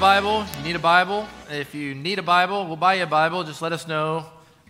Bible. 0.00 0.46
You 0.56 0.64
need 0.64 0.76
a 0.76 0.78
Bible. 0.78 1.28
If 1.50 1.74
you 1.74 1.94
need 1.94 2.18
a 2.18 2.22
Bible, 2.22 2.66
we'll 2.66 2.76
buy 2.76 2.94
you 2.94 3.02
a 3.02 3.06
Bible. 3.06 3.44
Just 3.44 3.60
let 3.60 3.74
us 3.74 3.86
know 3.86 4.24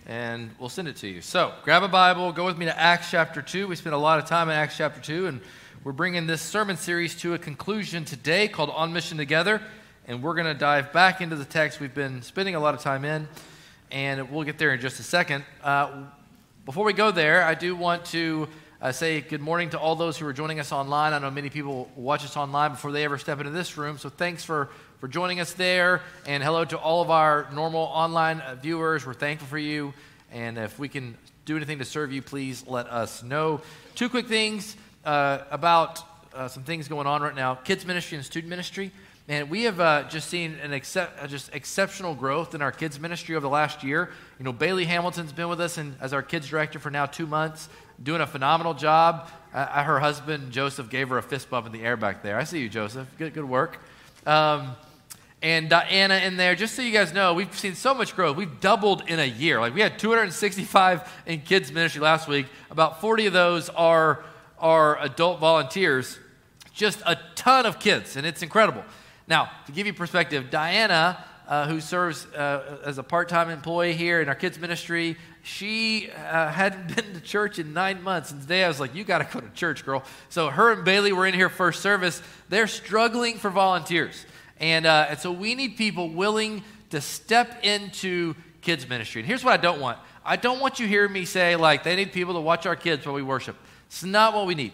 and 0.07 0.51
we'll 0.59 0.69
send 0.69 0.89
it 0.89 0.97
to 0.97 1.07
you. 1.07 1.21
So 1.21 1.53
grab 1.63 1.85
a 1.85 1.89
Bible, 1.89 2.33
go 2.33 2.45
with 2.45 2.59
me 2.59 2.65
to 2.67 2.77
Acts 2.77 3.13
chapter 3.13 3.41
2. 3.41 3.69
We 3.69 3.77
spent 3.77 3.95
a 3.95 3.99
lot 3.99 4.19
of 4.19 4.25
time 4.25 4.49
in 4.49 4.57
Acts 4.57 4.77
chapter 4.77 5.01
2, 5.01 5.29
and 5.29 5.41
we're 5.85 5.93
bringing 5.93 6.27
this 6.27 6.43
sermon 6.43 6.77
series 6.77 7.15
to 7.21 7.35
a 7.35 7.39
conclusion 7.39 8.05
today 8.05 8.49
called 8.49 8.71
On 8.71 8.93
Mission 8.93 9.19
Together. 9.19 9.63
And 10.09 10.21
we're 10.21 10.35
going 10.35 10.49
to 10.49 10.55
dive 10.55 10.93
back 10.93 11.21
into 11.21 11.37
the 11.37 11.45
text 11.45 11.79
we've 11.79 11.95
been 11.95 12.23
spending 12.23 12.57
a 12.57 12.61
lot 12.61 12.75
of 12.75 12.81
time 12.81 13.05
in, 13.05 13.29
and 13.93 14.33
we'll 14.33 14.43
get 14.43 14.59
there 14.59 14.75
in 14.75 14.81
just 14.81 14.99
a 14.99 15.05
second. 15.05 15.45
Uh, 15.63 16.07
before 16.65 16.85
we 16.85 16.93
go 16.93 17.13
there, 17.13 17.45
I 17.45 17.55
do 17.55 17.77
want 17.77 18.05
to 18.07 18.49
uh, 18.83 18.91
say 18.91 19.21
good 19.21 19.41
morning 19.41 19.71
to 19.71 19.79
all 19.79 19.95
those 19.95 20.19
who 20.19 20.27
are 20.27 20.33
joining 20.33 20.59
us 20.59 20.73
online. 20.73 21.13
I 21.13 21.21
know 21.21 21.31
many 21.31 21.51
people 21.51 21.89
watch 21.95 22.25
us 22.25 22.37
online 22.37 22.73
before 22.73 22.91
they 22.91 23.05
ever 23.05 23.17
step 23.17 23.39
into 23.39 23.53
this 23.53 23.77
room, 23.77 23.97
so 23.97 24.09
thanks 24.09 24.43
for, 24.43 24.71
for 25.01 25.09
joining 25.09 25.41
us 25.41 25.55
there. 25.55 26.03
And 26.27 26.43
hello 26.43 26.63
to 26.67 26.77
all 26.77 27.01
of 27.01 27.11
our 27.11 27.49
normal 27.55 27.81
online 27.81 28.43
uh, 28.43 28.55
viewers. 28.57 29.07
We're 29.07 29.15
thankful 29.15 29.49
for 29.49 29.57
you. 29.57 29.95
And 30.31 30.59
if 30.59 30.79
we 30.79 30.91
can 30.91 31.17
do 31.47 31.57
anything 31.57 31.79
to 31.79 31.87
serve 31.87 32.13
you, 32.13 32.21
please 32.21 32.67
let 32.67 32.87
us 32.87 33.23
know. 33.23 33.63
Two 33.95 34.11
quick 34.11 34.27
things 34.27 34.77
uh, 35.07 35.39
about 35.51 36.03
uh, 36.35 36.49
some 36.49 36.65
things 36.65 36.87
going 36.87 37.07
on 37.07 37.23
right 37.23 37.35
now 37.35 37.55
kids 37.55 37.87
ministry 37.87 38.17
and 38.17 38.25
student 38.25 38.51
ministry. 38.51 38.93
And 39.27 39.49
we 39.49 39.63
have 39.63 39.81
uh, 39.81 40.03
just 40.05 40.29
seen 40.29 40.57
an 40.63 40.75
uh, 40.75 41.27
just 41.27 41.55
exceptional 41.55 42.15
growth 42.15 42.55
in 42.55 42.61
our 42.61 42.73
kids 42.73 43.01
ministry 43.01 43.37
over 43.37 43.43
the 43.43 43.49
last 43.49 43.83
year. 43.83 44.11
You 44.39 44.45
know, 44.45 44.53
Bailey 44.53 44.85
Hamilton's 44.85 45.33
been 45.33 45.49
with 45.49 45.63
us 45.63 45.79
and, 45.79 45.95
as 46.01 46.13
our 46.13 46.23
kids 46.23 46.49
director 46.49 46.79
for 46.79 46.91
now 46.91 47.07
two 47.07 47.27
months, 47.27 47.71
doing 48.03 48.21
a 48.21 48.27
phenomenal 48.27 48.75
job. 48.75 49.31
Uh, 49.55 49.83
her 49.83 49.99
husband 49.99 50.53
Joseph 50.53 50.91
gave 50.91 51.09
her 51.09 51.17
a 51.17 51.23
fist 51.23 51.49
bump 51.49 51.67
in 51.67 51.73
the 51.73 51.83
air 51.83 51.97
back 51.97 52.23
there. 52.23 52.39
I 52.39 52.45
see 52.45 52.61
you, 52.61 52.69
Joseph. 52.69 53.09
Good, 53.17 53.33
good 53.33 53.49
work. 53.49 53.79
Um, 54.27 54.77
and 55.43 55.69
Diana 55.69 56.17
in 56.17 56.37
there. 56.37 56.55
Just 56.55 56.75
so 56.75 56.83
you 56.83 56.93
guys 56.93 57.13
know, 57.13 57.35
we've 57.35 57.57
seen 57.59 57.75
so 57.75 57.95
much 57.95 58.15
growth. 58.15 58.37
We've 58.37 58.61
doubled 58.61 59.05
in 59.09 59.19
a 59.19 59.25
year. 59.25 59.61
Like 59.61 59.75
we 59.75 59.81
had 59.81 59.99
265 59.99 61.23
in 61.27 61.41
kids 61.41 61.73
ministry 61.73 62.01
last 62.01 62.29
week. 62.29 62.47
About 62.71 63.01
40 63.01 63.27
of 63.27 63.33
those 63.33 63.69
are 63.71 64.25
are 64.59 65.01
adult 65.01 65.41
volunteers. 65.41 66.19
Just 66.73 67.03
a 67.07 67.19
ton 67.35 67.67
of 67.67 67.81
kids, 67.81 68.17
and 68.17 68.27
it's 68.27 68.43
incredible. 68.43 68.85
Now, 69.27 69.51
to 69.67 69.73
give 69.73 69.87
you 69.87 69.93
perspective, 69.93 70.51
Diana, 70.51 71.25
uh, 71.49 71.67
who 71.67 71.81
serves 71.81 72.27
uh, 72.27 72.79
as 72.85 72.99
a 72.99 73.03
part 73.03 73.29
time 73.29 73.51
employee 73.51 73.95
here 73.95 74.21
in 74.21 74.29
our 74.29 74.35
kids' 74.35 74.59
ministry, 74.59 75.17
she 75.43 76.11
uh, 76.11 76.49
hadn't 76.49 76.95
been 76.95 77.13
to 77.15 77.21
church 77.21 77.59
in 77.59 77.73
nine 77.73 78.03
months. 78.03 78.31
And 78.31 78.41
today 78.41 78.65
I 78.65 78.69
was 78.69 78.79
like, 78.79 78.95
You 78.95 79.05
got 79.05 79.19
to 79.19 79.33
go 79.33 79.41
to 79.41 79.53
church, 79.55 79.85
girl. 79.85 80.05
So 80.29 80.49
her 80.49 80.73
and 80.73 80.85
Bailey 80.85 81.13
were 81.13 81.27
in 81.27 81.35
here 81.35 81.49
first 81.49 81.81
service. 81.81 82.23
They're 82.49 82.67
struggling 82.67 83.39
for 83.39 83.51
volunteers. 83.51 84.27
And, 84.61 84.87
uh, 84.87 85.07
and 85.11 85.19
so 85.19 85.33
we 85.33 85.55
need 85.55 85.77
people 85.77 86.11
willing 86.11 86.63
to 86.91 87.01
step 87.01 87.65
into 87.65 88.35
kids' 88.61 88.89
ministry. 88.89 89.23
And 89.23 89.27
here's 89.27 89.43
what 89.43 89.59
I 89.59 89.63
don't 89.63 89.81
want 89.81 89.99
I 90.25 90.37
don't 90.37 90.61
want 90.61 90.79
you 90.79 90.87
hearing 90.87 91.13
me 91.13 91.25
say, 91.25 91.57
like, 91.57 91.83
they 91.83 91.97
need 91.97 92.13
people 92.13 92.35
to 92.35 92.41
watch 92.41 92.67
our 92.67 92.77
kids 92.77 93.07
while 93.07 93.15
we 93.15 93.23
worship. 93.23 93.57
It's 93.87 94.05
not 94.05 94.35
what 94.35 94.47
we 94.47 94.55
need. 94.55 94.73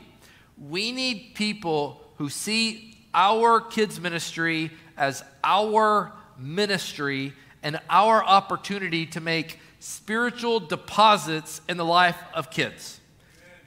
We 0.59 0.91
need 0.91 1.33
people 1.35 2.03
who 2.17 2.29
see 2.29 2.99
our 3.15 3.61
kids' 3.61 4.01
ministry 4.01 4.73
as 4.97 5.23
our 5.45 6.13
ministry 6.37 7.33
and 7.63 7.81
our 7.89 8.25
opportunity 8.25 9.07
to 9.07 9.21
make 9.21 9.61
spiritual 9.79 10.61
deposits 10.61 11.61
in 11.69 11.77
the 11.77 11.85
life 11.85 12.19
of 12.35 12.51
kids, 12.51 13.01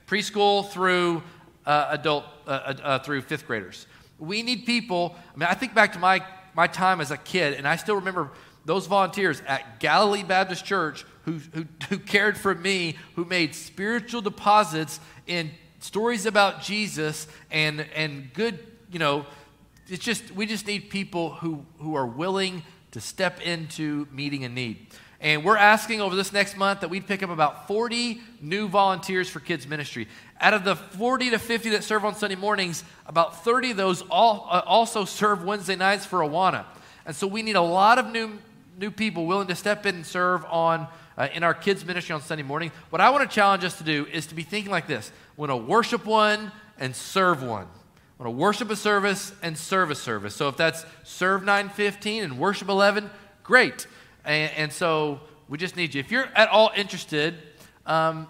preschool 0.06 0.69
through 0.69 1.24
uh, 1.66 1.88
adult, 1.91 2.25
uh, 2.46 2.50
uh, 2.50 2.74
uh, 2.84 3.00
through 3.00 3.22
fifth 3.22 3.47
graders. 3.47 3.88
We 4.19 4.44
need 4.44 4.66
people. 4.66 5.16
I 5.34 5.38
mean, 5.38 5.47
I 5.50 5.53
think 5.53 5.74
back 5.74 5.94
to 5.94 6.00
my, 6.00 6.24
my 6.56 6.68
time 6.68 7.02
as 7.02 7.12
a 7.12 7.18
kid, 7.18 7.53
and 7.53 7.68
I 7.68 7.75
still 7.75 7.96
remember 7.96 8.31
those 8.66 8.85
volunteers 8.85 9.41
at 9.47 9.80
Galilee 9.80 10.24
Baptist 10.24 10.66
Church 10.66 11.06
who, 11.24 11.40
who, 11.53 11.66
who 11.90 11.97
cared 11.97 12.38
for 12.38 12.53
me, 12.53 12.97
who 13.16 13.25
made 13.25 13.56
spiritual 13.56 14.22
deposits 14.22 15.00
in 15.25 15.52
stories 15.79 16.25
about 16.25 16.62
Jesus 16.62 17.28
and, 17.50 17.85
and 17.96 18.34
good, 18.34 18.59
you 18.91 19.00
know, 19.00 19.25
it's 19.90 20.03
just 20.03 20.31
we 20.31 20.46
just 20.46 20.68
need 20.68 20.90
people 20.90 21.31
who 21.31 21.66
who 21.79 21.96
are 21.96 22.06
willing 22.06 22.63
to 22.91 23.02
step 23.02 23.41
into 23.41 24.08
meeting 24.12 24.44
a 24.44 24.50
need. 24.50 24.88
And 25.22 25.44
we're 25.44 25.57
asking 25.57 26.00
over 26.00 26.16
this 26.16 26.31
next 26.31 26.56
month 26.56 26.80
that 26.80 26.90
we 26.90 27.02
pick 27.02 27.24
up 27.24 27.30
about 27.30 27.68
40 27.68 28.22
new 28.41 28.69
volunteers 28.69 29.30
for 29.30 29.41
kids 29.41 29.68
ministry. 29.68 30.07
Out 30.40 30.53
of 30.53 30.63
the 30.63 30.75
40 30.75 31.31
to 31.31 31.40
50 31.40 31.72
that 31.72 31.84
serve 31.84 32.06
on 32.06 32.16
Sunday 32.16 32.38
mornings, 32.38 32.84
about 33.06 33.44
30 33.44 33.72
of 33.72 33.78
those 33.78 34.02
all, 34.03 34.47
uh, 34.50 34.62
also 34.66 35.03
serve 35.03 35.44
Wednesday 35.44 35.75
nights 35.75 36.06
for 36.06 36.19
Awana. 36.19 36.66
And 37.06 37.16
so 37.16 37.28
we 37.28 37.41
need 37.41 37.56
a 37.56 37.62
lot 37.62 38.00
of 38.00 38.12
new 38.12 38.40
new 38.78 38.91
people 38.91 39.25
willing 39.25 39.47
to 39.47 39.56
step 39.56 39.85
in 39.85 39.96
and 39.96 40.06
serve 40.06 40.46
on 40.46 40.88
uh, 41.18 41.28
in 41.34 41.44
our 41.44 41.53
kids 41.53 41.84
ministry 41.84 42.16
on 42.16 42.22
Sunday 42.22 42.44
morning. 42.44 42.72
What 42.91 43.02
I 43.02 43.09
want 43.09 43.29
to 43.29 43.35
challenge 43.35 43.66
us 43.66 43.78
to 43.79 43.84
do 43.84 44.08
is 44.09 44.28
to 44.28 44.35
be 44.35 44.44
thinking 44.44 44.72
like 44.72 44.88
this: 44.88 45.12
we 45.35 45.41
want 45.46 45.52
to 45.52 45.69
worship 45.69 46.06
one 46.06 46.52
and 46.78 46.96
serve 46.96 47.44
one 47.44 47.68
want 48.19 48.28
to 48.28 48.38
worship 48.38 48.69
a 48.69 48.75
service 48.75 49.31
and 49.41 49.58
serve 49.58 49.90
a 49.91 49.96
service. 49.96 50.35
So 50.35 50.50
if 50.50 50.58
that's 50.58 50.85
serve 51.03 51.44
915 51.44 52.24
and 52.24 52.38
worship 52.38 52.68
11, 52.68 53.09
great. 53.44 53.88
And, 54.25 54.52
and 54.56 54.74
so 54.74 55.19
we 55.47 55.57
just 55.57 55.75
need 55.75 55.94
you. 55.94 56.00
If 56.00 56.12
you're 56.12 56.30
at 56.35 56.50
all 56.50 56.72
interested, 56.75 57.35
um, 57.85 58.28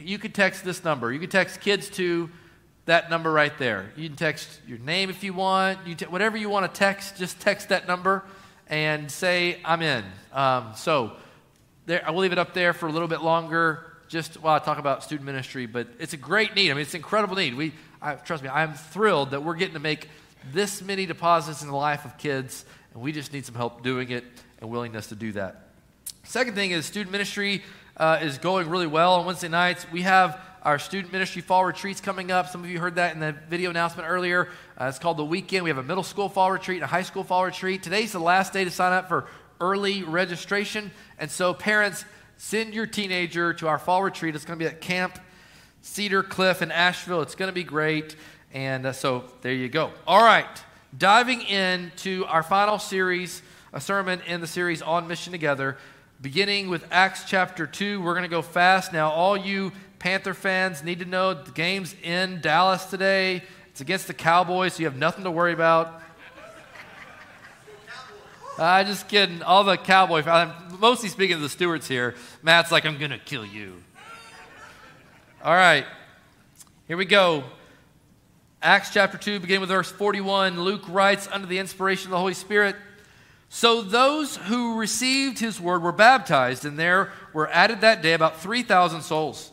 you 0.00 0.18
could 0.18 0.34
text 0.34 0.64
this 0.64 0.84
number. 0.84 1.12
You 1.12 1.20
could 1.20 1.30
text 1.30 1.60
kids 1.60 1.88
to 1.90 2.28
that 2.86 3.08
number 3.10 3.32
right 3.32 3.56
there. 3.58 3.92
You 3.96 4.08
can 4.08 4.16
text 4.16 4.60
your 4.66 4.78
name 4.78 5.08
if 5.08 5.24
you 5.24 5.32
want. 5.32 5.86
You 5.86 5.94
te- 5.94 6.06
whatever 6.06 6.36
you 6.36 6.50
want 6.50 6.72
to 6.72 6.78
text, 6.78 7.16
just 7.16 7.40
text 7.40 7.70
that 7.70 7.88
number 7.88 8.24
and 8.68 9.10
say, 9.10 9.58
I'm 9.64 9.82
in. 9.82 10.04
Um, 10.32 10.72
so 10.76 11.12
there, 11.86 12.06
I 12.06 12.10
will 12.10 12.20
leave 12.20 12.32
it 12.32 12.38
up 12.38 12.54
there 12.54 12.72
for 12.72 12.86
a 12.86 12.92
little 12.92 13.08
bit 13.08 13.22
longer 13.22 13.92
just 14.08 14.40
while 14.42 14.54
I 14.54 14.58
talk 14.58 14.78
about 14.78 15.02
student 15.02 15.26
ministry, 15.26 15.66
but 15.66 15.88
it's 15.98 16.12
a 16.12 16.18
great 16.18 16.54
need. 16.54 16.70
I 16.70 16.74
mean, 16.74 16.82
it's 16.82 16.94
an 16.94 16.98
incredible 16.98 17.36
need. 17.36 17.54
We, 17.54 17.72
I, 18.02 18.14
trust 18.14 18.42
me, 18.42 18.48
I'm 18.48 18.74
thrilled 18.74 19.30
that 19.30 19.42
we're 19.42 19.54
getting 19.54 19.74
to 19.74 19.80
make 19.80 20.08
this 20.52 20.82
many 20.82 21.06
deposits 21.06 21.62
in 21.62 21.68
the 21.68 21.76
life 21.76 22.04
of 22.04 22.18
kids, 22.18 22.64
and 22.92 23.02
we 23.02 23.12
just 23.12 23.32
need 23.32 23.46
some 23.46 23.54
help 23.54 23.82
doing 23.82 24.10
it 24.10 24.24
willingness 24.66 25.08
to 25.08 25.14
do 25.14 25.32
that. 25.32 25.68
Second 26.24 26.54
thing 26.54 26.70
is 26.70 26.86
student 26.86 27.12
ministry 27.12 27.62
uh, 27.96 28.18
is 28.22 28.38
going 28.38 28.68
really 28.68 28.86
well 28.86 29.14
on 29.14 29.26
Wednesday 29.26 29.48
nights. 29.48 29.86
We 29.92 30.02
have 30.02 30.40
our 30.62 30.78
student 30.78 31.12
ministry 31.12 31.42
fall 31.42 31.64
retreats 31.64 32.00
coming 32.00 32.30
up. 32.30 32.48
Some 32.48 32.64
of 32.64 32.70
you 32.70 32.80
heard 32.80 32.94
that 32.94 33.14
in 33.14 33.20
the 33.20 33.32
video 33.50 33.70
announcement 33.70 34.08
earlier. 34.08 34.48
Uh, 34.80 34.86
it's 34.86 34.98
called 34.98 35.18
the 35.18 35.24
weekend. 35.24 35.64
We 35.64 35.70
have 35.70 35.78
a 35.78 35.82
middle 35.82 36.02
school 36.02 36.28
fall 36.28 36.50
retreat 36.50 36.78
and 36.78 36.84
a 36.84 36.88
high 36.88 37.02
school 37.02 37.22
fall 37.22 37.44
retreat. 37.44 37.82
Today's 37.82 38.12
the 38.12 38.18
last 38.18 38.52
day 38.52 38.64
to 38.64 38.70
sign 38.70 38.92
up 38.92 39.08
for 39.08 39.26
early 39.60 40.02
registration. 40.02 40.90
And 41.18 41.30
so, 41.30 41.52
parents, 41.52 42.04
send 42.38 42.72
your 42.74 42.86
teenager 42.86 43.52
to 43.54 43.68
our 43.68 43.78
fall 43.78 44.02
retreat. 44.02 44.34
It's 44.34 44.44
going 44.44 44.58
to 44.58 44.64
be 44.64 44.68
at 44.68 44.80
Camp 44.80 45.18
Cedar 45.82 46.22
Cliff 46.22 46.62
in 46.62 46.72
Asheville. 46.72 47.20
It's 47.20 47.34
going 47.34 47.50
to 47.50 47.54
be 47.54 47.64
great. 47.64 48.16
And 48.54 48.86
uh, 48.86 48.92
so 48.92 49.24
there 49.42 49.52
you 49.52 49.68
go. 49.68 49.90
All 50.06 50.22
right, 50.22 50.46
diving 50.96 51.42
into 51.42 52.24
our 52.26 52.42
final 52.42 52.78
series, 52.78 53.42
a 53.74 53.80
sermon 53.80 54.22
in 54.28 54.40
the 54.40 54.46
series 54.46 54.80
on 54.82 55.08
mission 55.08 55.32
together, 55.32 55.76
beginning 56.20 56.70
with 56.70 56.86
Acts 56.92 57.24
chapter 57.26 57.66
2. 57.66 58.00
We're 58.00 58.12
going 58.12 58.22
to 58.22 58.28
go 58.28 58.40
fast. 58.40 58.92
Now, 58.92 59.10
all 59.10 59.36
you 59.36 59.72
Panther 59.98 60.32
fans 60.32 60.84
need 60.84 61.00
to 61.00 61.04
know 61.04 61.34
the 61.34 61.50
game's 61.50 61.96
in 62.04 62.40
Dallas 62.40 62.84
today. 62.84 63.42
It's 63.70 63.80
against 63.80 64.06
the 64.06 64.14
Cowboys, 64.14 64.74
so 64.74 64.80
you 64.80 64.84
have 64.84 64.96
nothing 64.96 65.24
to 65.24 65.30
worry 65.32 65.52
about. 65.52 66.00
I 68.56 68.82
uh, 68.82 68.84
just 68.84 69.08
kidding. 69.08 69.42
All 69.42 69.64
the 69.64 69.76
Cowboy 69.76 70.22
fans, 70.22 70.52
I'm 70.70 70.78
mostly 70.78 71.08
speaking 71.08 71.36
to 71.36 71.42
the 71.42 71.48
stewards 71.48 71.88
here. 71.88 72.14
Matt's 72.44 72.70
like, 72.70 72.86
I'm 72.86 72.96
going 72.96 73.10
to 73.10 73.18
kill 73.18 73.44
you. 73.44 73.82
All 75.42 75.52
right, 75.52 75.84
here 76.86 76.96
we 76.96 77.06
go. 77.06 77.42
Acts 78.62 78.90
chapter 78.90 79.18
2, 79.18 79.40
beginning 79.40 79.62
with 79.62 79.70
verse 79.70 79.90
41. 79.90 80.60
Luke 80.60 80.84
writes, 80.88 81.28
under 81.32 81.48
the 81.48 81.58
inspiration 81.58 82.06
of 82.06 82.10
the 82.12 82.18
Holy 82.18 82.34
Spirit, 82.34 82.76
So 83.54 83.82
those 83.82 84.34
who 84.34 84.80
received 84.80 85.38
his 85.38 85.60
word 85.60 85.80
were 85.80 85.92
baptized, 85.92 86.64
and 86.64 86.76
there 86.76 87.12
were 87.32 87.48
added 87.50 87.82
that 87.82 88.02
day 88.02 88.12
about 88.12 88.40
3,000 88.40 89.00
souls. 89.02 89.52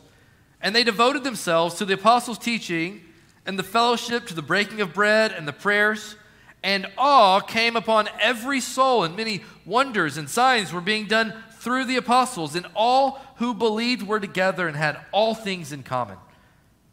And 0.60 0.74
they 0.74 0.82
devoted 0.82 1.22
themselves 1.22 1.76
to 1.76 1.84
the 1.84 1.94
apostles' 1.94 2.36
teaching 2.36 3.02
and 3.46 3.56
the 3.56 3.62
fellowship, 3.62 4.26
to 4.26 4.34
the 4.34 4.42
breaking 4.42 4.80
of 4.80 4.92
bread 4.92 5.30
and 5.30 5.46
the 5.46 5.52
prayers. 5.52 6.16
And 6.64 6.88
awe 6.98 7.38
came 7.38 7.76
upon 7.76 8.08
every 8.20 8.60
soul, 8.60 9.04
and 9.04 9.16
many 9.16 9.44
wonders 9.64 10.16
and 10.16 10.28
signs 10.28 10.72
were 10.72 10.80
being 10.80 11.06
done 11.06 11.32
through 11.60 11.84
the 11.84 11.96
apostles, 11.96 12.56
and 12.56 12.66
all 12.74 13.20
who 13.36 13.54
believed 13.54 14.02
were 14.02 14.18
together 14.18 14.66
and 14.66 14.76
had 14.76 14.98
all 15.12 15.32
things 15.32 15.70
in 15.70 15.84
common. 15.84 16.16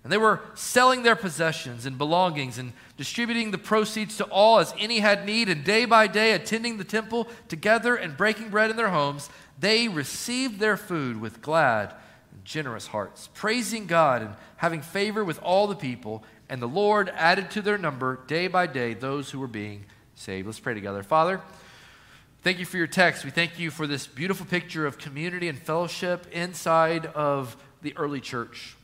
And 0.10 0.14
they 0.16 0.18
were 0.18 0.42
selling 0.56 1.04
their 1.04 1.16
possessions 1.16 1.86
and 1.86 1.96
belongings 1.96 2.58
and 2.58 2.74
distributing 2.98 3.52
the 3.52 3.60
proceeds 3.60 4.18
to 4.18 4.24
all 4.24 4.58
as 4.58 4.74
any 4.80 5.02
had 5.02 5.24
need, 5.24 5.50
and 5.50 5.64
day 5.64 5.86
by 5.86 6.08
day 6.08 6.32
attending 6.32 6.80
the 6.80 6.84
temple 6.84 7.28
together 7.48 7.96
and 7.96 8.18
breaking 8.18 8.50
bread 8.50 8.72
in 8.72 8.76
their 8.76 8.90
homes, 8.90 9.30
they 9.60 9.88
received 9.88 10.60
their 10.60 10.78
food 10.78 11.22
with 11.22 11.44
glad 11.44 11.94
and 12.32 12.44
generous 12.44 12.88
hearts, 12.88 13.30
praising 13.36 13.86
God 13.86 14.24
and 14.24 14.34
having 14.58 14.82
favor 14.82 15.24
with 15.24 15.40
all 15.44 15.68
the 15.68 15.76
people. 15.76 16.24
And 16.50 16.60
the 16.60 16.68
Lord 16.68 17.10
added 17.10 17.52
to 17.52 17.62
their 17.62 17.78
number 17.78 18.20
day 18.26 18.48
by 18.48 18.66
day 18.66 18.96
those 18.96 19.30
who 19.30 19.40
were 19.40 19.46
being 19.46 19.86
saved. 20.16 20.48
Let's 20.48 20.60
pray 20.60 20.74
together. 20.74 21.04
Father, 21.04 21.40
thank 22.42 22.58
you 22.58 22.66
for 22.66 22.78
your 22.78 22.88
text. 22.88 23.26
We 23.26 23.30
thank 23.30 23.60
you 23.60 23.70
for 23.70 23.86
this 23.86 24.08
beautiful 24.08 24.48
picture 24.48 24.88
of 24.88 24.98
community 24.98 25.48
and 25.48 25.60
fellowship 25.60 26.26
inside 26.32 27.06
of 27.06 27.56
the 27.84 27.96
early 27.96 28.22
church. 28.22 28.76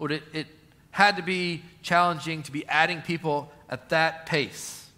Lord, 0.00 0.12
it, 0.12 0.22
it 0.32 0.46
had 0.90 1.16
to 1.18 1.22
be 1.22 1.62
challenging 1.82 2.42
to 2.44 2.52
be 2.52 2.66
adding 2.66 3.02
people 3.02 3.52
at 3.68 3.90
that 3.90 4.26
pace. 4.26 4.88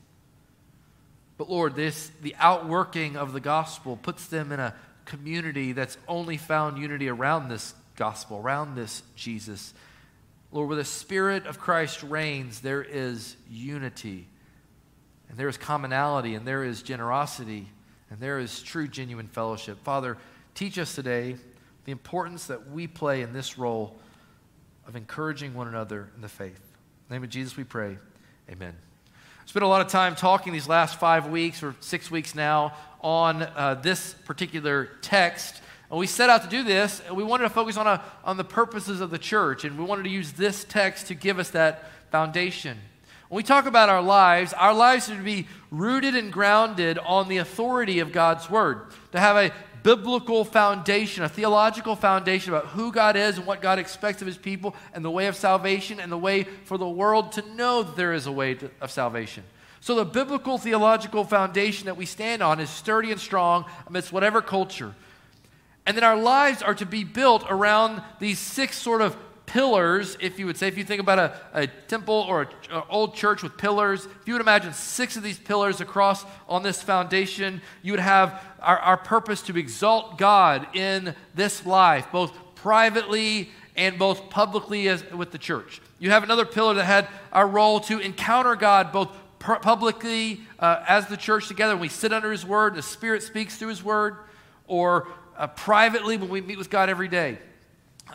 But 1.36 1.50
Lord, 1.50 1.74
this 1.74 2.10
the 2.22 2.36
outworking 2.38 3.16
of 3.16 3.32
the 3.32 3.40
gospel 3.40 3.96
puts 3.96 4.26
them 4.28 4.52
in 4.52 4.60
a 4.60 4.74
community 5.04 5.72
that's 5.72 5.98
only 6.06 6.36
found 6.36 6.78
unity 6.78 7.08
around 7.08 7.48
this 7.48 7.74
gospel, 7.96 8.38
around 8.38 8.76
this 8.76 9.02
Jesus. 9.16 9.74
Lord, 10.52 10.68
where 10.68 10.76
the 10.76 10.84
Spirit 10.84 11.46
of 11.46 11.58
Christ 11.58 12.02
reigns, 12.04 12.60
there 12.60 12.82
is 12.82 13.36
unity, 13.50 14.28
and 15.28 15.36
there 15.36 15.48
is 15.48 15.56
commonality, 15.56 16.34
and 16.34 16.46
there 16.46 16.62
is 16.62 16.82
generosity, 16.82 17.68
and 18.10 18.20
there 18.20 18.38
is 18.38 18.62
true, 18.62 18.86
genuine 18.86 19.28
fellowship. 19.28 19.82
Father, 19.82 20.16
teach 20.54 20.78
us 20.78 20.94
today 20.94 21.36
the 21.86 21.92
importance 21.92 22.46
that 22.46 22.70
we 22.70 22.86
play 22.86 23.22
in 23.22 23.32
this 23.32 23.58
role 23.58 23.96
of 24.86 24.96
encouraging 24.96 25.54
one 25.54 25.68
another 25.68 26.10
in 26.14 26.22
the 26.22 26.28
faith. 26.28 26.50
In 26.50 27.08
the 27.08 27.14
name 27.14 27.24
of 27.24 27.30
Jesus, 27.30 27.56
we 27.56 27.64
pray. 27.64 27.98
Amen. 28.50 28.74
I 29.42 29.46
spent 29.46 29.64
a 29.64 29.68
lot 29.68 29.80
of 29.80 29.88
time 29.88 30.14
talking 30.14 30.52
these 30.52 30.68
last 30.68 30.98
five 30.98 31.28
weeks 31.28 31.62
or 31.62 31.74
six 31.80 32.10
weeks 32.10 32.34
now 32.34 32.74
on 33.00 33.42
uh, 33.42 33.80
this 33.82 34.14
particular 34.24 34.88
text. 35.02 35.60
And 35.90 35.98
we 35.98 36.06
set 36.06 36.30
out 36.30 36.42
to 36.42 36.48
do 36.48 36.62
this, 36.62 37.02
we 37.12 37.22
wanted 37.22 37.44
to 37.44 37.50
focus 37.50 37.76
on, 37.76 37.86
a, 37.86 38.02
on 38.24 38.36
the 38.36 38.44
purposes 38.44 39.00
of 39.00 39.10
the 39.10 39.18
church, 39.18 39.64
and 39.64 39.78
we 39.78 39.84
wanted 39.84 40.04
to 40.04 40.08
use 40.08 40.32
this 40.32 40.64
text 40.64 41.08
to 41.08 41.14
give 41.14 41.38
us 41.38 41.50
that 41.50 41.84
foundation. 42.10 42.78
When 43.28 43.36
we 43.38 43.42
talk 43.42 43.66
about 43.66 43.88
our 43.88 44.02
lives, 44.02 44.52
our 44.52 44.74
lives 44.74 45.10
are 45.10 45.16
to 45.16 45.22
be 45.22 45.48
rooted 45.70 46.14
and 46.14 46.32
grounded 46.32 46.98
on 46.98 47.28
the 47.28 47.38
authority 47.38 47.98
of 47.98 48.12
God's 48.12 48.48
Word, 48.48 48.86
to 49.12 49.20
have 49.20 49.36
a 49.36 49.52
biblical 49.82 50.44
foundation, 50.44 51.24
a 51.24 51.28
theological 51.28 51.96
foundation 51.96 52.52
about 52.52 52.68
who 52.68 52.92
God 52.92 53.16
is 53.16 53.38
and 53.38 53.46
what 53.46 53.60
God 53.60 53.78
expects 53.78 54.20
of 54.20 54.26
his 54.26 54.38
people 54.38 54.74
and 54.94 55.04
the 55.04 55.10
way 55.10 55.26
of 55.26 55.36
salvation 55.36 56.00
and 56.00 56.10
the 56.10 56.18
way 56.18 56.44
for 56.64 56.78
the 56.78 56.88
world 56.88 57.32
to 57.32 57.54
know 57.54 57.82
that 57.82 57.96
there 57.96 58.12
is 58.12 58.26
a 58.26 58.32
way 58.32 58.54
to, 58.54 58.70
of 58.80 58.90
salvation. 58.90 59.44
So, 59.80 59.96
the 59.96 60.04
biblical 60.04 60.58
theological 60.58 61.24
foundation 61.24 61.86
that 61.86 61.96
we 61.96 62.06
stand 62.06 62.40
on 62.42 62.60
is 62.60 62.70
sturdy 62.70 63.10
and 63.10 63.20
strong 63.20 63.64
amidst 63.86 64.12
whatever 64.12 64.40
culture. 64.40 64.94
And 65.84 65.96
then 65.96 66.04
our 66.04 66.16
lives 66.16 66.62
are 66.62 66.74
to 66.76 66.86
be 66.86 67.02
built 67.02 67.44
around 67.48 68.02
these 68.20 68.38
six 68.38 68.76
sort 68.78 69.02
of 69.02 69.16
pillars, 69.52 70.16
if 70.18 70.38
you 70.38 70.46
would 70.46 70.56
say, 70.56 70.66
if 70.66 70.78
you 70.78 70.84
think 70.84 70.98
about 70.98 71.18
a, 71.18 71.38
a 71.52 71.66
temple 71.66 72.24
or 72.26 72.48
an 72.70 72.82
old 72.88 73.14
church 73.14 73.42
with 73.42 73.58
pillars, 73.58 74.06
if 74.06 74.26
you 74.26 74.32
would 74.32 74.40
imagine 74.40 74.72
six 74.72 75.14
of 75.14 75.22
these 75.22 75.38
pillars 75.38 75.82
across 75.82 76.24
on 76.48 76.62
this 76.62 76.80
foundation, 76.80 77.60
you 77.82 77.92
would 77.92 78.00
have 78.00 78.42
our, 78.60 78.78
our 78.78 78.96
purpose 78.96 79.42
to 79.42 79.58
exalt 79.58 80.16
God 80.16 80.66
in 80.74 81.14
this 81.34 81.66
life, 81.66 82.06
both 82.10 82.32
privately 82.54 83.50
and 83.76 83.98
both 83.98 84.30
publicly 84.30 84.88
as, 84.88 85.04
with 85.10 85.32
the 85.32 85.38
church. 85.38 85.82
You 85.98 86.08
have 86.12 86.22
another 86.22 86.46
pillar 86.46 86.72
that 86.72 86.84
had 86.84 87.08
our 87.30 87.46
role 87.46 87.78
to 87.80 87.98
encounter 87.98 88.56
God 88.56 88.90
both 88.90 89.14
publicly 89.38 90.40
uh, 90.60 90.82
as 90.88 91.08
the 91.08 91.16
church 91.18 91.48
together 91.48 91.74
when 91.74 91.82
we 91.82 91.88
sit 91.88 92.14
under 92.14 92.32
His 92.32 92.46
Word, 92.46 92.74
the 92.74 92.82
Spirit 92.82 93.22
speaks 93.22 93.58
through 93.58 93.68
His 93.68 93.84
Word, 93.84 94.16
or 94.66 95.08
uh, 95.36 95.46
privately 95.48 96.16
when 96.16 96.30
we 96.30 96.40
meet 96.40 96.56
with 96.56 96.70
God 96.70 96.88
every 96.88 97.08
day 97.08 97.38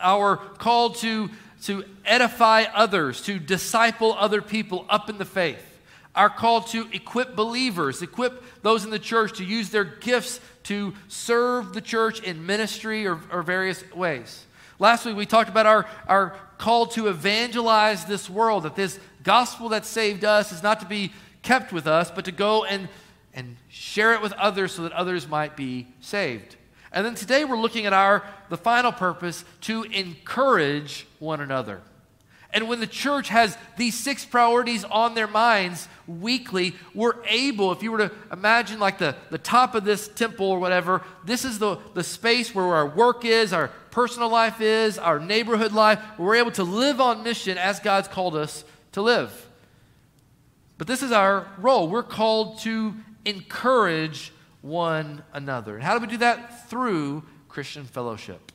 our 0.00 0.36
call 0.36 0.90
to, 0.90 1.30
to 1.64 1.84
edify 2.04 2.64
others, 2.74 3.22
to 3.22 3.38
disciple 3.38 4.14
other 4.18 4.42
people 4.42 4.86
up 4.88 5.08
in 5.10 5.18
the 5.18 5.24
faith, 5.24 5.64
our 6.14 6.30
call 6.30 6.62
to 6.62 6.88
equip 6.92 7.36
believers, 7.36 8.02
equip 8.02 8.42
those 8.62 8.84
in 8.84 8.90
the 8.90 8.98
church 8.98 9.38
to 9.38 9.44
use 9.44 9.70
their 9.70 9.84
gifts 9.84 10.40
to 10.64 10.92
serve 11.08 11.72
the 11.72 11.80
church 11.80 12.22
in 12.22 12.44
ministry 12.44 13.06
or, 13.06 13.20
or 13.32 13.42
various 13.42 13.82
ways. 13.92 14.44
Last 14.78 15.06
week 15.06 15.16
we 15.16 15.26
talked 15.26 15.48
about 15.48 15.66
our, 15.66 15.86
our 16.06 16.36
call 16.58 16.86
to 16.86 17.08
evangelize 17.08 18.04
this 18.04 18.28
world, 18.28 18.64
that 18.64 18.76
this 18.76 18.98
gospel 19.22 19.70
that 19.70 19.86
saved 19.86 20.24
us 20.24 20.52
is 20.52 20.62
not 20.62 20.80
to 20.80 20.86
be 20.86 21.12
kept 21.42 21.72
with 21.72 21.86
us, 21.86 22.10
but 22.10 22.24
to 22.26 22.32
go 22.32 22.64
and, 22.64 22.88
and 23.32 23.56
share 23.68 24.12
it 24.12 24.20
with 24.20 24.32
others 24.34 24.72
so 24.72 24.82
that 24.82 24.92
others 24.92 25.26
might 25.26 25.56
be 25.56 25.86
saved. 26.00 26.56
And 26.92 27.04
then 27.04 27.14
today 27.14 27.44
we're 27.44 27.58
looking 27.58 27.86
at 27.86 27.92
our 27.92 28.24
the 28.48 28.56
final 28.56 28.92
purpose 28.92 29.44
to 29.62 29.82
encourage 29.84 31.06
one 31.18 31.40
another. 31.40 31.82
And 32.50 32.66
when 32.66 32.80
the 32.80 32.86
church 32.86 33.28
has 33.28 33.58
these 33.76 33.94
six 33.94 34.24
priorities 34.24 34.82
on 34.84 35.14
their 35.14 35.26
minds 35.26 35.86
weekly, 36.06 36.74
we're 36.94 37.22
able, 37.26 37.72
if 37.72 37.82
you 37.82 37.92
were 37.92 38.08
to 38.08 38.12
imagine 38.32 38.80
like 38.80 38.96
the, 38.96 39.16
the 39.30 39.36
top 39.36 39.74
of 39.74 39.84
this 39.84 40.08
temple 40.08 40.46
or 40.46 40.58
whatever, 40.58 41.02
this 41.24 41.44
is 41.44 41.58
the, 41.58 41.76
the 41.92 42.02
space 42.02 42.54
where 42.54 42.64
our 42.64 42.86
work 42.86 43.26
is, 43.26 43.52
our 43.52 43.68
personal 43.90 44.30
life 44.30 44.62
is, 44.62 44.98
our 44.98 45.20
neighborhood 45.20 45.72
life, 45.72 46.00
we're 46.16 46.36
able 46.36 46.52
to 46.52 46.64
live 46.64 47.02
on 47.02 47.22
mission 47.22 47.58
as 47.58 47.80
God's 47.80 48.08
called 48.08 48.34
us 48.34 48.64
to 48.92 49.02
live. 49.02 49.46
But 50.78 50.86
this 50.86 51.02
is 51.02 51.12
our 51.12 51.46
role. 51.58 51.88
We're 51.88 52.02
called 52.02 52.60
to 52.60 52.94
encourage 53.26 54.32
one 54.62 55.22
another. 55.32 55.76
And 55.76 55.84
how 55.84 55.94
do 55.94 56.00
we 56.00 56.10
do 56.10 56.18
that? 56.18 56.68
Through 56.68 57.24
Christian 57.48 57.84
fellowship. 57.84 58.52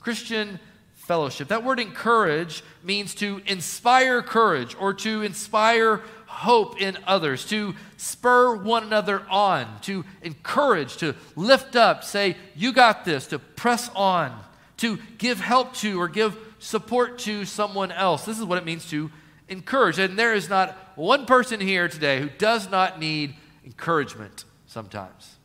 Christian 0.00 0.58
fellowship. 0.94 1.48
That 1.48 1.64
word 1.64 1.80
encourage 1.80 2.62
means 2.82 3.14
to 3.16 3.40
inspire 3.46 4.22
courage 4.22 4.74
or 4.78 4.94
to 4.94 5.22
inspire 5.22 6.02
hope 6.26 6.80
in 6.80 6.98
others, 7.06 7.46
to 7.46 7.74
spur 7.96 8.56
one 8.56 8.84
another 8.84 9.24
on, 9.30 9.80
to 9.82 10.04
encourage, 10.22 10.96
to 10.96 11.14
lift 11.36 11.76
up, 11.76 12.04
say, 12.04 12.36
You 12.56 12.72
got 12.72 13.04
this, 13.04 13.26
to 13.28 13.38
press 13.38 13.90
on, 13.94 14.38
to 14.78 14.98
give 15.18 15.40
help 15.40 15.74
to 15.74 16.00
or 16.00 16.08
give 16.08 16.36
support 16.58 17.18
to 17.20 17.44
someone 17.44 17.92
else. 17.92 18.24
This 18.24 18.38
is 18.38 18.44
what 18.44 18.58
it 18.58 18.64
means 18.64 18.88
to 18.90 19.10
encourage. 19.48 19.98
And 19.98 20.18
there 20.18 20.34
is 20.34 20.48
not 20.48 20.76
one 20.96 21.26
person 21.26 21.60
here 21.60 21.88
today 21.88 22.20
who 22.20 22.30
does 22.30 22.70
not 22.70 22.98
need 22.98 23.34
encouragement 23.64 24.44
sometimes. 24.74 25.36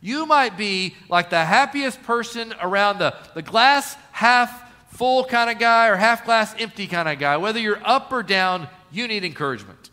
You 0.00 0.24
might 0.24 0.56
be 0.56 0.94
like 1.08 1.28
the 1.28 1.44
happiest 1.44 2.02
person 2.04 2.54
around 2.62 2.98
the, 2.98 3.14
the 3.34 3.42
glass 3.42 3.96
half 4.12 4.62
full 4.92 5.24
kind 5.24 5.50
of 5.50 5.58
guy 5.58 5.88
or 5.88 5.96
half 5.96 6.24
glass 6.24 6.54
empty 6.58 6.86
kind 6.86 7.08
of 7.08 7.18
guy. 7.18 7.36
Whether 7.36 7.58
you're 7.58 7.84
up 7.84 8.12
or 8.12 8.22
down, 8.22 8.68
you 8.92 9.08
need 9.08 9.24
encouragement. 9.24 9.90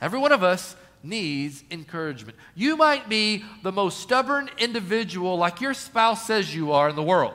Every 0.00 0.18
one 0.18 0.32
of 0.32 0.42
us 0.42 0.76
needs 1.02 1.64
encouragement. 1.70 2.36
You 2.54 2.76
might 2.76 3.08
be 3.08 3.42
the 3.62 3.72
most 3.72 4.00
stubborn 4.00 4.50
individual, 4.58 5.36
like 5.38 5.62
your 5.62 5.72
spouse 5.72 6.26
says 6.26 6.54
you 6.54 6.72
are 6.72 6.90
in 6.90 6.96
the 6.96 7.02
world, 7.02 7.34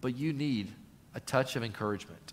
but 0.00 0.16
you 0.16 0.32
need 0.32 0.72
a 1.14 1.20
touch 1.20 1.54
of 1.56 1.62
encouragement. 1.62 2.32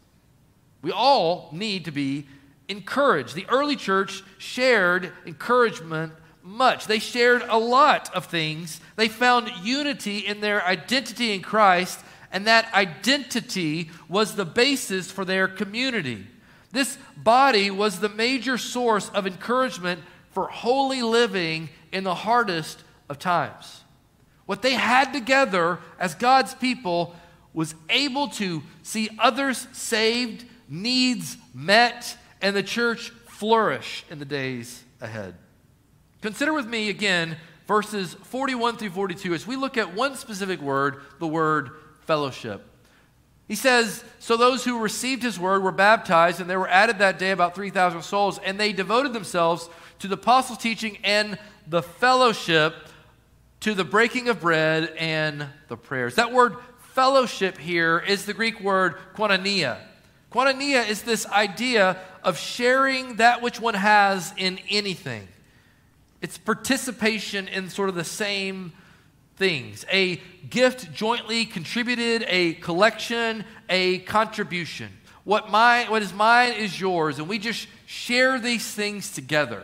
We 0.82 0.92
all 0.92 1.50
need 1.52 1.84
to 1.86 1.92
be 1.92 2.28
encouraged. 2.70 3.36
The 3.36 3.46
early 3.50 3.76
church 3.76 4.24
shared 4.38 5.12
encouragement 5.26 6.14
much. 6.48 6.88
They 6.88 7.00
shared 7.00 7.44
a 7.48 7.60
lot 7.60 8.14
of 8.16 8.26
things. 8.26 8.80
They 8.96 9.10
found 9.10 9.52
unity 9.64 10.20
in 10.20 10.40
their 10.40 10.66
identity 10.66 11.34
in 11.34 11.42
Christ, 11.42 12.00
and 12.32 12.48
that 12.48 12.74
identity 12.74 13.92
was 14.08 14.36
the 14.36 14.46
basis 14.46 15.12
for 15.12 15.26
their 15.26 15.48
community. 15.48 16.26
This 16.72 16.98
body 17.16 17.70
was 17.70 18.00
the 18.00 18.10
major 18.10 18.58
source 18.58 19.10
of 19.10 19.28
encouragement 19.28 20.02
for 20.32 20.48
holy 20.48 21.02
living 21.02 21.70
in 21.92 22.04
the 22.04 22.16
hardest 22.16 22.84
of 23.10 23.20
times. 23.20 23.82
What 24.46 24.62
they 24.62 24.74
had 24.74 25.12
together 25.12 25.80
as 26.00 26.16
God's 26.16 26.54
people 26.54 27.16
was 27.54 27.76
able 27.90 28.28
to 28.30 28.64
see 28.84 29.10
others 29.20 29.68
saved, 29.74 30.46
needs 30.70 31.38
met, 31.54 32.16
and 32.42 32.56
the 32.56 32.64
church 32.64 33.10
flourish 33.28 34.06
in 34.10 34.20
the 34.20 34.26
days 34.26 34.84
ahead. 35.02 35.34
Consider 36.28 36.52
with 36.52 36.68
me 36.68 36.90
again 36.90 37.38
verses 37.70 38.14
41 38.14 38.76
through 38.76 38.90
42 38.90 39.34
as 39.34 39.48
we 39.48 39.56
look 39.56 39.78
at 39.78 39.96
one 39.96 40.18
specific 40.18 40.60
word, 40.60 40.98
the 41.20 41.28
word 41.28 41.70
fellowship. 42.02 42.66
He 43.48 43.56
says, 43.56 44.04
So 44.20 44.36
those 44.36 44.66
who 44.66 44.82
received 44.82 45.24
his 45.24 45.40
word 45.40 45.64
were 45.64 45.72
baptized, 45.72 46.42
and 46.42 46.50
there 46.50 46.60
were 46.60 46.68
added 46.68 47.00
that 47.00 47.18
day 47.18 47.32
about 47.32 47.56
3,000 47.56 48.02
souls, 48.02 48.40
and 48.40 48.60
they 48.60 48.74
devoted 48.74 49.14
themselves 49.14 49.70
to 50.00 50.10
the 50.10 50.16
apostles' 50.16 50.58
teaching 50.58 50.98
and 51.02 51.40
the 51.66 51.82
fellowship, 51.82 52.76
to 53.62 53.74
the 53.74 53.86
breaking 53.86 54.28
of 54.28 54.42
bread 54.42 54.94
and 55.00 55.48
the 55.70 55.78
prayers. 55.78 56.16
That 56.16 56.34
word 56.34 56.58
fellowship 56.92 57.58
here 57.58 58.00
is 58.00 58.26
the 58.26 58.34
Greek 58.34 58.60
word 58.60 58.96
koinonia. 59.16 59.78
Koinonia 60.30 60.90
is 60.90 61.04
this 61.04 61.26
idea 61.28 61.98
of 62.22 62.38
sharing 62.38 63.16
that 63.16 63.42
which 63.42 63.62
one 63.62 63.76
has 63.76 64.34
in 64.36 64.60
anything. 64.70 65.30
It's 66.22 66.38
participation 66.38 67.48
in 67.48 67.70
sort 67.70 67.90
of 67.90 67.96
the 67.96 68.04
same 68.04 68.74
things 69.36 69.86
a 69.92 70.16
gift 70.50 70.92
jointly 70.94 71.46
contributed, 71.46 72.26
a 72.28 72.56
collection, 72.56 73.46
a 73.70 74.00
contribution. 74.00 74.90
What, 75.24 75.52
my, 75.52 75.86
what 75.90 76.02
is 76.02 76.14
mine 76.14 76.54
is 76.54 76.80
yours, 76.80 77.20
and 77.20 77.28
we 77.28 77.38
just 77.38 77.68
share 77.86 78.40
these 78.40 78.72
things 78.72 79.12
together. 79.12 79.64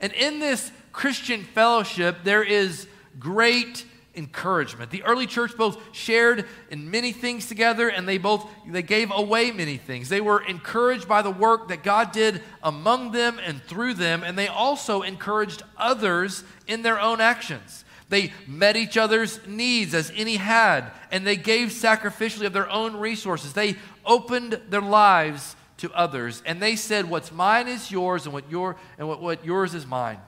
And 0.00 0.12
in 0.12 0.38
this 0.38 0.70
Christian 0.92 1.44
fellowship, 1.44 2.18
there 2.24 2.42
is 2.42 2.86
great 3.18 3.84
encouragement. 4.14 4.90
The 4.90 5.02
early 5.04 5.26
church 5.26 5.56
both 5.56 5.78
shared 5.92 6.46
in 6.70 6.90
many 6.90 7.12
things 7.12 7.46
together 7.46 7.88
and 7.88 8.06
they 8.06 8.18
both 8.18 8.48
they 8.66 8.82
gave 8.82 9.10
away 9.10 9.50
many 9.50 9.76
things. 9.76 10.08
They 10.08 10.20
were 10.20 10.42
encouraged 10.44 11.08
by 11.08 11.22
the 11.22 11.30
work 11.30 11.68
that 11.68 11.82
God 11.82 12.12
did 12.12 12.42
among 12.62 13.12
them 13.12 13.40
and 13.44 13.62
through 13.62 13.94
them 13.94 14.22
and 14.22 14.38
they 14.38 14.48
also 14.48 15.02
encouraged 15.02 15.62
others 15.76 16.44
in 16.66 16.82
their 16.82 17.00
own 17.00 17.20
actions. 17.20 17.84
They 18.08 18.32
met 18.46 18.76
each 18.76 18.98
other's 18.98 19.40
needs 19.46 19.94
as 19.94 20.12
any 20.14 20.36
had 20.36 20.90
and 21.10 21.26
they 21.26 21.36
gave 21.36 21.68
sacrificially 21.68 22.46
of 22.46 22.52
their 22.52 22.70
own 22.70 22.96
resources. 22.96 23.54
They 23.54 23.76
opened 24.04 24.60
their 24.68 24.82
lives 24.82 25.56
to 25.78 25.90
others 25.92 26.42
and 26.44 26.60
they 26.60 26.76
said 26.76 27.08
what's 27.08 27.32
mine 27.32 27.66
is 27.66 27.90
yours 27.90 28.26
and 28.26 28.34
what 28.34 28.50
your 28.50 28.76
and 28.98 29.08
what, 29.08 29.22
what 29.22 29.44
yours 29.44 29.74
is 29.74 29.86
mine. 29.86 30.18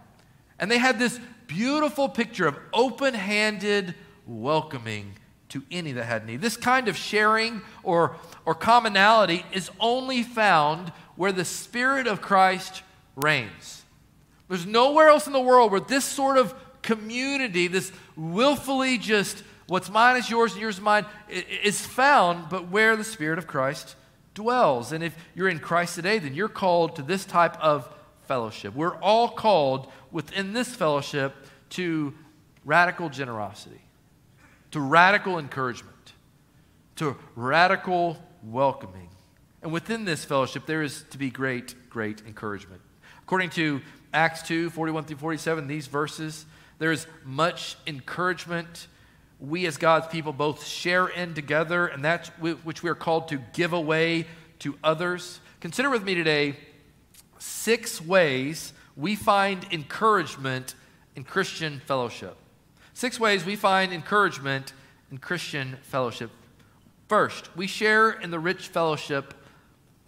And 0.58 0.70
they 0.70 0.78
had 0.78 0.98
this 0.98 1.20
beautiful 1.46 2.08
picture 2.08 2.46
of 2.46 2.58
open 2.72 3.14
handed 3.14 3.94
welcoming 4.26 5.14
to 5.50 5.62
any 5.70 5.92
that 5.92 6.04
had 6.04 6.26
need. 6.26 6.40
This 6.40 6.56
kind 6.56 6.88
of 6.88 6.96
sharing 6.96 7.62
or, 7.82 8.16
or 8.44 8.54
commonality 8.54 9.44
is 9.52 9.70
only 9.78 10.22
found 10.22 10.90
where 11.16 11.32
the 11.32 11.44
Spirit 11.44 12.06
of 12.06 12.20
Christ 12.20 12.82
reigns. 13.14 13.84
There's 14.48 14.66
nowhere 14.66 15.08
else 15.08 15.26
in 15.26 15.32
the 15.32 15.40
world 15.40 15.70
where 15.70 15.80
this 15.80 16.04
sort 16.04 16.38
of 16.38 16.54
community, 16.82 17.68
this 17.68 17.92
willfully 18.16 18.98
just 18.98 19.42
what's 19.66 19.90
mine 19.90 20.16
is 20.16 20.28
yours 20.28 20.52
and 20.52 20.60
yours 20.60 20.76
is 20.76 20.80
mine, 20.80 21.06
is 21.28 21.84
found, 21.84 22.48
but 22.50 22.68
where 22.68 22.96
the 22.96 23.04
Spirit 23.04 23.38
of 23.38 23.46
Christ 23.46 23.96
dwells. 24.34 24.92
And 24.92 25.02
if 25.02 25.16
you're 25.34 25.48
in 25.48 25.58
Christ 25.58 25.94
today, 25.94 26.18
then 26.18 26.34
you're 26.34 26.48
called 26.48 26.96
to 26.96 27.02
this 27.02 27.24
type 27.24 27.56
of 27.60 27.88
fellowship. 28.26 28.74
We're 28.74 28.96
all 28.96 29.28
called 29.28 29.90
within 30.10 30.52
this 30.52 30.74
fellowship 30.74 31.34
to 31.70 32.14
radical 32.64 33.08
generosity, 33.08 33.80
to 34.70 34.80
radical 34.80 35.38
encouragement, 35.38 36.12
to 36.96 37.16
radical 37.36 38.16
welcoming. 38.42 39.08
And 39.62 39.72
within 39.72 40.04
this 40.04 40.24
fellowship, 40.24 40.66
there 40.66 40.82
is 40.82 41.04
to 41.10 41.18
be 41.18 41.30
great, 41.30 41.74
great 41.90 42.22
encouragement. 42.26 42.80
According 43.22 43.50
to 43.50 43.80
Acts 44.12 44.42
2 44.42 44.70
41 44.70 45.04
through 45.04 45.16
47, 45.16 45.66
these 45.66 45.86
verses, 45.86 46.44
there 46.78 46.92
is 46.92 47.06
much 47.24 47.76
encouragement. 47.86 48.88
We, 49.40 49.66
as 49.66 49.76
God's 49.76 50.06
people, 50.06 50.32
both 50.32 50.64
share 50.64 51.08
in 51.08 51.34
together, 51.34 51.86
and 51.86 52.04
that's 52.04 52.28
which 52.38 52.82
we 52.82 52.90
are 52.90 52.94
called 52.94 53.28
to 53.28 53.40
give 53.52 53.72
away 53.72 54.26
to 54.60 54.78
others. 54.84 55.40
Consider 55.60 55.90
with 55.90 56.04
me 56.04 56.14
today 56.14 56.56
six 57.44 58.00
ways 58.00 58.72
we 58.96 59.14
find 59.14 59.66
encouragement 59.70 60.74
in 61.14 61.24
Christian 61.24 61.80
fellowship. 61.86 62.36
Six 62.94 63.20
ways 63.20 63.44
we 63.44 63.54
find 63.54 63.92
encouragement 63.92 64.72
in 65.10 65.18
Christian 65.18 65.76
fellowship. 65.82 66.30
First, 67.06 67.54
we 67.54 67.66
share 67.66 68.10
in 68.10 68.30
the 68.30 68.38
rich 68.38 68.68
fellowship 68.68 69.34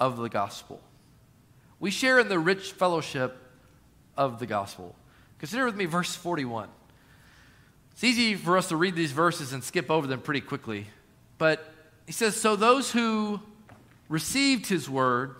of 0.00 0.16
the 0.16 0.30
gospel. 0.30 0.80
We 1.78 1.90
share 1.90 2.18
in 2.18 2.28
the 2.28 2.38
rich 2.38 2.72
fellowship 2.72 3.36
of 4.16 4.38
the 4.38 4.46
gospel. 4.46 4.94
Consider 5.38 5.66
with 5.66 5.76
me 5.76 5.84
verse 5.84 6.16
41. 6.16 6.68
It's 7.92 8.04
easy 8.04 8.34
for 8.34 8.56
us 8.56 8.68
to 8.68 8.76
read 8.76 8.94
these 8.94 9.12
verses 9.12 9.52
and 9.52 9.62
skip 9.62 9.90
over 9.90 10.06
them 10.06 10.20
pretty 10.20 10.40
quickly, 10.40 10.86
but 11.36 11.70
he 12.06 12.12
says, 12.12 12.34
So 12.34 12.56
those 12.56 12.92
who 12.92 13.40
received 14.08 14.66
his 14.66 14.88
word 14.88 15.36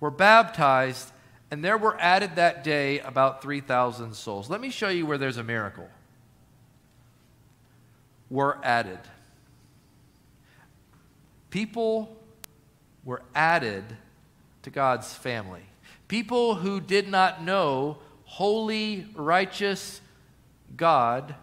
were 0.00 0.10
baptized 0.10 1.12
and 1.50 1.64
there 1.64 1.78
were 1.78 1.96
added 2.00 2.36
that 2.36 2.64
day 2.64 3.00
about 3.00 3.42
3,000 3.42 4.14
souls. 4.14 4.50
Let 4.50 4.60
me 4.60 4.70
show 4.70 4.88
you 4.88 5.06
where 5.06 5.18
there's 5.18 5.36
a 5.36 5.44
miracle. 5.44 5.88
Were 8.30 8.58
added. 8.64 8.98
People 11.50 12.16
were 13.04 13.22
added 13.34 13.84
to 14.62 14.70
God's 14.70 15.12
family. 15.14 15.62
People 16.08 16.56
who 16.56 16.80
did 16.80 17.08
not 17.08 17.42
know 17.42 17.98
holy, 18.24 19.06
righteous 19.14 20.00
God 20.76 21.36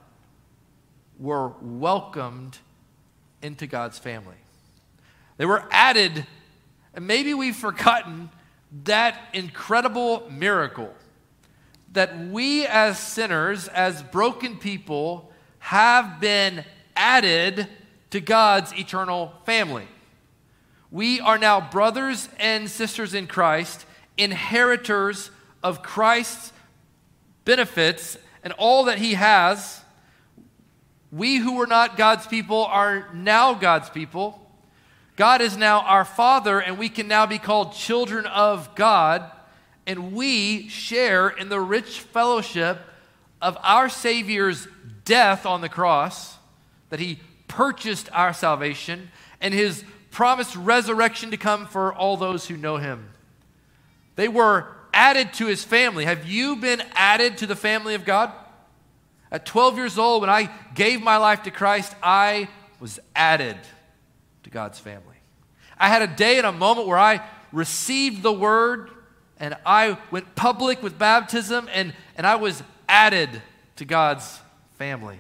were 1.18 1.54
welcomed 1.62 2.58
into 3.42 3.66
God's 3.66 3.98
family. 3.98 4.36
They 5.38 5.46
were 5.46 5.66
added, 5.72 6.28
and 6.94 7.08
maybe 7.08 7.34
we've 7.34 7.56
forgotten 7.56 8.30
that 8.84 9.30
incredible 9.34 10.30
miracle 10.32 10.94
that 11.94 12.18
we 12.18 12.66
as 12.66 12.98
sinners, 12.98 13.68
as 13.68 14.02
broken 14.02 14.58
people, 14.58 15.32
have 15.60 16.20
been 16.20 16.66
added 16.96 17.68
to 18.10 18.20
God's 18.20 18.74
eternal 18.74 19.34
family. 19.46 19.88
We 20.92 21.20
are 21.20 21.38
now 21.38 21.62
brothers 21.62 22.30
and 22.40 22.70
sisters 22.70 23.14
in 23.14 23.28
Christ, 23.28 23.86
inheritors 24.18 25.32
of 25.64 25.82
Christ's 25.82 26.52
benefits 27.46 28.18
and 28.44 28.54
all 28.54 28.86
that 28.86 28.98
He 28.98 29.14
has. 29.14 29.82
We 31.12 31.38
who 31.38 31.58
were 31.58 31.68
not 31.68 31.96
God's 31.96 32.26
people 32.28 32.66
are 32.66 33.10
now 33.14 33.54
God's 33.54 33.90
people. 33.90 34.43
God 35.16 35.42
is 35.42 35.56
now 35.56 35.82
our 35.82 36.06
Father, 36.06 36.60
and 36.60 36.78
we 36.78 36.90
can 36.90 37.08
now 37.08 37.26
be 37.26 37.38
called 37.38 37.74
children 37.74 38.26
of 38.26 38.74
God, 38.76 39.30
and 39.86 40.14
we 40.14 40.68
share 40.70 41.30
in 41.30 41.50
the 41.50 41.62
rich 41.62 42.00
fellowship 42.00 42.80
of 43.42 43.58
our 43.62 43.90
Savior's 43.90 44.68
death 45.06 45.46
on 45.46 45.62
the 45.62 45.70
cross, 45.70 46.38
that 46.90 47.00
He 47.00 47.20
purchased 47.48 48.10
our 48.12 48.34
salvation, 48.34 49.12
and 49.40 49.54
His 49.54 49.84
promised 50.10 50.56
resurrection 50.56 51.30
to 51.30 51.38
come 51.38 51.68
for 51.68 51.94
all 51.94 52.18
those 52.18 52.48
who 52.48 52.58
know 52.58 52.78
Him. 52.78 53.10
They 54.16 54.28
were 54.28 54.68
added 54.94 55.34
to 55.34 55.46
His 55.46 55.64
family. 55.64 56.06
Have 56.06 56.26
you 56.26 56.56
been 56.56 56.82
added 56.94 57.38
to 57.38 57.48
the 57.48 57.56
family 57.56 57.94
of 57.94 58.04
God? 58.04 58.32
At 59.32 59.46
12 59.46 59.78
years 59.78 59.98
old, 60.00 60.22
when 60.22 60.30
I 60.30 60.50
gave 60.74 61.02
my 61.02 61.18
life 61.18 61.44
to 61.44 61.52
Christ, 61.52 61.94
I 62.02 62.48
was 62.80 63.00
added 63.16 63.58
God's 64.54 64.80
family. 64.80 65.18
I 65.78 65.90
had 65.90 66.02
a 66.02 66.08
day 66.08 66.38
and 66.38 66.48
a 66.48 66.52
moment 66.52 66.88
where 66.88 66.98
I 66.98 67.22
received 67.52 68.24
the 68.24 68.32
word 68.32 68.90
and 69.40 69.58
I 69.66 69.98
went 70.12 70.36
public 70.36 70.82
with 70.82 70.98
baptism 70.98 71.68
and, 71.74 71.94
and 72.16 72.26
I 72.26 72.36
was 72.36 72.64
added 72.88 73.42
to 73.78 73.86
God's 73.86 74.40
family. 74.78 75.18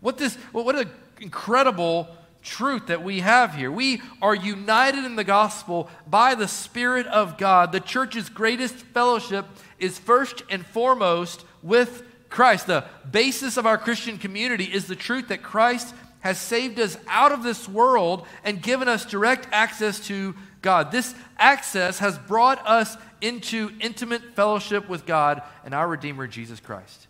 What 0.00 0.18
this 0.18 0.36
what 0.52 0.76
an 0.76 0.90
incredible 1.20 2.08
truth 2.42 2.88
that 2.88 3.02
we 3.02 3.20
have 3.20 3.54
here. 3.54 3.72
We 3.72 4.02
are 4.20 4.34
united 4.34 5.04
in 5.04 5.16
the 5.16 5.24
gospel 5.24 5.88
by 6.06 6.34
the 6.34 6.46
Spirit 6.46 7.06
of 7.06 7.38
God. 7.38 7.72
The 7.72 7.80
church's 7.80 8.28
greatest 8.28 8.74
fellowship 8.74 9.46
is 9.78 9.98
first 9.98 10.42
and 10.50 10.64
foremost 10.66 11.44
with 11.62 12.02
Christ. 12.28 12.66
The 12.66 12.84
basis 13.10 13.56
of 13.56 13.64
our 13.64 13.78
Christian 13.78 14.18
community 14.18 14.64
is 14.64 14.86
the 14.86 14.96
truth 14.96 15.28
that 15.28 15.42
Christ 15.42 15.94
has 16.24 16.38
saved 16.38 16.80
us 16.80 16.96
out 17.06 17.32
of 17.32 17.42
this 17.42 17.68
world 17.68 18.26
and 18.44 18.62
given 18.62 18.88
us 18.88 19.04
direct 19.04 19.46
access 19.52 20.00
to 20.00 20.34
God. 20.62 20.90
This 20.90 21.14
access 21.38 21.98
has 21.98 22.16
brought 22.16 22.66
us 22.66 22.96
into 23.20 23.70
intimate 23.78 24.34
fellowship 24.34 24.88
with 24.88 25.04
God 25.04 25.42
and 25.66 25.74
our 25.74 25.86
Redeemer, 25.86 26.26
Jesus 26.26 26.60
Christ. 26.60 27.08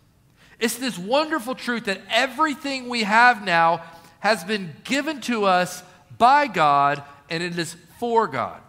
It's 0.59 0.75
this 0.75 0.99
wonderful 0.99 1.55
truth 1.55 1.85
that 1.85 2.01
everything 2.09 2.89
we 2.89 3.03
have 3.03 3.43
now 3.45 3.83
has 4.19 4.43
been 4.43 4.75
given 4.83 5.21
to 5.21 5.45
us 5.45 5.81
by 6.17 6.47
God 6.47 7.01
and 7.29 7.41
it 7.41 7.57
is 7.57 7.73
for 7.99 8.27
God. 8.27 8.59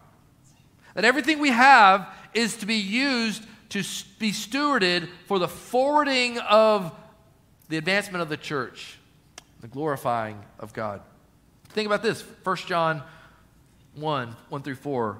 That 0.95 1.05
everything 1.05 1.41
we 1.41 1.51
have 1.51 2.09
is 2.35 2.57
to 2.59 2.67
be 2.67 2.77
used 2.77 3.43
to 3.71 3.83
be 4.21 4.31
stewarded 4.31 5.09
for 5.27 5.41
the 5.41 5.49
forwarding 5.49 6.39
of 6.39 6.93
the 7.69 7.79
advancement 7.79 8.23
of 8.23 8.29
the 8.29 8.37
church 8.37 8.97
the 9.61 9.69
glorifying 9.69 10.43
of 10.59 10.73
God. 10.73 11.01
Think 11.71 11.87
about 11.87 12.03
this 12.03 12.23
1 12.45 12.57
John 12.67 13.03
1 13.95 14.37
1 14.49 14.63
through 14.63 14.75
4. 14.77 15.19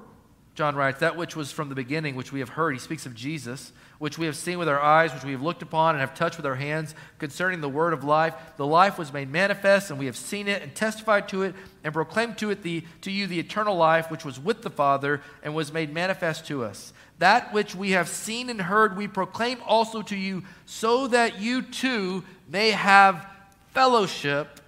John 0.57 0.75
writes, 0.75 1.01
That 1.01 1.15
which 1.15 1.35
was 1.35 1.51
from 1.51 1.69
the 1.69 1.75
beginning, 1.75 2.15
which 2.15 2.31
we 2.33 2.39
have 2.39 2.49
heard, 2.49 2.71
he 2.71 2.79
speaks 2.79 3.05
of 3.05 3.13
Jesus, 3.13 3.71
which 3.99 4.17
we 4.17 4.25
have 4.25 4.35
seen 4.35 4.57
with 4.57 4.67
our 4.67 4.81
eyes, 4.81 5.13
which 5.13 5.23
we 5.23 5.33
have 5.33 5.43
looked 5.43 5.61
upon 5.61 5.93
and 5.93 6.01
have 6.01 6.15
touched 6.15 6.37
with 6.37 6.47
our 6.47 6.55
hands 6.55 6.95
concerning 7.19 7.61
the 7.61 7.69
word 7.69 7.93
of 7.93 8.03
life. 8.03 8.33
The 8.57 8.65
life 8.65 8.97
was 8.97 9.13
made 9.13 9.31
manifest, 9.31 9.91
and 9.91 9.99
we 9.99 10.07
have 10.07 10.17
seen 10.17 10.47
it 10.47 10.63
and 10.63 10.73
testified 10.73 11.29
to 11.29 11.43
it 11.43 11.53
and 11.83 11.93
proclaimed 11.93 12.39
to 12.39 12.49
it 12.49 12.63
the, 12.63 12.83
to 13.01 13.11
you 13.11 13.27
the 13.27 13.39
eternal 13.39 13.75
life, 13.75 14.09
which 14.09 14.25
was 14.25 14.39
with 14.39 14.63
the 14.63 14.71
Father 14.71 15.21
and 15.43 15.53
was 15.53 15.71
made 15.71 15.93
manifest 15.93 16.47
to 16.47 16.63
us. 16.63 16.91
That 17.19 17.53
which 17.53 17.75
we 17.75 17.91
have 17.91 18.09
seen 18.09 18.49
and 18.49 18.59
heard, 18.59 18.97
we 18.97 19.07
proclaim 19.07 19.59
also 19.63 20.01
to 20.01 20.15
you, 20.15 20.41
so 20.65 21.07
that 21.07 21.39
you 21.39 21.61
too 21.61 22.23
may 22.49 22.71
have 22.71 23.27
fellowship 23.73 24.59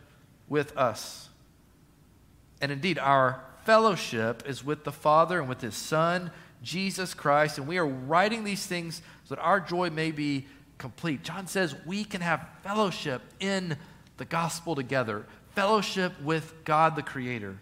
with 0.48 0.76
us. 0.78 1.30
And 2.62 2.72
indeed, 2.72 3.00
our 3.00 3.42
fellowship 3.66 4.44
is 4.48 4.64
with 4.64 4.84
the 4.84 4.92
Father 4.92 5.40
and 5.40 5.48
with 5.48 5.62
His 5.62 5.76
Son, 5.76 6.32
Jesus 6.64 7.14
Christ. 7.14 7.58
And 7.58 7.68
we 7.68 7.78
are 7.78 7.88
writing 7.88 8.44
these 8.44 8.66
things 8.66 9.02
so 9.26 9.36
that 9.36 9.42
our 9.42 9.60
joy 9.60 9.90
may 9.90 10.12
be 10.12 10.46
complete. 10.78 11.24
John 11.24 11.48
says 11.48 11.76
we 11.86 12.04
can 12.04 12.22
have 12.22 12.48
fellowship 12.64 13.22
in 13.40 13.78
the 14.18 14.26
gospel 14.26 14.76
together, 14.76 15.26
fellowship 15.56 16.20
with 16.22 16.54
God 16.66 16.96
the 16.96 17.04
Creator. 17.04 17.58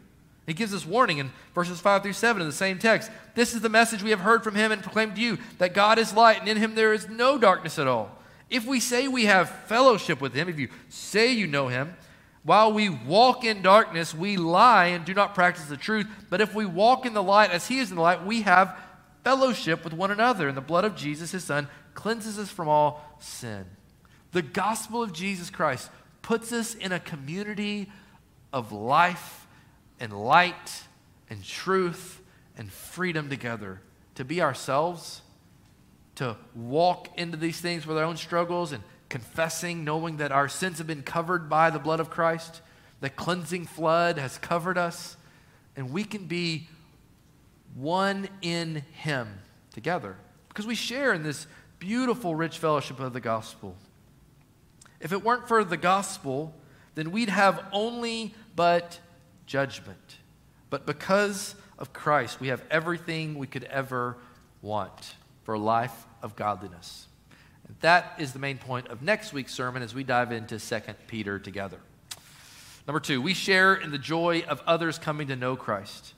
He 0.46 0.54
gives 0.54 0.74
us 0.74 0.86
warning 0.86 1.18
in 1.18 1.32
verses 1.54 1.82
5 1.82 2.04
through 2.04 2.14
7 2.14 2.42
in 2.42 2.48
the 2.48 2.54
same 2.54 2.80
text. 2.80 3.12
This 3.36 3.54
is 3.54 3.62
the 3.62 3.70
message 3.70 4.02
we 4.02 4.12
have 4.12 4.22
heard 4.22 4.46
from 4.46 4.56
him 4.56 4.72
and 4.72 4.82
proclaimed 4.82 5.16
to 5.16 5.22
you 5.22 5.38
that 5.58 5.74
God 5.74 6.00
is 6.00 6.14
light, 6.14 6.40
and 6.40 6.48
in 6.48 6.56
him 6.56 6.74
there 6.74 6.94
is 6.94 7.10
no 7.10 7.38
darkness 7.38 7.78
at 7.78 7.86
all. 7.86 8.18
If 8.50 8.66
we 8.66 8.80
say 8.80 9.08
we 9.08 9.26
have 9.26 9.50
fellowship 9.50 10.22
with 10.22 10.34
him, 10.34 10.48
if 10.48 10.58
you 10.58 10.70
say 10.90 11.32
you 11.32 11.48
know 11.48 11.68
him, 11.68 11.96
while 12.44 12.72
we 12.72 12.88
walk 12.88 13.44
in 13.44 13.62
darkness, 13.62 14.14
we 14.14 14.38
lie 14.38 14.86
and 14.86 15.04
do 15.04 15.14
not 15.14 15.36
practice 15.36 15.66
the 15.66 15.76
truth. 15.76 16.08
But 16.30 16.40
if 16.40 16.56
we 16.56 16.66
walk 16.66 17.06
in 17.06 17.14
the 17.14 17.24
light 17.24 17.52
as 17.52 17.68
he 17.68 17.80
is 17.80 17.90
in 17.90 17.98
the 17.98 18.02
light, 18.02 18.26
we 18.26 18.44
have 18.44 18.78
fellowship 19.26 19.84
with 19.84 19.92
one 19.92 20.12
another. 20.12 20.48
And 20.48 20.56
the 20.56 20.62
blood 20.62 20.86
of 20.86 20.96
Jesus, 20.96 21.32
his 21.32 21.44
son, 21.44 21.68
cleanses 21.94 22.40
us 22.40 22.50
from 22.50 22.70
all 22.70 23.18
sin. 23.20 23.66
The 24.32 24.42
gospel 24.42 25.04
of 25.04 25.12
Jesus 25.12 25.50
Christ 25.50 25.90
puts 26.22 26.54
us 26.54 26.74
in 26.74 26.94
a 26.94 27.00
community 27.02 27.92
of 28.54 28.72
life 28.72 29.46
and 30.00 30.14
light 30.14 30.84
and 31.30 31.44
truth 31.44 32.22
and 32.58 32.72
freedom 32.72 33.30
together 33.30 33.82
to 34.16 34.24
be 34.24 34.42
ourselves, 34.42 35.22
to 36.18 36.36
walk 36.56 37.10
into 37.16 37.38
these 37.38 37.62
things 37.62 37.86
with 37.86 37.96
our 37.98 38.04
own 38.04 38.18
struggles 38.18 38.72
and 38.72 38.84
confessing, 39.08 39.84
knowing 39.84 40.18
that 40.18 40.32
our 40.32 40.50
sins 40.50 40.80
have 40.80 40.88
been 40.88 41.04
covered 41.04 41.48
by 41.48 41.70
the 41.70 41.80
blood 41.80 42.00
of 42.00 42.10
Christ, 42.10 42.62
the 43.02 43.10
cleansing 43.10 43.68
flood 43.68 44.18
has 44.18 44.40
covered 44.40 44.80
us, 44.80 45.16
and 45.76 45.92
we 45.92 46.04
can 46.04 46.26
be 46.26 46.68
one 47.76 48.28
in 48.42 48.84
Him 48.94 49.28
together 49.72 50.16
because 50.50 50.66
we 50.66 50.74
share 50.74 51.14
in 51.14 51.22
this 51.22 51.46
beautiful, 51.78 52.34
rich 52.34 52.58
fellowship 52.58 53.00
of 53.00 53.14
the 53.14 53.22
gospel. 53.22 53.76
If 55.00 55.12
it 55.12 55.24
weren't 55.24 55.48
for 55.48 55.64
the 55.64 55.78
gospel, 55.78 56.56
then 56.96 57.12
we'd 57.12 57.30
have 57.30 57.64
only 57.72 58.34
but 58.56 59.00
judgment. 59.46 60.18
But 60.72 60.88
because 60.88 61.54
of 61.78 61.94
Christ, 61.94 62.40
we 62.40 62.48
have 62.48 62.64
everything 62.72 63.38
we 63.38 63.46
could 63.46 63.66
ever 63.66 64.18
want 64.64 65.14
for 65.48 65.54
a 65.54 65.60
life 65.60 66.06
of 66.22 66.36
godliness. 66.36 67.08
And 67.70 67.78
that 67.80 68.16
is 68.20 68.34
the 68.34 68.40
main 68.40 68.58
point 68.58 68.90
of 68.90 69.02
next 69.02 69.32
week's 69.32 69.54
sermon 69.54 69.82
as 69.82 69.96
we 69.96 70.04
dive 70.04 70.34
into 70.34 70.60
2 70.60 70.80
Peter 71.08 71.40
together. 71.40 71.78
Number 72.86 73.00
two, 73.00 73.22
we 73.22 73.34
share 73.34 73.74
in 73.74 73.92
the 73.92 73.98
joy 73.98 74.44
of 74.46 74.62
others 74.68 75.00
coming 75.00 75.30
to 75.30 75.38
know 75.38 75.56
Christ. 75.56 76.14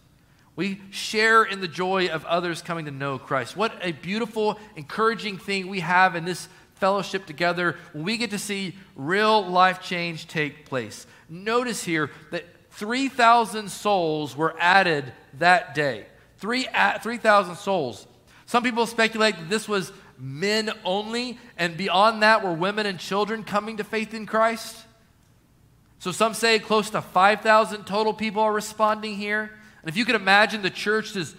We 0.55 0.81
share 0.89 1.43
in 1.43 1.62
the 1.62 1.67
joy 1.67 2.07
of 2.07 2.25
others 2.25 2.63
coming 2.63 2.86
to 2.86 2.91
know 2.91 3.19
Christ. 3.19 3.55
What 3.55 3.71
a 3.83 3.91
beautiful, 3.91 4.59
encouraging 4.75 5.38
thing 5.38 5.67
we 5.67 5.81
have 5.81 6.15
in 6.15 6.25
this 6.25 6.50
fellowship 6.74 7.27
together 7.27 7.77
when 7.93 8.05
we 8.05 8.17
get 8.17 8.31
to 8.31 8.39
see 8.39 8.74
real 8.95 9.45
life 9.48 9.79
change 9.79 10.25
take 10.25 10.65
place. 10.65 11.05
Notice 11.29 11.83
here 11.83 12.09
that 12.31 12.46
3,000 12.72 13.70
souls 13.70 14.35
were 14.35 14.55
added 14.59 15.13
that 15.37 15.75
day. 15.75 16.07
3,000 16.39 17.22
uh, 17.27 17.53
souls. 17.53 18.07
Some 18.50 18.64
people 18.64 18.88
speculate 18.88 19.35
that 19.35 19.48
this 19.48 19.70
was 19.70 19.92
men 20.18 20.72
only, 20.83 21.38
and 21.55 21.77
beyond 21.77 22.24
that 22.24 22.44
were 22.44 22.51
women 22.51 22.88
and 22.88 22.98
children 22.98 23.44
coming 23.44 23.77
to 23.77 23.83
faith 23.83 24.16
in 24.16 24.25
Christ. 24.25 24.75
So 26.00 26.12
some 26.12 26.33
say 26.33 26.57
close 26.57 26.90
to 26.90 27.01
5,000 27.03 27.85
total 27.85 28.12
people 28.12 28.42
are 28.42 28.51
responding 28.51 29.18
here. 29.18 29.51
And 29.83 29.88
if 29.88 29.96
you 29.96 30.03
could 30.03 30.16
imagine 30.16 30.64
the 30.64 30.72
church 30.72 31.16
is 31.16 31.35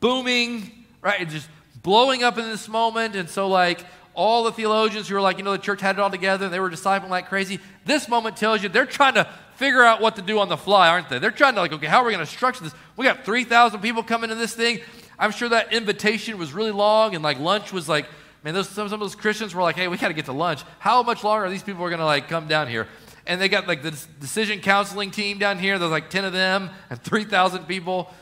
booming, 0.00 0.86
right, 1.02 1.20
It's 1.20 1.34
just 1.34 1.48
blowing 1.82 2.22
up 2.22 2.38
in 2.38 2.44
this 2.48 2.68
moment, 2.68 3.16
and 3.16 3.28
so 3.28 3.48
like 3.48 3.84
all 4.14 4.44
the 4.44 4.52
theologians 4.52 5.08
who 5.08 5.16
are 5.16 5.20
like, 5.20 5.36
you 5.36 5.44
know, 5.44 5.52
the 5.52 5.58
church 5.58 5.82
had 5.82 5.96
it 5.96 6.00
all 6.00 6.10
together 6.10 6.46
and 6.46 6.54
they 6.54 6.58
were 6.58 6.70
discipling 6.70 7.10
like 7.10 7.28
crazy, 7.28 7.60
this 7.84 8.08
moment 8.08 8.38
tells 8.38 8.62
you 8.62 8.70
they're 8.70 8.86
trying 8.86 9.12
to 9.12 9.28
figure 9.56 9.82
out 9.82 10.00
what 10.00 10.16
to 10.16 10.22
do 10.22 10.38
on 10.38 10.48
the 10.48 10.56
fly, 10.56 10.88
aren't 10.88 11.10
they? 11.10 11.18
They're 11.18 11.30
trying 11.30 11.54
to 11.56 11.60
like, 11.60 11.74
okay, 11.74 11.86
how 11.86 12.00
are 12.00 12.06
we 12.06 12.12
going 12.12 12.24
to 12.24 12.32
structure 12.32 12.64
this? 12.64 12.74
We 12.96 13.04
got 13.04 13.26
3,000 13.26 13.80
people 13.80 14.02
coming 14.02 14.30
to 14.30 14.34
this 14.34 14.54
thing. 14.54 14.80
I'm 15.18 15.30
sure 15.30 15.48
that 15.48 15.72
invitation 15.72 16.38
was 16.38 16.52
really 16.52 16.70
long 16.70 17.14
and 17.14 17.24
like 17.24 17.38
lunch 17.38 17.72
was 17.72 17.88
like, 17.88 18.06
man, 18.42 18.54
those, 18.54 18.68
some, 18.68 18.88
some 18.88 18.94
of 18.94 19.00
those 19.00 19.14
Christians 19.14 19.54
were 19.54 19.62
like, 19.62 19.76
hey, 19.76 19.88
we 19.88 19.96
got 19.96 20.08
to 20.08 20.14
get 20.14 20.26
to 20.26 20.32
lunch. 20.32 20.62
How 20.78 21.02
much 21.02 21.24
longer 21.24 21.46
are 21.46 21.50
these 21.50 21.62
people 21.62 21.86
going 21.86 21.98
to 21.98 22.04
like 22.04 22.28
come 22.28 22.46
down 22.46 22.68
here? 22.68 22.86
And 23.26 23.40
they 23.40 23.48
got 23.48 23.66
like 23.66 23.82
the 23.82 23.90
decision 24.20 24.60
counseling 24.60 25.10
team 25.10 25.38
down 25.38 25.58
here. 25.58 25.78
There's 25.78 25.90
like 25.90 26.10
10 26.10 26.24
of 26.24 26.32
them 26.32 26.70
and 26.90 27.02
3,000 27.02 27.64
people. 27.64 28.12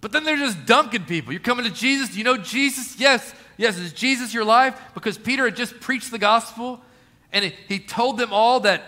But 0.00 0.12
then 0.12 0.24
they're 0.24 0.36
just 0.36 0.64
dunking 0.66 1.06
people. 1.06 1.32
You're 1.32 1.40
coming 1.40 1.64
to 1.64 1.72
Jesus. 1.72 2.10
Do 2.10 2.18
you 2.18 2.24
know 2.24 2.36
Jesus? 2.36 2.98
Yes. 3.00 3.34
Yes. 3.56 3.78
Is 3.78 3.92
Jesus 3.92 4.32
your 4.32 4.44
life? 4.44 4.80
Because 4.94 5.18
Peter 5.18 5.44
had 5.46 5.56
just 5.56 5.80
preached 5.80 6.10
the 6.10 6.18
gospel 6.18 6.80
and 7.32 7.52
he 7.68 7.78
told 7.78 8.18
them 8.18 8.32
all 8.32 8.60
that, 8.60 8.82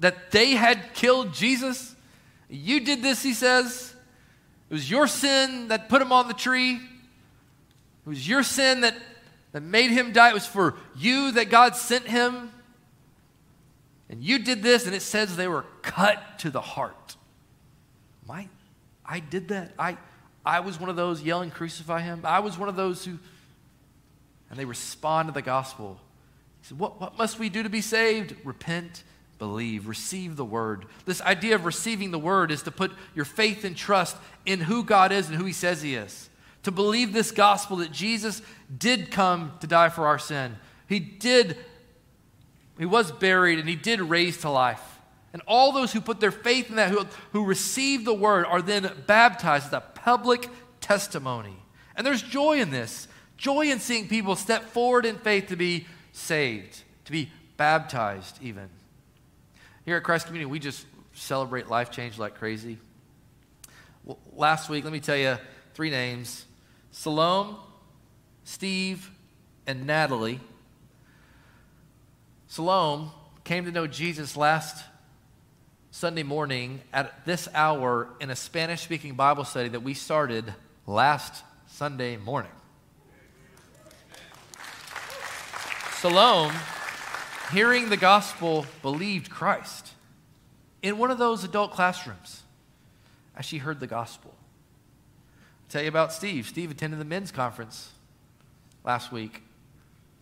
that 0.00 0.32
they 0.32 0.50
had 0.50 0.92
killed 0.94 1.32
Jesus. 1.32 1.94
You 2.50 2.80
did 2.80 3.02
this, 3.02 3.22
he 3.22 3.34
says. 3.34 3.94
It 4.70 4.74
was 4.74 4.90
your 4.90 5.06
sin 5.06 5.68
that 5.68 5.88
put 5.88 6.02
him 6.02 6.12
on 6.12 6.28
the 6.28 6.34
tree. 6.34 6.74
It 6.74 8.08
was 8.08 8.28
your 8.28 8.42
sin 8.42 8.82
that, 8.82 8.96
that 9.52 9.62
made 9.62 9.90
him 9.90 10.12
die. 10.12 10.30
It 10.30 10.34
was 10.34 10.46
for 10.46 10.76
you 10.96 11.32
that 11.32 11.48
God 11.48 11.74
sent 11.74 12.06
him. 12.06 12.52
And 14.10 14.22
you 14.22 14.38
did 14.38 14.62
this, 14.62 14.86
and 14.86 14.94
it 14.94 15.02
says 15.02 15.36
they 15.36 15.48
were 15.48 15.64
cut 15.82 16.38
to 16.38 16.50
the 16.50 16.60
heart. 16.60 17.16
My, 18.26 18.48
I 19.04 19.20
did 19.20 19.48
that. 19.48 19.72
I, 19.78 19.98
I 20.44 20.60
was 20.60 20.80
one 20.80 20.88
of 20.88 20.96
those 20.96 21.22
yelling, 21.22 21.50
crucify 21.50 22.00
him. 22.00 22.20
I 22.24 22.40
was 22.40 22.58
one 22.58 22.68
of 22.68 22.76
those 22.76 23.04
who, 23.04 23.18
and 24.50 24.58
they 24.58 24.64
respond 24.64 25.28
to 25.28 25.32
the 25.32 25.42
gospel. 25.42 25.98
He 26.62 26.68
said, 26.68 26.78
what, 26.78 27.00
what 27.00 27.18
must 27.18 27.38
we 27.38 27.48
do 27.48 27.62
to 27.62 27.68
be 27.68 27.80
saved? 27.80 28.34
Repent 28.44 29.04
believe, 29.38 29.86
receive 29.86 30.36
the 30.36 30.44
word. 30.44 30.86
This 31.04 31.20
idea 31.22 31.54
of 31.54 31.64
receiving 31.64 32.10
the 32.10 32.18
word 32.18 32.50
is 32.50 32.62
to 32.64 32.70
put 32.70 32.92
your 33.14 33.24
faith 33.24 33.64
and 33.64 33.76
trust 33.76 34.16
in 34.44 34.60
who 34.60 34.84
God 34.84 35.12
is 35.12 35.28
and 35.28 35.36
who 35.36 35.44
he 35.44 35.52
says 35.52 35.82
he 35.82 35.94
is. 35.94 36.28
To 36.64 36.70
believe 36.70 37.12
this 37.12 37.30
gospel 37.30 37.78
that 37.78 37.92
Jesus 37.92 38.42
did 38.76 39.10
come 39.10 39.52
to 39.60 39.66
die 39.66 39.88
for 39.88 40.06
our 40.06 40.18
sin. 40.18 40.56
He 40.88 40.98
did, 40.98 41.56
he 42.78 42.86
was 42.86 43.12
buried 43.12 43.58
and 43.58 43.68
he 43.68 43.76
did 43.76 44.00
raise 44.00 44.38
to 44.38 44.50
life. 44.50 44.82
And 45.32 45.42
all 45.46 45.72
those 45.72 45.92
who 45.92 46.00
put 46.00 46.20
their 46.20 46.30
faith 46.30 46.70
in 46.70 46.76
that, 46.76 46.90
who, 46.90 47.06
who 47.32 47.44
receive 47.44 48.04
the 48.04 48.14
word, 48.14 48.46
are 48.46 48.62
then 48.62 48.90
baptized 49.06 49.66
as 49.66 49.72
a 49.72 49.80
public 49.80 50.48
testimony. 50.80 51.56
And 51.94 52.06
there's 52.06 52.22
joy 52.22 52.60
in 52.60 52.70
this 52.70 53.08
joy 53.38 53.70
in 53.70 53.78
seeing 53.78 54.08
people 54.08 54.36
step 54.36 54.64
forward 54.64 55.06
in 55.06 55.16
faith 55.16 55.46
to 55.46 55.56
be 55.56 55.86
saved, 56.12 56.82
to 57.06 57.12
be 57.12 57.30
baptized, 57.56 58.38
even. 58.42 58.68
Here 59.88 59.96
at 59.96 60.02
Christ 60.02 60.26
Community, 60.26 60.44
we 60.44 60.58
just 60.58 60.84
celebrate 61.14 61.70
life 61.70 61.90
change 61.90 62.18
like 62.18 62.34
crazy. 62.34 62.76
Well, 64.04 64.18
last 64.34 64.68
week, 64.68 64.84
let 64.84 64.92
me 64.92 65.00
tell 65.00 65.16
you 65.16 65.38
three 65.72 65.88
names 65.88 66.44
Salome, 66.90 67.56
Steve, 68.44 69.10
and 69.66 69.86
Natalie. 69.86 70.40
Salome 72.48 73.08
came 73.44 73.64
to 73.64 73.70
know 73.70 73.86
Jesus 73.86 74.36
last 74.36 74.84
Sunday 75.90 76.22
morning 76.22 76.82
at 76.92 77.24
this 77.24 77.48
hour 77.54 78.10
in 78.20 78.28
a 78.28 78.36
Spanish 78.36 78.82
speaking 78.82 79.14
Bible 79.14 79.44
study 79.44 79.70
that 79.70 79.80
we 79.80 79.94
started 79.94 80.52
last 80.86 81.42
Sunday 81.66 82.18
morning. 82.18 82.52
Salome 85.92 86.54
hearing 87.52 87.88
the 87.88 87.96
gospel, 87.96 88.66
believed 88.82 89.30
Christ 89.30 89.92
in 90.82 90.98
one 90.98 91.10
of 91.10 91.18
those 91.18 91.44
adult 91.44 91.72
classrooms 91.72 92.42
as 93.36 93.44
she 93.44 93.58
heard 93.58 93.80
the 93.80 93.86
gospel. 93.86 94.32
I'll 94.34 95.70
tell 95.70 95.82
you 95.82 95.88
about 95.88 96.12
Steve. 96.12 96.46
Steve 96.46 96.70
attended 96.70 97.00
the 97.00 97.04
men's 97.04 97.30
conference 97.30 97.90
last 98.84 99.12
week, 99.12 99.42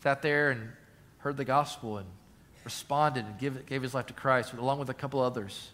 sat 0.02 0.22
there 0.22 0.50
and 0.50 0.70
heard 1.18 1.36
the 1.36 1.44
gospel 1.44 1.98
and 1.98 2.06
responded 2.64 3.24
and 3.24 3.38
give, 3.38 3.66
gave 3.66 3.82
his 3.82 3.94
life 3.94 4.06
to 4.06 4.12
Christ, 4.12 4.52
along 4.52 4.78
with 4.78 4.90
a 4.90 4.94
couple 4.94 5.20
others. 5.20 5.70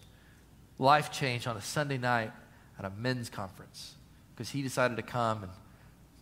Life 0.79 1.11
changed 1.11 1.47
on 1.47 1.57
a 1.57 1.61
Sunday 1.61 1.97
night 1.97 2.31
at 2.77 2.85
a 2.85 2.89
men's 2.91 3.29
conference 3.29 3.95
because 4.35 4.49
he 4.49 4.61
decided 4.61 4.97
to 4.97 5.03
come 5.03 5.43
and 5.43 5.51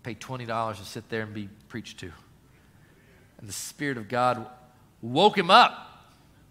pay 0.04 0.16
$20 0.16 0.78
to 0.78 0.86
sit 0.86 1.10
there 1.10 1.22
and 1.24 1.34
be 1.34 1.50
preached 1.68 2.00
to. 2.00 2.12
And 3.40 3.48
the 3.48 3.54
Spirit 3.54 3.98
of 3.98 4.08
God 4.08 4.46
woke 5.02 5.38
him 5.38 5.50
up, 5.50 6.08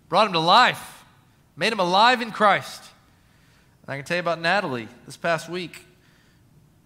brought 0.08 0.26
him 0.26 0.32
to 0.32 0.40
life, 0.40 1.04
made 1.56 1.72
him 1.72 1.80
alive 1.80 2.20
in 2.20 2.30
Christ. 2.30 2.82
And 3.82 3.92
I 3.92 3.96
can 3.96 4.04
tell 4.04 4.16
you 4.16 4.20
about 4.20 4.40
Natalie. 4.40 4.88
This 5.06 5.16
past 5.16 5.48
week, 5.48 5.84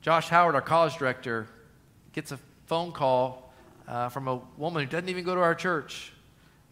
Josh 0.02 0.28
Howard, 0.28 0.54
our 0.54 0.62
college 0.62 0.96
director, 0.96 1.46
gets 2.12 2.32
a 2.32 2.38
phone 2.66 2.92
call 2.92 3.52
uh, 3.88 4.08
from 4.08 4.28
a 4.28 4.40
woman 4.56 4.84
who 4.84 4.90
doesn't 4.90 5.08
even 5.08 5.24
go 5.24 5.34
to 5.34 5.40
our 5.40 5.54
church. 5.54 6.12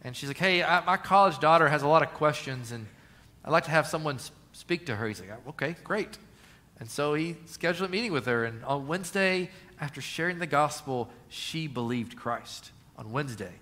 And 0.03 0.15
she's 0.15 0.29
like, 0.29 0.37
Hey, 0.37 0.63
I, 0.63 0.83
my 0.85 0.97
college 0.97 1.39
daughter 1.39 1.67
has 1.67 1.81
a 1.81 1.87
lot 1.87 2.03
of 2.03 2.13
questions, 2.13 2.71
and 2.71 2.85
I'd 3.43 3.51
like 3.51 3.65
to 3.65 3.71
have 3.71 3.87
someone 3.87 4.19
speak 4.51 4.85
to 4.87 4.95
her. 4.95 5.07
He's 5.07 5.19
like, 5.19 5.47
Okay, 5.49 5.75
great. 5.83 6.17
And 6.79 6.89
so 6.89 7.13
he 7.13 7.37
scheduled 7.45 7.89
a 7.89 7.91
meeting 7.91 8.11
with 8.11 8.25
her. 8.25 8.45
And 8.45 8.63
on 8.65 8.87
Wednesday, 8.87 9.49
after 9.79 10.01
sharing 10.01 10.39
the 10.39 10.47
gospel, 10.47 11.09
she 11.29 11.67
believed 11.67 12.15
Christ 12.15 12.71
on 12.97 13.11
Wednesday. 13.11 13.53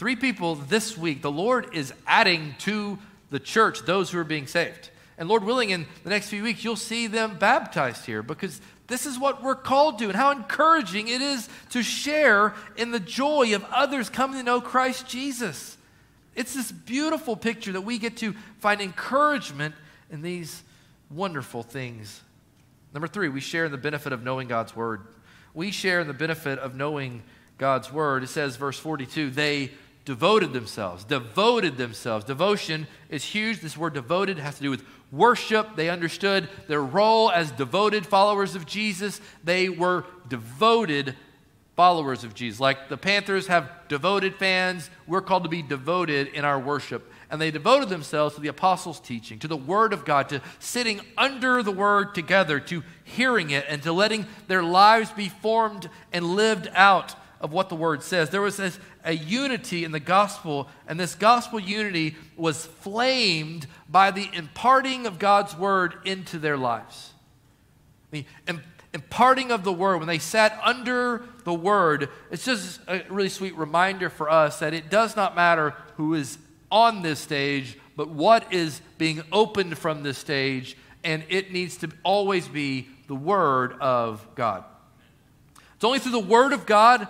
Three 0.00 0.16
people 0.16 0.54
this 0.54 0.96
week, 0.96 1.20
the 1.20 1.30
Lord 1.30 1.74
is 1.74 1.92
adding 2.06 2.54
to 2.60 2.98
the 3.28 3.38
church 3.38 3.80
those 3.82 4.10
who 4.10 4.18
are 4.18 4.24
being 4.24 4.46
saved. 4.46 4.88
And 5.18 5.28
Lord 5.28 5.44
willing, 5.44 5.68
in 5.68 5.84
the 6.04 6.08
next 6.08 6.30
few 6.30 6.42
weeks, 6.42 6.64
you'll 6.64 6.76
see 6.76 7.06
them 7.06 7.36
baptized 7.38 8.06
here 8.06 8.22
because 8.22 8.62
this 8.86 9.04
is 9.04 9.18
what 9.18 9.42
we're 9.42 9.54
called 9.54 9.98
to, 9.98 10.06
and 10.06 10.16
how 10.16 10.30
encouraging 10.30 11.08
it 11.08 11.20
is 11.20 11.50
to 11.72 11.82
share 11.82 12.54
in 12.78 12.92
the 12.92 12.98
joy 12.98 13.54
of 13.54 13.62
others 13.64 14.08
coming 14.08 14.38
to 14.38 14.42
know 14.42 14.62
Christ 14.62 15.06
Jesus. 15.06 15.76
It's 16.34 16.54
this 16.54 16.72
beautiful 16.72 17.36
picture 17.36 17.72
that 17.72 17.82
we 17.82 17.98
get 17.98 18.16
to 18.16 18.32
find 18.60 18.80
encouragement 18.80 19.74
in 20.10 20.22
these 20.22 20.62
wonderful 21.10 21.62
things. 21.62 22.22
Number 22.94 23.06
three, 23.06 23.28
we 23.28 23.42
share 23.42 23.66
in 23.66 23.70
the 23.70 23.76
benefit 23.76 24.14
of 24.14 24.22
knowing 24.22 24.48
God's 24.48 24.74
word. 24.74 25.02
We 25.52 25.70
share 25.70 26.00
in 26.00 26.06
the 26.06 26.14
benefit 26.14 26.58
of 26.58 26.74
knowing 26.74 27.22
God's 27.58 27.92
word. 27.92 28.22
It 28.22 28.28
says, 28.28 28.56
verse 28.56 28.78
42, 28.78 29.28
they 29.28 29.72
devoted 30.04 30.52
themselves. 30.52 31.04
Devoted 31.04 31.76
themselves. 31.76 32.24
Devotion 32.24 32.86
is 33.08 33.24
huge. 33.24 33.60
This 33.60 33.76
word 33.76 33.94
devoted 33.94 34.38
has 34.38 34.56
to 34.56 34.62
do 34.62 34.70
with 34.70 34.84
worship. 35.12 35.76
They 35.76 35.90
understood 35.90 36.48
their 36.68 36.82
role 36.82 37.30
as 37.30 37.50
devoted 37.50 38.06
followers 38.06 38.54
of 38.54 38.66
Jesus. 38.66 39.20
They 39.44 39.68
were 39.68 40.04
devoted 40.28 41.16
followers 41.76 42.24
of 42.24 42.34
Jesus. 42.34 42.60
Like 42.60 42.88
the 42.88 42.96
Panthers 42.96 43.46
have 43.46 43.70
devoted 43.88 44.36
fans, 44.36 44.90
we're 45.06 45.22
called 45.22 45.44
to 45.44 45.48
be 45.48 45.62
devoted 45.62 46.28
in 46.28 46.44
our 46.44 46.60
worship. 46.60 47.10
And 47.30 47.40
they 47.40 47.50
devoted 47.50 47.88
themselves 47.88 48.34
to 48.34 48.40
the 48.40 48.48
apostles' 48.48 49.00
teaching, 49.00 49.38
to 49.38 49.48
the 49.48 49.56
Word 49.56 49.92
of 49.92 50.04
God, 50.04 50.28
to 50.28 50.42
sitting 50.58 51.00
under 51.16 51.62
the 51.62 51.70
Word 51.70 52.14
together, 52.14 52.60
to 52.60 52.82
hearing 53.04 53.50
it, 53.50 53.64
and 53.68 53.82
to 53.84 53.92
letting 53.92 54.26
their 54.46 54.62
lives 54.62 55.10
be 55.10 55.28
formed 55.28 55.88
and 56.12 56.24
lived 56.24 56.68
out 56.74 57.14
of 57.40 57.52
what 57.52 57.68
the 57.68 57.74
Word 57.74 58.02
says. 58.02 58.30
There 58.30 58.42
was 58.42 58.56
this, 58.56 58.78
a 59.04 59.12
unity 59.12 59.84
in 59.84 59.92
the 59.92 60.00
gospel, 60.00 60.68
and 60.86 61.00
this 61.00 61.14
gospel 61.14 61.58
unity 61.58 62.16
was 62.36 62.66
flamed 62.66 63.66
by 63.88 64.10
the 64.10 64.28
imparting 64.32 65.06
of 65.06 65.18
God's 65.18 65.56
Word 65.56 65.94
into 66.04 66.38
their 66.38 66.58
lives. 66.58 67.12
The 68.10 68.26
imparting 68.92 69.50
of 69.52 69.64
the 69.64 69.72
Word, 69.72 69.98
when 69.98 70.08
they 70.08 70.18
sat 70.18 70.60
under 70.62 71.22
the 71.44 71.54
Word, 71.54 72.08
it's 72.30 72.44
just 72.44 72.80
a 72.86 73.04
really 73.08 73.28
sweet 73.28 73.56
reminder 73.56 74.10
for 74.10 74.28
us 74.28 74.58
that 74.58 74.74
it 74.74 74.90
does 74.90 75.16
not 75.16 75.34
matter 75.34 75.74
who 75.96 76.14
is 76.14 76.38
on 76.70 77.02
this 77.02 77.20
stage, 77.20 77.78
but 77.96 78.08
what 78.10 78.52
is 78.52 78.80
being 78.98 79.22
opened 79.32 79.78
from 79.78 80.02
this 80.02 80.18
stage, 80.18 80.76
and 81.02 81.24
it 81.28 81.52
needs 81.52 81.78
to 81.78 81.90
always 82.02 82.48
be 82.48 82.88
the 83.06 83.14
Word 83.14 83.72
of 83.80 84.26
God. 84.34 84.64
It's 85.74 85.84
only 85.84 85.98
through 85.98 86.12
the 86.12 86.18
Word 86.18 86.52
of 86.52 86.66
God 86.66 87.08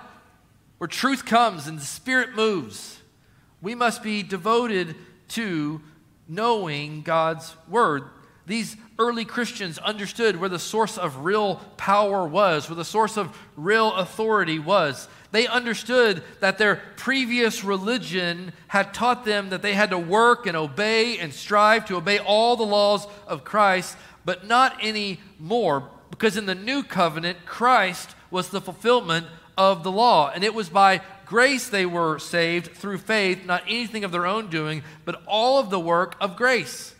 where 0.80 0.88
truth 0.88 1.26
comes 1.26 1.66
and 1.66 1.78
the 1.78 1.84
Spirit 1.84 2.34
moves. 2.34 3.02
We 3.60 3.74
must 3.74 4.02
be 4.02 4.22
devoted 4.22 4.96
to 5.28 5.82
knowing 6.26 7.02
God's 7.02 7.54
Word. 7.68 8.04
These 8.46 8.78
early 8.98 9.26
Christians 9.26 9.76
understood 9.76 10.40
where 10.40 10.48
the 10.48 10.58
source 10.58 10.96
of 10.96 11.22
real 11.22 11.56
power 11.76 12.26
was, 12.26 12.70
where 12.70 12.76
the 12.76 12.84
source 12.86 13.18
of 13.18 13.36
real 13.58 13.92
authority 13.92 14.58
was. 14.58 15.06
They 15.32 15.46
understood 15.46 16.22
that 16.40 16.56
their 16.56 16.76
previous 16.96 17.62
religion 17.62 18.54
had 18.68 18.94
taught 18.94 19.26
them 19.26 19.50
that 19.50 19.60
they 19.60 19.74
had 19.74 19.90
to 19.90 19.98
work 19.98 20.46
and 20.46 20.56
obey 20.56 21.18
and 21.18 21.34
strive 21.34 21.84
to 21.88 21.96
obey 21.96 22.20
all 22.20 22.56
the 22.56 22.62
laws 22.62 23.06
of 23.26 23.44
Christ, 23.44 23.98
but 24.24 24.46
not 24.46 24.82
anymore, 24.82 25.90
because 26.08 26.38
in 26.38 26.46
the 26.46 26.54
new 26.54 26.82
covenant, 26.82 27.44
Christ 27.44 28.14
was 28.30 28.48
the 28.48 28.62
fulfillment 28.62 29.26
of 29.60 29.82
the 29.82 29.92
law. 29.92 30.30
And 30.34 30.42
it 30.42 30.54
was 30.54 30.70
by 30.70 31.02
grace 31.26 31.68
they 31.68 31.84
were 31.84 32.18
saved 32.18 32.72
through 32.72 32.96
faith, 32.96 33.44
not 33.44 33.62
anything 33.68 34.04
of 34.04 34.10
their 34.10 34.26
own 34.26 34.48
doing, 34.48 34.82
but 35.04 35.22
all 35.26 35.58
of 35.58 35.68
the 35.68 35.78
work 35.78 36.16
of 36.18 36.34
grace. 36.34 36.94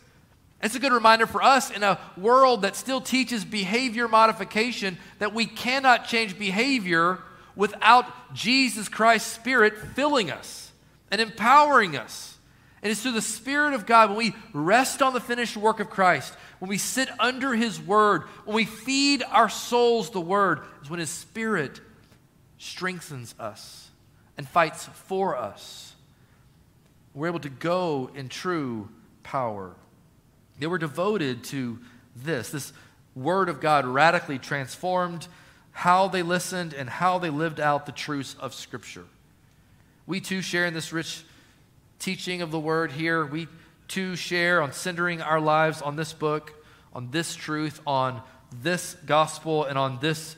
It's 0.63 0.75
a 0.75 0.79
good 0.79 0.93
reminder 0.93 1.27
for 1.27 1.43
us 1.43 1.71
in 1.71 1.83
a 1.83 1.99
world 2.19 2.63
that 2.63 2.77
still 2.77 3.01
teaches 3.01 3.47
behavior 3.47 4.09
modification 4.09 4.99
that 5.21 5.33
we 5.33 5.47
cannot 5.47 6.07
change 6.07 6.39
behavior 6.39 7.21
without 7.57 8.35
Jesus 8.35 8.91
Christ's 8.91 9.33
Spirit 9.33 9.79
filling 9.97 10.31
us 10.31 10.71
and 11.11 11.19
empowering 11.19 11.97
us. 11.97 12.37
And 12.83 12.93
it's 12.93 13.01
through 13.01 13.13
the 13.13 13.23
Spirit 13.23 13.73
of 13.73 13.87
God 13.87 14.11
when 14.11 14.19
we 14.19 14.35
rest 14.53 15.01
on 15.01 15.15
the 15.15 15.21
finished 15.21 15.57
work 15.57 15.81
of 15.81 15.89
Christ, 15.89 16.35
when 16.59 16.69
we 16.69 16.77
sit 16.77 17.09
under 17.19 17.55
His 17.55 17.81
Word, 17.81 18.25
when 18.45 18.55
we 18.55 18.67
feed 18.67 19.23
our 19.31 19.49
souls 19.49 20.11
the 20.11 20.21
Word, 20.21 20.61
is 20.83 20.91
when 20.91 21.01
His 21.01 21.09
Spirit 21.09 21.81
strengthens 22.61 23.35
us 23.39 23.89
and 24.37 24.47
fights 24.47 24.85
for 24.85 25.35
us. 25.35 25.95
We're 27.15 27.29
able 27.29 27.41
to 27.41 27.49
go 27.49 28.11
in 28.15 28.29
true 28.29 28.91
power. 29.23 29.75
They 30.59 30.67
were 30.67 30.77
devoted 30.77 31.43
to 31.45 31.79
this. 32.15 32.51
This 32.51 32.75
Word 33.17 33.49
of 33.49 33.63
God 33.63 33.87
radically 33.87 34.39
transformed 34.39 35.27
how 35.73 36.09
they 36.09 36.23
listened 36.23 36.75
and 36.75 36.91
how 36.91 37.19
they 37.19 37.31
lived 37.31 37.61
out 37.61 37.87
the 37.87 37.93
truths 37.93 38.37
of 38.39 38.53
Scripture. 38.53 39.07
We 40.07 40.21
too 40.21 40.43
share 40.43 40.67
in 40.67 40.75
this 40.75 40.93
rich 40.93 41.25
teaching 41.99 42.43
of 42.43 42.51
the 42.51 42.61
Word 42.61 42.93
here. 42.93 43.25
We 43.25 43.49
too 43.89 44.17
share 44.17 44.61
on 44.61 44.75
centering 44.75 45.23
our 45.23 45.41
lives 45.41 45.81
on 45.81 45.97
this 45.97 46.13
book, 46.13 46.53
on 46.93 47.11
this 47.11 47.35
truth, 47.35 47.81
on 47.87 48.21
this 48.53 48.97
gospel, 49.07 49.65
and 49.65 49.79
on 49.79 49.99
this 50.03 50.37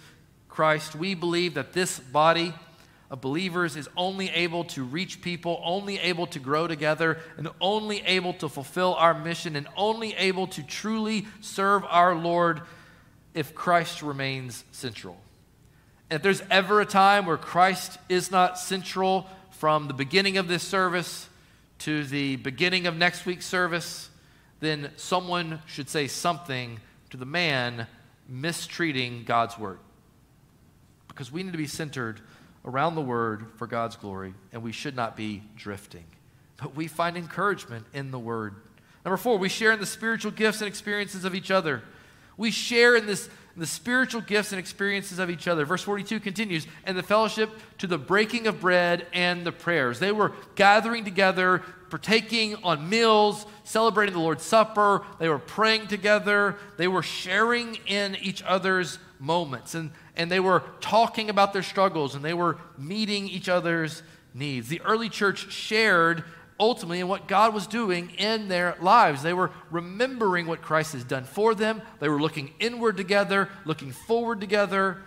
Christ. 0.52 0.94
We 0.94 1.14
believe 1.14 1.54
that 1.54 1.72
this 1.72 1.98
body 1.98 2.52
of 3.10 3.22
believers 3.22 3.74
is 3.74 3.88
only 3.96 4.28
able 4.28 4.64
to 4.64 4.84
reach 4.84 5.22
people, 5.22 5.60
only 5.64 5.98
able 5.98 6.26
to 6.26 6.38
grow 6.38 6.66
together, 6.66 7.18
and 7.38 7.48
only 7.58 8.02
able 8.02 8.34
to 8.34 8.50
fulfill 8.50 8.94
our 8.94 9.14
mission, 9.14 9.56
and 9.56 9.66
only 9.76 10.14
able 10.14 10.46
to 10.48 10.62
truly 10.62 11.26
serve 11.40 11.84
our 11.88 12.14
Lord 12.14 12.60
if 13.32 13.54
Christ 13.54 14.02
remains 14.02 14.64
central. 14.72 15.16
And 16.10 16.16
if 16.16 16.22
there's 16.22 16.42
ever 16.50 16.82
a 16.82 16.86
time 16.86 17.24
where 17.24 17.38
Christ 17.38 17.98
is 18.10 18.30
not 18.30 18.58
central 18.58 19.26
from 19.52 19.88
the 19.88 19.94
beginning 19.94 20.36
of 20.36 20.48
this 20.48 20.62
service 20.62 21.30
to 21.78 22.04
the 22.04 22.36
beginning 22.36 22.86
of 22.86 22.94
next 22.94 23.24
week's 23.24 23.46
service, 23.46 24.10
then 24.60 24.90
someone 24.96 25.60
should 25.66 25.88
say 25.88 26.08
something 26.08 26.78
to 27.08 27.16
the 27.16 27.24
man 27.24 27.86
mistreating 28.28 29.24
God's 29.24 29.58
word. 29.58 29.78
Because 31.12 31.30
we 31.30 31.42
need 31.42 31.52
to 31.52 31.58
be 31.58 31.66
centered 31.66 32.20
around 32.64 32.94
the 32.94 33.02
word 33.02 33.46
for 33.56 33.66
God's 33.66 33.96
glory, 33.96 34.34
and 34.52 34.62
we 34.62 34.72
should 34.72 34.96
not 34.96 35.16
be 35.16 35.42
drifting. 35.56 36.04
But 36.56 36.74
we 36.74 36.86
find 36.86 37.16
encouragement 37.16 37.86
in 37.92 38.10
the 38.10 38.18
word. 38.18 38.54
Number 39.04 39.16
four, 39.16 39.36
we 39.36 39.48
share 39.48 39.72
in 39.72 39.80
the 39.80 39.86
spiritual 39.86 40.30
gifts 40.30 40.60
and 40.60 40.68
experiences 40.68 41.24
of 41.24 41.34
each 41.34 41.50
other. 41.50 41.82
We 42.36 42.50
share 42.50 42.96
in 42.96 43.06
this 43.06 43.28
the 43.56 43.66
spiritual 43.66 44.22
gifts 44.22 44.52
and 44.52 44.58
experiences 44.58 45.18
of 45.18 45.28
each 45.28 45.46
other. 45.46 45.64
Verse 45.64 45.82
42 45.82 46.20
continues, 46.20 46.66
and 46.84 46.96
the 46.96 47.02
fellowship 47.02 47.50
to 47.78 47.86
the 47.86 47.98
breaking 47.98 48.46
of 48.46 48.60
bread 48.60 49.06
and 49.12 49.44
the 49.44 49.52
prayers. 49.52 49.98
They 49.98 50.12
were 50.12 50.32
gathering 50.54 51.04
together, 51.04 51.62
partaking 51.90 52.56
on 52.64 52.88
meals, 52.88 53.44
celebrating 53.64 54.14
the 54.14 54.20
Lord's 54.20 54.44
Supper. 54.44 55.04
They 55.18 55.28
were 55.28 55.38
praying 55.38 55.88
together. 55.88 56.56
They 56.76 56.88
were 56.88 57.02
sharing 57.02 57.76
in 57.86 58.16
each 58.16 58.42
other's 58.42 58.98
moments. 59.18 59.74
And 59.74 59.90
and 60.16 60.30
they 60.30 60.40
were 60.40 60.62
talking 60.80 61.30
about 61.30 61.52
their 61.52 61.62
struggles 61.62 62.14
and 62.14 62.24
they 62.24 62.34
were 62.34 62.58
meeting 62.76 63.28
each 63.28 63.48
other's 63.48 64.02
needs. 64.34 64.68
The 64.68 64.80
early 64.82 65.08
church 65.08 65.50
shared 65.50 66.24
ultimately 66.60 67.00
in 67.00 67.08
what 67.08 67.26
God 67.26 67.54
was 67.54 67.66
doing 67.66 68.10
in 68.18 68.48
their 68.48 68.76
lives. 68.80 69.22
They 69.22 69.32
were 69.32 69.50
remembering 69.70 70.46
what 70.46 70.62
Christ 70.62 70.92
has 70.92 71.04
done 71.04 71.24
for 71.24 71.54
them. 71.54 71.82
They 71.98 72.08
were 72.08 72.20
looking 72.20 72.52
inward 72.60 72.96
together, 72.96 73.48
looking 73.64 73.92
forward 73.92 74.40
together 74.40 74.98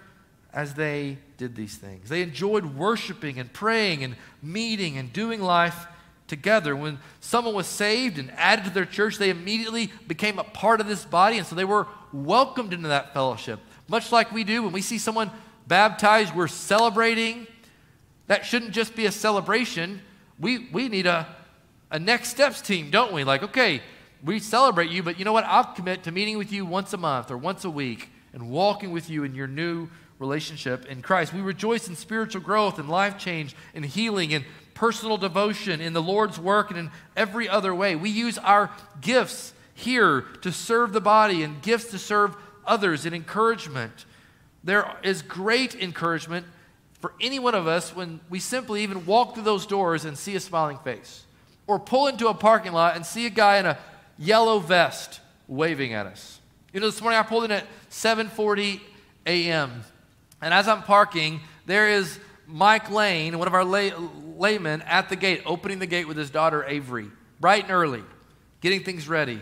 as 0.54 0.74
they 0.74 1.20
did 1.38 1.56
these 1.56 1.78
things. 1.78 2.10
They 2.10 2.22
enjoyed 2.22 2.66
worshiping 2.66 3.40
and 3.40 3.52
praying 3.52 4.04
and 4.04 4.16
meeting 4.42 4.98
and 4.98 5.14
doing 5.14 5.42
life 5.42 5.86
together. 6.28 6.76
When 6.76 7.00
someone 7.20 7.54
was 7.54 7.68
saved 7.68 8.18
and 8.18 8.32
added 8.32 8.66
to 8.66 8.72
their 8.72 8.86
church, 8.86 9.18
they 9.18 9.30
immediately 9.30 9.92
became 10.08 10.40
a 10.40 10.44
part 10.44 10.82
of 10.82 10.88
this 10.88 11.06
body, 11.06 11.38
and 11.38 11.46
so 11.46 11.56
they 11.56 11.66
were 11.66 11.88
welcomed 12.12 12.74
into 12.74 12.88
that 12.90 13.14
fellowship. 13.14 13.60
Much 13.88 14.12
like 14.12 14.32
we 14.32 14.44
do 14.44 14.64
when 14.64 14.72
we 14.72 14.82
see 14.82 14.98
someone 14.98 15.32
baptized, 15.68 16.36
we're 16.36 16.48
celebrating. 16.48 17.48
That 18.28 18.46
shouldn't 18.46 18.72
just 18.72 18.96
be 18.96 19.06
a 19.06 19.12
celebration. 19.12 20.02
We, 20.40 20.70
we 20.72 20.90
need 20.90 21.06
a, 21.06 21.28
a 21.92 22.00
next 22.00 22.30
steps 22.30 22.62
team, 22.62 22.90
don't 22.90 23.14
we? 23.14 23.24
Like, 23.24 23.44
okay, 23.44 23.82
we 24.24 24.40
celebrate 24.40 24.90
you, 24.90 25.04
but 25.04 25.20
you 25.20 25.26
know 25.26 25.34
what? 25.34 25.44
I'll 25.46 25.64
commit 25.64 26.04
to 26.04 26.12
meeting 26.12 26.38
with 26.38 26.52
you 26.52 26.66
once 26.66 26.94
a 26.94 26.98
month 26.98 27.30
or 27.30 27.38
once 27.38 27.64
a 27.64 27.70
week 27.70 28.10
and 28.34 28.50
walking 28.50 28.92
with 28.92 29.10
you 29.10 29.24
in 29.24 29.36
your 29.36 29.48
new 29.48 29.88
relationship 30.18 30.86
in 30.88 31.02
Christ. 31.02 31.34
We 31.34 31.42
rejoice 31.42 31.88
in 31.88 31.96
spiritual 31.96 32.42
growth 32.42 32.80
and 32.80 32.90
life 32.90 33.18
change 33.18 33.56
and 33.74 33.86
healing 33.86 34.34
and 34.34 34.46
personal 34.76 35.18
devotion 35.18 35.82
in 35.82 35.94
the 35.94 36.02
Lord's 36.02 36.38
work 36.38 36.70
and 36.70 36.78
in 36.78 36.92
every 37.18 37.50
other 37.50 37.74
way. 37.74 37.96
We 37.96 38.12
use 38.12 38.38
our 38.38 38.70
gifts 39.02 39.54
here 39.74 40.22
to 40.42 40.52
serve 40.52 40.94
the 40.94 41.02
body 41.02 41.42
and 41.42 41.62
gifts 41.62 41.90
to 41.92 41.98
serve 41.98 42.36
others 42.68 43.06
in 43.06 43.14
encouragement. 43.14 44.06
There 44.64 44.96
is 45.02 45.22
great 45.22 45.76
encouragement 45.76 46.46
for 47.00 47.14
any 47.22 47.40
one 47.40 47.56
of 47.56 47.68
us 47.68 47.96
when 47.96 48.20
we 48.30 48.40
simply 48.40 48.84
even 48.84 49.06
walk 49.06 49.34
through 49.34 49.44
those 49.44 49.66
doors 49.66 50.06
and 50.06 50.18
see 50.18 50.36
a 50.36 50.40
smiling 50.40 50.78
face, 50.80 51.24
or 51.68 51.80
pull 51.80 52.08
into 52.08 52.28
a 52.28 52.34
parking 52.34 52.72
lot 52.72 52.96
and 52.96 53.06
see 53.06 53.26
a 53.26 53.30
guy 53.30 53.58
in 53.58 53.66
a 53.66 53.78
yellow 54.18 54.60
vest 54.60 55.20
waving 55.48 55.94
at 55.94 56.06
us. 56.06 56.40
You 56.74 56.80
know, 56.80 56.88
this 56.88 57.02
morning 57.02 57.20
I 57.20 57.24
pulled 57.24 57.46
in 57.46 57.52
at 57.52 57.66
7:40 57.90 58.82
a.m. 59.26 59.84
and 60.42 60.54
as 60.54 60.68
I'm 60.68 60.84
parking, 60.84 61.42
there 61.66 61.90
is 61.90 62.20
Mike 62.48 62.90
Lane, 62.92 63.38
one 63.38 63.48
of 63.48 63.54
our 63.54 63.64
laymen, 64.38 64.82
at 64.84 65.10
the 65.10 65.16
gate, 65.16 65.42
opening 65.46 65.80
the 65.80 65.88
gate 65.88 66.08
with 66.08 66.18
his 66.18 66.30
daughter 66.30 66.64
Avery, 66.66 67.08
bright 67.40 67.64
and 67.64 67.72
early, 67.72 68.04
getting 68.62 68.84
things 68.84 69.08
ready. 69.08 69.42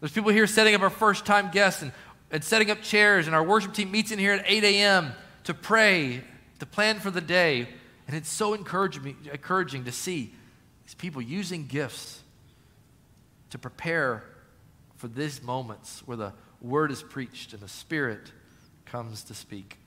There's 0.00 0.12
people 0.12 0.30
here 0.30 0.46
setting 0.46 0.74
up 0.74 0.82
our 0.82 0.90
first 0.90 1.24
time 1.24 1.50
guests 1.50 1.82
and, 1.82 1.92
and 2.30 2.42
setting 2.42 2.70
up 2.70 2.82
chairs, 2.82 3.26
and 3.26 3.36
our 3.36 3.44
worship 3.44 3.74
team 3.74 3.90
meets 3.90 4.10
in 4.10 4.18
here 4.18 4.32
at 4.32 4.44
8 4.46 4.64
a.m. 4.64 5.12
to 5.44 5.54
pray, 5.54 6.22
to 6.58 6.66
plan 6.66 6.98
for 6.98 7.10
the 7.10 7.20
day. 7.20 7.68
And 8.06 8.16
it's 8.16 8.30
so 8.30 8.54
encouraging, 8.54 9.16
encouraging 9.32 9.84
to 9.84 9.92
see 9.92 10.34
these 10.84 10.94
people 10.94 11.22
using 11.22 11.66
gifts 11.66 12.20
to 13.50 13.58
prepare 13.58 14.24
for 14.96 15.08
these 15.08 15.42
moments 15.42 16.02
where 16.06 16.16
the 16.16 16.32
word 16.60 16.90
is 16.90 17.02
preached 17.02 17.52
and 17.52 17.62
the 17.62 17.68
Spirit 17.68 18.32
comes 18.86 19.24
to 19.24 19.34
speak. 19.34 19.78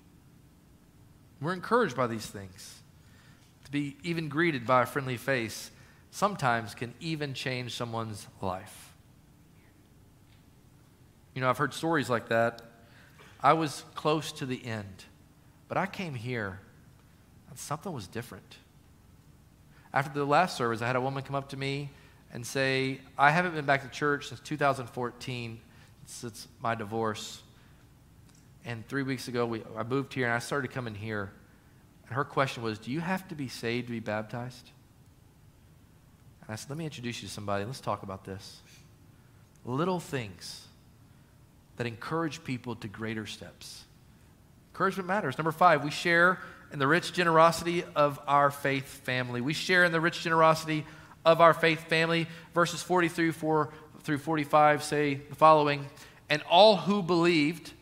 We're 1.42 1.54
encouraged 1.54 1.96
by 1.96 2.08
these 2.08 2.26
things. 2.26 2.75
Be 3.76 3.98
even 4.04 4.30
greeted 4.30 4.66
by 4.66 4.84
a 4.84 4.86
friendly 4.86 5.18
face 5.18 5.70
sometimes 6.10 6.74
can 6.74 6.94
even 7.02 7.34
change 7.34 7.74
someone's 7.74 8.26
life. 8.42 8.94
You 11.34 11.42
know, 11.42 11.50
I've 11.50 11.58
heard 11.58 11.74
stories 11.74 12.10
like 12.10 12.30
that. 12.30 12.62
I 13.42 13.52
was 13.52 13.84
close 13.94 14.32
to 14.32 14.46
the 14.46 14.66
end, 14.66 15.04
but 15.68 15.78
I 15.78 15.88
came 15.88 16.14
here 16.14 16.62
and 17.50 17.60
something 17.60 17.92
was 17.92 18.08
different. 18.08 18.60
After 19.94 20.18
the 20.18 20.24
last 20.24 20.56
service, 20.56 20.82
I 20.82 20.88
had 20.88 20.96
a 20.96 21.02
woman 21.02 21.22
come 21.24 21.36
up 21.36 21.50
to 21.50 21.58
me 21.58 21.90
and 22.32 22.48
say, 22.48 23.02
I 23.18 23.30
haven't 23.30 23.56
been 23.56 23.66
back 23.66 23.82
to 23.82 23.90
church 23.90 24.30
since 24.30 24.40
2014, 24.40 25.60
since 26.06 26.48
my 26.62 26.76
divorce. 26.76 27.44
And 28.64 28.88
three 28.88 29.04
weeks 29.04 29.28
ago, 29.28 29.46
we, 29.46 29.64
I 29.76 29.84
moved 29.84 30.14
here 30.14 30.28
and 30.28 30.34
I 30.34 30.40
started 30.40 30.72
coming 30.72 30.96
here. 30.96 31.34
And 32.08 32.16
her 32.16 32.24
question 32.24 32.64
was, 32.64 32.80
Do 32.80 32.92
you 32.92 33.00
have 33.00 33.28
to 33.30 33.36
be 33.36 33.48
saved 33.48 33.88
to 33.88 33.92
be 33.92 34.00
baptized? 34.00 34.72
And 36.42 36.52
I 36.54 36.56
said, 36.56 36.70
Let 36.70 36.78
me 36.78 36.86
introduce 36.86 37.22
you 37.22 37.28
to 37.28 37.34
somebody. 37.34 37.66
Let's 37.66 37.80
talk 37.80 38.04
about 38.04 38.26
this. 38.26 38.62
Little 39.66 40.00
things 40.00 40.68
that 41.78 41.88
encourage 41.88 42.44
people 42.44 42.76
to 42.76 42.88
greater 42.88 43.26
steps. 43.26 43.84
Encouragement 44.74 45.08
matters. 45.08 45.38
Number 45.38 45.52
five, 45.52 45.84
we 45.84 45.92
share 45.92 46.40
in 46.72 46.80
the 46.80 46.88
rich 46.88 47.14
generosity 47.14 47.84
of 47.96 48.20
our 48.28 48.52
faith 48.52 48.86
family. 48.86 49.42
We 49.42 49.54
share 49.54 49.86
in 49.86 49.92
the 49.92 50.02
rich 50.02 50.22
generosity 50.22 50.86
of 51.26 51.42
our 51.42 51.54
faith 51.54 51.88
family. 51.88 52.28
Verses 52.54 52.82
43 52.82 53.32
through 53.32 54.18
45 54.18 54.84
say 54.84 55.16
the 55.16 55.36
following 55.36 55.88
And 56.30 56.42
all 56.50 56.78
who 56.78 57.02
believed 57.02 57.74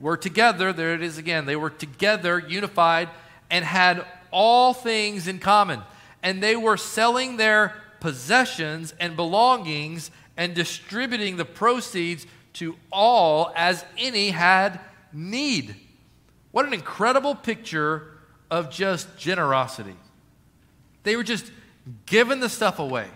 were 0.00 0.16
together, 0.16 0.72
there 0.72 0.94
it 0.94 1.02
is 1.02 1.18
again, 1.18 1.46
they 1.46 1.56
were 1.56 1.70
together, 1.70 2.38
unified, 2.38 3.08
and 3.50 3.64
had 3.64 4.04
all 4.30 4.74
things 4.74 5.28
in 5.28 5.38
common. 5.38 5.80
And 6.22 6.42
they 6.42 6.56
were 6.56 6.76
selling 6.76 7.36
their 7.36 7.74
possessions 8.00 8.94
and 9.00 9.16
belongings 9.16 10.10
and 10.36 10.54
distributing 10.54 11.36
the 11.36 11.44
proceeds 11.44 12.26
to 12.54 12.76
all 12.90 13.52
as 13.56 13.84
any 13.98 14.30
had 14.30 14.80
need. 15.12 15.76
What 16.52 16.66
an 16.66 16.72
incredible 16.72 17.34
picture 17.34 18.08
of 18.50 18.70
just 18.70 19.18
generosity. 19.18 19.96
They 21.02 21.16
were 21.16 21.22
just 21.22 21.50
giving 22.06 22.40
the 22.40 22.48
stuff 22.48 22.78
away. 22.78 23.08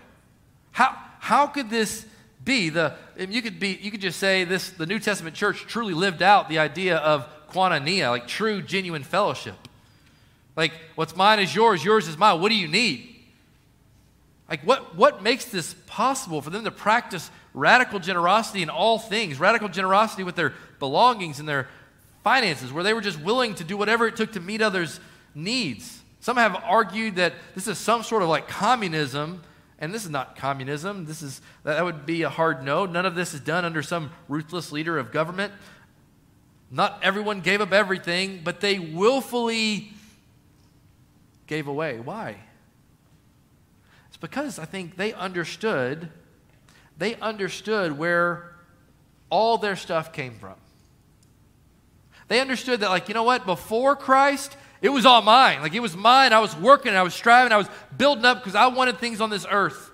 How, 0.71 0.97
how 1.19 1.47
could 1.47 1.69
this 1.69 2.05
be? 2.43 2.69
The, 2.69 2.95
you, 3.17 3.41
could 3.41 3.59
be, 3.59 3.77
you 3.81 3.91
could 3.91 4.01
just 4.01 4.19
say 4.19 4.43
this, 4.43 4.69
the 4.69 4.85
New 4.85 4.99
Testament 4.99 5.35
church 5.35 5.65
truly 5.67 5.93
lived 5.93 6.21
out 6.21 6.49
the 6.49 6.59
idea 6.59 6.97
of 6.97 7.27
koinonia, 7.49 8.09
like 8.09 8.27
true, 8.27 8.61
genuine 8.61 9.03
fellowship. 9.03 9.55
Like, 10.61 10.73
what's 10.93 11.15
mine 11.15 11.39
is 11.39 11.55
yours, 11.55 11.83
yours 11.83 12.07
is 12.07 12.19
mine. 12.19 12.39
What 12.39 12.49
do 12.49 12.55
you 12.55 12.67
need? 12.67 13.15
Like, 14.47 14.61
what, 14.61 14.95
what 14.95 15.23
makes 15.23 15.45
this 15.45 15.73
possible 15.87 16.39
for 16.39 16.51
them 16.51 16.65
to 16.65 16.69
practice 16.69 17.31
radical 17.55 17.97
generosity 17.97 18.61
in 18.61 18.69
all 18.69 18.99
things? 18.99 19.39
Radical 19.39 19.69
generosity 19.69 20.23
with 20.23 20.35
their 20.35 20.53
belongings 20.77 21.39
and 21.39 21.49
their 21.49 21.67
finances, 22.23 22.71
where 22.71 22.83
they 22.83 22.93
were 22.93 23.01
just 23.01 23.19
willing 23.19 23.55
to 23.55 23.63
do 23.63 23.75
whatever 23.75 24.05
it 24.05 24.15
took 24.15 24.33
to 24.33 24.39
meet 24.39 24.61
others' 24.61 24.99
needs. 25.33 26.03
Some 26.19 26.37
have 26.37 26.55
argued 26.63 27.15
that 27.15 27.33
this 27.55 27.65
is 27.67 27.79
some 27.79 28.03
sort 28.03 28.21
of 28.21 28.29
like 28.29 28.47
communism, 28.47 29.41
and 29.79 29.91
this 29.91 30.03
is 30.05 30.11
not 30.11 30.35
communism. 30.35 31.05
This 31.07 31.23
is 31.23 31.41
that 31.63 31.83
would 31.83 32.05
be 32.05 32.21
a 32.21 32.29
hard 32.29 32.63
no. 32.63 32.85
None 32.85 33.07
of 33.07 33.15
this 33.15 33.33
is 33.33 33.39
done 33.39 33.65
under 33.65 33.81
some 33.81 34.11
ruthless 34.29 34.71
leader 34.71 34.99
of 34.99 35.11
government. 35.11 35.53
Not 36.69 36.99
everyone 37.01 37.41
gave 37.41 37.61
up 37.61 37.73
everything, 37.73 38.41
but 38.43 38.59
they 38.59 38.77
willfully 38.77 39.93
gave 41.51 41.67
away. 41.67 41.99
Why? 41.99 42.37
It's 44.07 44.15
because 44.15 44.57
I 44.57 44.63
think 44.63 44.95
they 44.95 45.11
understood 45.11 46.09
they 46.97 47.15
understood 47.15 47.97
where 47.97 48.55
all 49.29 49.57
their 49.57 49.75
stuff 49.75 50.13
came 50.13 50.35
from. 50.35 50.53
They 52.29 52.39
understood 52.39 52.79
that, 52.81 52.89
like, 52.89 53.07
you 53.07 53.15
know 53.15 53.23
what? 53.23 53.45
Before 53.45 53.95
Christ, 53.95 54.55
it 54.81 54.89
was 54.89 55.05
all 55.05 55.21
mine. 55.21 55.61
Like 55.61 55.73
it 55.73 55.81
was 55.81 55.97
mine. 55.97 56.31
I 56.31 56.39
was 56.39 56.55
working, 56.55 56.93
I 56.93 57.01
was 57.01 57.13
striving, 57.13 57.51
I 57.51 57.57
was 57.57 57.67
building 57.97 58.23
up 58.23 58.37
because 58.37 58.55
I 58.55 58.67
wanted 58.67 58.99
things 58.99 59.19
on 59.19 59.29
this 59.29 59.45
earth. 59.49 59.91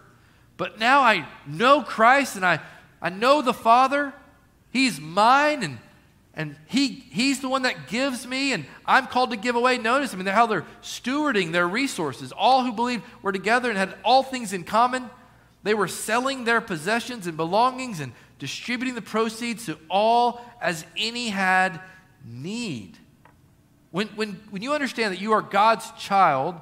But 0.57 0.77
now 0.77 1.01
I 1.01 1.25
know 1.47 1.81
Christ 1.81 2.35
and 2.35 2.45
I, 2.45 2.59
I 3.01 3.09
know 3.09 3.41
the 3.41 3.53
Father. 3.53 4.13
He's 4.69 4.99
mine 4.99 5.63
and 5.63 5.79
and 6.37 6.55
he, 6.67 6.87
he's 7.09 7.39
the 7.41 7.49
one 7.49 7.63
that 7.63 7.87
gives 7.87 8.27
me, 8.27 8.53
and 8.53 8.63
I'm 8.85 9.07
called 9.07 9.31
to 9.31 9.37
give 9.37 9.55
away. 9.55 9.79
Notice, 9.79 10.13
I 10.13 10.17
mean, 10.17 10.27
how 10.27 10.45
they're 10.45 10.67
stewarding 10.83 11.51
their 11.51 11.67
resources. 11.67 12.31
All 12.31 12.63
who 12.63 12.71
believed 12.71 13.03
were 13.23 13.31
together 13.31 13.69
and 13.69 13.77
had 13.77 13.95
all 14.05 14.21
things 14.21 14.53
in 14.53 14.63
common. 14.63 15.09
They 15.63 15.73
were 15.73 15.87
selling 15.87 16.43
their 16.43 16.61
possessions 16.61 17.25
and 17.25 17.35
belongings 17.35 17.99
and 17.99 18.13
distributing 18.37 18.93
the 18.93 19.01
proceeds 19.01 19.65
to 19.65 19.79
all 19.89 20.39
as 20.61 20.85
any 20.95 21.29
had 21.29 21.81
need. 22.23 22.99
When, 23.89 24.07
when, 24.09 24.39
when 24.51 24.61
you 24.61 24.73
understand 24.73 25.15
that 25.15 25.19
you 25.19 25.31
are 25.31 25.41
God's 25.41 25.89
child 25.93 26.53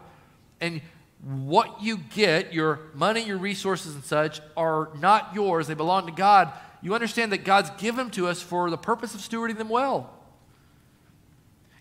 and 0.61 0.81
what 1.21 1.81
you 1.81 1.97
get, 1.97 2.53
your 2.53 2.79
money, 2.93 3.25
your 3.25 3.37
resources, 3.37 3.93
and 3.93 4.05
such, 4.05 4.39
are 4.55 4.89
not 5.01 5.35
yours, 5.35 5.67
they 5.67 5.73
belong 5.73 6.05
to 6.05 6.13
God, 6.13 6.53
you 6.85 6.93
understand 6.93 7.31
that 7.31 7.43
God's 7.43 7.71
given 7.81 7.97
them 7.97 8.11
to 8.11 8.27
us 8.27 8.43
for 8.43 8.69
the 8.69 8.77
purpose 8.77 9.15
of 9.15 9.19
stewarding 9.19 9.57
them 9.57 9.69
well. 9.69 10.13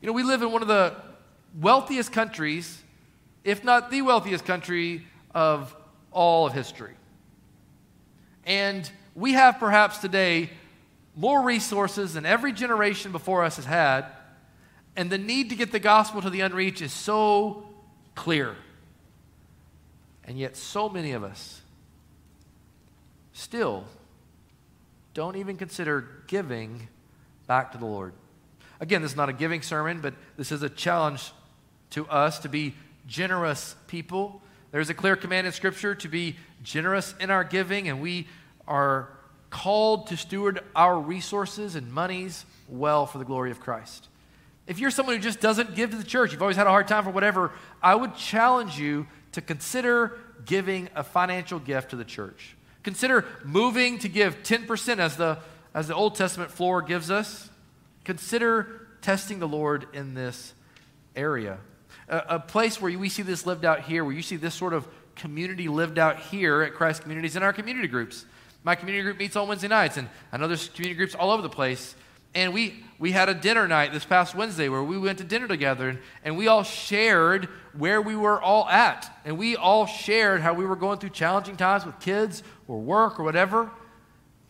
You 0.01 0.07
know, 0.07 0.15
we 0.15 0.23
live 0.23 0.41
in 0.41 0.51
one 0.51 0.63
of 0.63 0.69
the 0.69 0.97
wealthiest 1.61 2.11
countries, 2.11 2.83
if 3.45 3.63
not 3.63 3.91
the 3.91 4.01
wealthiest 4.01 4.47
country 4.47 5.07
of 5.35 5.77
all 6.11 6.47
of 6.47 6.55
history. 6.55 6.95
And 8.47 8.91
we 9.15 9.35
have 9.35 9.59
perhaps 9.59 9.99
today 9.99 10.49
more 11.15 11.43
resources 11.43 12.15
than 12.15 12.25
every 12.25 12.55
generation 12.55 13.13
before 13.13 13.45
us 13.45 13.57
has 13.57 13.67
had 13.67 14.07
and 14.97 15.11
the 15.11 15.19
need 15.19 15.51
to 15.51 15.55
get 15.55 15.71
the 15.71 15.81
gospel 15.81 16.23
to 16.23 16.31
the 16.31 16.41
unreached 16.41 16.81
is 16.81 16.95
so 16.95 17.69
clear. 18.15 18.57
And 20.25 20.39
yet, 20.39 20.57
so 20.57 20.89
many 20.89 21.13
of 21.13 21.23
us 21.23 21.61
still 23.35 23.85
don't 25.15 25.37
even 25.37 25.57
consider 25.57 26.07
giving 26.27 26.89
back 27.47 27.73
to 27.73 27.79
the 27.79 27.87
Lord. 27.87 28.13
Again, 28.81 29.03
this 29.03 29.13
is 29.13 29.17
not 29.17 29.29
a 29.29 29.33
giving 29.33 29.63
sermon, 29.63 30.01
but 30.01 30.15
this 30.37 30.53
is 30.53 30.63
a 30.63 30.69
challenge 30.69 31.33
to 31.91 32.07
us 32.09 32.41
to 32.41 32.49
be 32.49 32.75
generous 33.07 33.77
people. 33.87 34.43
There's 34.73 34.91
a 34.91 34.95
clear 34.95 35.15
command 35.15 35.47
in 35.47 35.53
Scripture 35.53 35.95
to 35.95 36.09
be 36.09 36.37
generous 36.63 37.15
in 37.21 37.31
our 37.31 37.45
giving, 37.45 37.89
and 37.89 38.01
we 38.01 38.27
are 38.67 39.09
called 39.51 40.09
to 40.09 40.17
steward 40.17 40.61
our 40.75 40.99
resources 40.99 41.77
and 41.77 41.93
monies 41.93 42.45
well 42.69 43.07
for 43.07 43.19
the 43.19 43.25
glory 43.25 43.53
of 43.53 43.61
Christ. 43.61 44.09
If 44.67 44.81
you're 44.81 44.91
someone 44.91 45.15
who 45.15 45.23
just 45.23 45.41
doesn't 45.41 45.77
give 45.77 45.91
to 45.91 45.97
the 45.97 46.05
church, 46.05 46.33
you've 46.33 46.43
always 46.43 46.57
had 46.57 46.67
a 46.67 46.71
hard 46.71 46.89
time 46.89 47.05
for 47.05 47.11
whatever, 47.11 47.53
I 47.83 47.95
would 47.95 48.17
challenge 48.17 48.79
you 48.79 49.07
to 49.33 49.41
consider 49.41 50.19
giving 50.45 50.89
a 50.97 51.05
financial 51.05 51.59
gift 51.59 51.91
to 51.91 51.97
the 51.97 52.05
church. 52.05 52.57
Consider 52.85 53.25
moving 53.43 53.99
to 54.01 54.09
give 54.09 54.43
10% 54.43 54.99
as 54.99 55.17
the, 55.17 55.39
as 55.73 55.89
the 55.89 55.95
Old 55.95 56.15
Testament 56.15 56.51
floor 56.51 56.83
gives 56.83 57.11
us. 57.11 57.51
Consider 58.05 58.89
testing 59.01 59.39
the 59.39 59.49
Lord 59.49 59.87
in 59.93 60.15
this 60.15 60.55
area. 61.17 61.59
A, 62.09 62.23
a 62.29 62.39
place 62.41 62.81
where 62.81 62.97
we 62.97 63.09
see 63.09 63.23
this 63.23 63.47
lived 63.47 63.65
out 63.65 63.81
here, 63.81 64.05
where 64.05 64.15
you 64.15 64.23
see 64.23 64.37
this 64.37 64.55
sort 64.55 64.75
of 64.75 64.87
community 65.17 65.67
lived 65.69 65.99
out 65.99 66.21
here 66.21 66.63
at 66.63 66.75
Christ 66.75 67.03
Communities 67.03 67.37
in 67.37 67.43
our 67.43 67.53
community 67.53 67.89
groups. 67.89 68.27
My 68.63 68.75
community 68.75 69.03
group 69.03 69.19
meets 69.19 69.37
on 69.37 69.49
Wednesday 69.49 69.69
nights, 69.69 69.97
and 69.97 70.09
I 70.31 70.37
know 70.37 70.47
there's 70.47 70.69
community 70.69 70.97
groups 70.97 71.15
all 71.15 71.31
over 71.31 71.43
the 71.43 71.51
place. 71.51 71.95
And 72.35 72.53
we, 72.53 72.83
we 72.99 73.13
had 73.13 73.29
a 73.29 73.35
dinner 73.35 73.69
night 73.69 73.93
this 73.93 74.05
past 74.05 74.35
Wednesday 74.35 74.69
where 74.69 74.83
we 74.83 74.99
went 74.99 75.19
to 75.19 75.25
dinner 75.25 75.47
together 75.47 75.89
and, 75.89 75.99
and 76.25 76.37
we 76.37 76.49
all 76.49 76.63
shared 76.63 77.49
where 77.77 78.01
we 78.01 78.17
were 78.17 78.41
all 78.41 78.69
at. 78.69 79.11
And 79.25 79.39
we 79.39 79.57
all 79.57 79.87
shared 79.87 80.41
how 80.41 80.55
we 80.55 80.65
were 80.65 80.77
going 80.77 80.99
through 80.99 81.11
challenging 81.11 81.57
times 81.57 81.85
with 81.85 81.99
kids 82.01 82.43
or 82.67 82.81
work 82.81 83.21
or 83.21 83.23
whatever. 83.23 83.71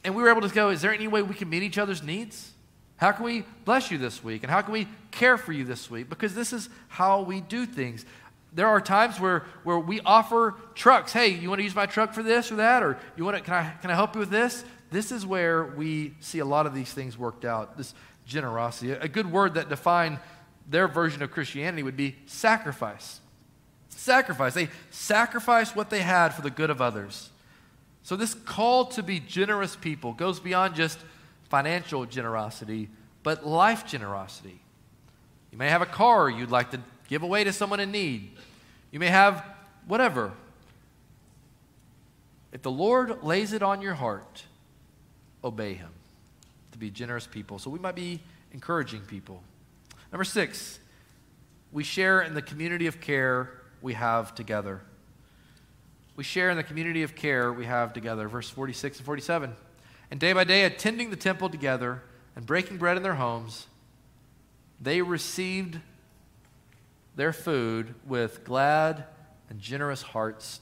And 0.02 0.14
we 0.14 0.22
were 0.22 0.30
able 0.30 0.42
to 0.42 0.54
go, 0.54 0.70
is 0.70 0.82
there 0.82 0.92
any 0.92 1.08
way 1.08 1.22
we 1.22 1.34
can 1.34 1.48
meet 1.48 1.62
each 1.62 1.78
other's 1.78 2.02
needs? 2.02 2.52
How 2.96 3.12
can 3.12 3.24
we 3.24 3.44
bless 3.64 3.90
you 3.90 3.98
this 3.98 4.22
week? 4.22 4.42
And 4.42 4.50
how 4.50 4.62
can 4.62 4.72
we 4.72 4.88
care 5.10 5.36
for 5.36 5.52
you 5.52 5.64
this 5.64 5.90
week? 5.90 6.08
Because 6.08 6.34
this 6.34 6.52
is 6.52 6.68
how 6.88 7.22
we 7.22 7.40
do 7.40 7.66
things. 7.66 8.04
There 8.52 8.68
are 8.68 8.80
times 8.80 9.18
where, 9.18 9.44
where 9.64 9.78
we 9.78 10.00
offer 10.02 10.54
trucks. 10.74 11.12
Hey, 11.12 11.28
you 11.28 11.48
want 11.48 11.58
to 11.58 11.64
use 11.64 11.74
my 11.74 11.86
truck 11.86 12.14
for 12.14 12.22
this 12.22 12.52
or 12.52 12.56
that? 12.56 12.82
Or 12.82 12.98
you 13.16 13.24
want 13.24 13.36
to, 13.36 13.42
can 13.42 13.54
I, 13.54 13.70
can 13.80 13.90
I 13.90 13.94
help 13.94 14.14
you 14.14 14.20
with 14.20 14.30
this? 14.30 14.64
This 14.94 15.10
is 15.10 15.26
where 15.26 15.64
we 15.64 16.14
see 16.20 16.38
a 16.38 16.44
lot 16.44 16.66
of 16.66 16.74
these 16.74 16.92
things 16.92 17.18
worked 17.18 17.44
out, 17.44 17.76
this 17.76 17.94
generosity. 18.26 18.92
A 18.92 19.08
good 19.08 19.28
word 19.28 19.54
that 19.54 19.68
defined 19.68 20.20
their 20.70 20.86
version 20.86 21.20
of 21.20 21.32
Christianity 21.32 21.82
would 21.82 21.96
be 21.96 22.14
sacrifice. 22.26 23.18
Sacrifice. 23.88 24.54
They 24.54 24.68
sacrificed 24.92 25.74
what 25.74 25.90
they 25.90 25.98
had 25.98 26.28
for 26.28 26.42
the 26.42 26.50
good 26.50 26.70
of 26.70 26.80
others. 26.80 27.30
So, 28.04 28.14
this 28.14 28.34
call 28.34 28.84
to 28.90 29.02
be 29.02 29.18
generous 29.18 29.74
people 29.74 30.12
goes 30.12 30.38
beyond 30.38 30.76
just 30.76 31.00
financial 31.48 32.06
generosity, 32.06 32.88
but 33.24 33.44
life 33.44 33.84
generosity. 33.84 34.60
You 35.50 35.58
may 35.58 35.70
have 35.70 35.82
a 35.82 35.86
car 35.86 36.30
you'd 36.30 36.52
like 36.52 36.70
to 36.70 36.78
give 37.08 37.24
away 37.24 37.42
to 37.42 37.52
someone 37.52 37.80
in 37.80 37.90
need. 37.90 38.30
You 38.92 39.00
may 39.00 39.08
have 39.08 39.44
whatever. 39.88 40.34
If 42.52 42.62
the 42.62 42.70
Lord 42.70 43.24
lays 43.24 43.52
it 43.52 43.60
on 43.64 43.82
your 43.82 43.94
heart, 43.94 44.44
obey 45.44 45.74
Him 45.74 45.90
to 46.72 46.78
be 46.78 46.90
generous 46.90 47.26
people. 47.26 47.58
So 47.58 47.70
we 47.70 47.78
might 47.78 47.94
be 47.94 48.20
encouraging 48.52 49.02
people. 49.02 49.42
Number 50.10 50.24
six, 50.24 50.80
we 51.72 51.84
share 51.84 52.22
in 52.22 52.34
the 52.34 52.42
community 52.42 52.86
of 52.86 53.00
care 53.00 53.50
we 53.82 53.94
have 53.94 54.34
together. 54.34 54.80
We 56.16 56.24
share 56.24 56.50
in 56.50 56.56
the 56.56 56.62
community 56.62 57.02
of 57.02 57.14
care 57.14 57.52
we 57.52 57.66
have 57.66 57.92
together. 57.92 58.28
Verse 58.28 58.48
46 58.48 58.98
and 58.98 59.06
47. 59.06 59.54
And 60.10 60.20
day 60.20 60.32
by 60.32 60.44
day, 60.44 60.64
attending 60.64 61.10
the 61.10 61.16
temple 61.16 61.48
together 61.48 62.02
and 62.36 62.46
breaking 62.46 62.78
bread 62.78 62.96
in 62.96 63.02
their 63.02 63.14
homes, 63.14 63.66
they 64.80 65.02
received 65.02 65.80
their 67.16 67.32
food 67.32 67.94
with 68.06 68.44
glad 68.44 69.04
and 69.50 69.60
generous 69.60 70.02
hearts. 70.02 70.60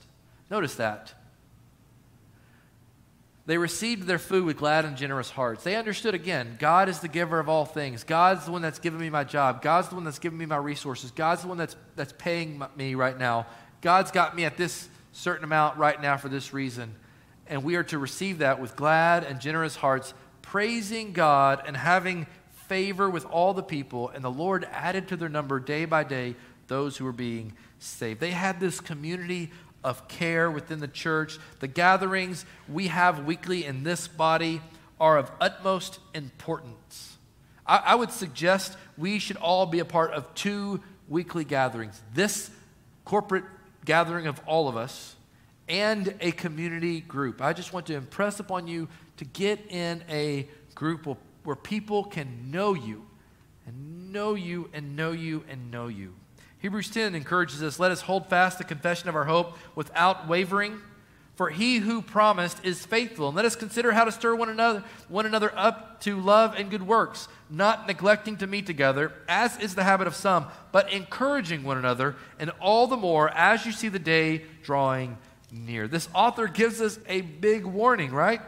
Notice 0.50 0.74
that. 0.76 1.14
They 3.44 3.58
received 3.58 4.04
their 4.06 4.20
food 4.20 4.44
with 4.44 4.56
glad 4.56 4.84
and 4.84 4.96
generous 4.96 5.30
hearts. 5.30 5.64
They 5.64 5.74
understood 5.74 6.14
again 6.14 6.56
God 6.60 6.88
is 6.88 7.00
the 7.00 7.08
giver 7.08 7.40
of 7.40 7.48
all 7.48 7.64
things. 7.64 8.04
God's 8.04 8.44
the 8.44 8.52
one 8.52 8.62
that's 8.62 8.78
given 8.78 9.00
me 9.00 9.10
my 9.10 9.24
job. 9.24 9.62
God's 9.62 9.88
the 9.88 9.96
one 9.96 10.04
that's 10.04 10.20
given 10.20 10.38
me 10.38 10.46
my 10.46 10.56
resources. 10.56 11.10
God's 11.10 11.42
the 11.42 11.48
one 11.48 11.58
that's, 11.58 11.76
that's 11.96 12.14
paying 12.18 12.62
me 12.76 12.94
right 12.94 13.18
now. 13.18 13.46
God's 13.80 14.12
got 14.12 14.36
me 14.36 14.44
at 14.44 14.56
this 14.56 14.88
certain 15.10 15.44
amount 15.44 15.76
right 15.76 16.00
now 16.00 16.16
for 16.16 16.28
this 16.28 16.52
reason. 16.52 16.94
And 17.48 17.64
we 17.64 17.74
are 17.74 17.82
to 17.84 17.98
receive 17.98 18.38
that 18.38 18.60
with 18.60 18.76
glad 18.76 19.24
and 19.24 19.40
generous 19.40 19.74
hearts, 19.74 20.14
praising 20.40 21.12
God 21.12 21.62
and 21.66 21.76
having 21.76 22.26
favor 22.68 23.10
with 23.10 23.26
all 23.26 23.54
the 23.54 23.62
people. 23.62 24.08
And 24.10 24.22
the 24.22 24.30
Lord 24.30 24.66
added 24.70 25.08
to 25.08 25.16
their 25.16 25.28
number 25.28 25.58
day 25.58 25.84
by 25.84 26.04
day 26.04 26.36
those 26.68 26.96
who 26.96 27.04
were 27.04 27.12
being 27.12 27.54
saved. 27.80 28.20
They 28.20 28.30
had 28.30 28.60
this 28.60 28.80
community 28.80 29.50
of 29.84 30.08
care 30.08 30.50
within 30.50 30.80
the 30.80 30.88
church. 30.88 31.38
The 31.60 31.68
gatherings 31.68 32.44
we 32.68 32.88
have 32.88 33.24
weekly 33.24 33.64
in 33.64 33.82
this 33.82 34.08
body 34.08 34.60
are 35.00 35.18
of 35.18 35.30
utmost 35.40 35.98
importance. 36.14 37.16
I, 37.66 37.78
I, 37.78 37.94
would 37.96 38.12
suggest 38.12 38.76
we 38.96 39.18
should 39.18 39.36
all 39.36 39.66
be 39.66 39.80
a 39.80 39.84
part 39.84 40.12
of 40.12 40.32
two 40.34 40.80
weekly 41.08 41.44
gatherings 41.44 42.00
this 42.14 42.50
corporate 43.04 43.44
gathering 43.84 44.26
of 44.26 44.40
all 44.46 44.68
of 44.68 44.76
us 44.76 45.16
and 45.68 46.14
a 46.20 46.32
community 46.32 47.00
group. 47.00 47.42
I 47.42 47.52
just 47.52 47.72
want 47.72 47.86
to 47.86 47.94
impress 47.94 48.40
upon 48.40 48.68
you 48.68 48.88
to 49.16 49.24
get 49.24 49.70
in 49.70 50.02
a 50.08 50.48
group 50.74 51.06
where, 51.06 51.16
where 51.44 51.56
people 51.56 52.04
can 52.04 52.50
know 52.50 52.74
you 52.74 53.04
and 53.66 54.12
know 54.12 54.34
you 54.34 54.68
and 54.72 54.96
know 54.96 55.12
you 55.12 55.44
and 55.48 55.70
know 55.70 55.88
you. 55.88 56.14
Hebrews 56.62 56.90
10 56.90 57.16
encourages 57.16 57.60
us 57.60 57.80
let 57.80 57.90
us 57.90 58.02
hold 58.02 58.28
fast 58.28 58.58
the 58.58 58.64
confession 58.64 59.08
of 59.08 59.16
our 59.16 59.24
hope 59.24 59.58
without 59.74 60.28
wavering. 60.28 60.80
For 61.34 61.50
he 61.50 61.78
who 61.78 62.02
promised 62.02 62.64
is 62.64 62.86
faithful. 62.86 63.26
And 63.26 63.36
let 63.36 63.44
us 63.44 63.56
consider 63.56 63.90
how 63.90 64.04
to 64.04 64.12
stir 64.12 64.36
one 64.36 64.48
another, 64.48 64.84
one 65.08 65.26
another 65.26 65.52
up 65.56 66.00
to 66.02 66.20
love 66.20 66.54
and 66.56 66.70
good 66.70 66.86
works, 66.86 67.26
not 67.50 67.88
neglecting 67.88 68.36
to 68.36 68.46
meet 68.46 68.66
together, 68.66 69.12
as 69.28 69.58
is 69.58 69.74
the 69.74 69.82
habit 69.82 70.06
of 70.06 70.14
some, 70.14 70.46
but 70.70 70.92
encouraging 70.92 71.64
one 71.64 71.78
another, 71.78 72.14
and 72.38 72.50
all 72.60 72.86
the 72.86 72.96
more 72.96 73.28
as 73.30 73.66
you 73.66 73.72
see 73.72 73.88
the 73.88 73.98
day 73.98 74.42
drawing 74.62 75.18
near. 75.50 75.88
This 75.88 76.08
author 76.14 76.46
gives 76.46 76.80
us 76.80 77.00
a 77.08 77.22
big 77.22 77.64
warning, 77.64 78.12
right? 78.12 78.40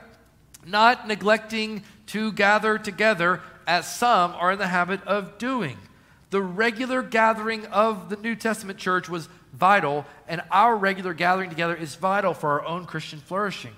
Not 0.65 1.09
neglecting 1.09 1.83
to 2.09 2.31
gather 2.31 2.79
together, 2.79 3.41
as 3.67 3.93
some 3.93 4.33
are 4.33 4.53
in 4.53 4.59
the 4.59 4.69
habit 4.69 5.03
of 5.05 5.39
doing 5.39 5.79
the 6.35 6.43
regular 6.43 7.01
gathering 7.01 7.65
of 7.67 8.09
the 8.09 8.17
New 8.17 8.35
Testament 8.35 8.77
church 8.77 9.09
was 9.09 9.29
vital, 9.53 10.05
and 10.27 10.43
our 10.51 10.77
regular 10.77 11.15
gathering 11.15 11.49
together 11.49 11.77
is 11.77 11.95
vital 11.95 12.35
for 12.35 12.51
our 12.61 12.67
own 12.67 12.87
Christian 12.87 13.21
flourishing. 13.21 13.71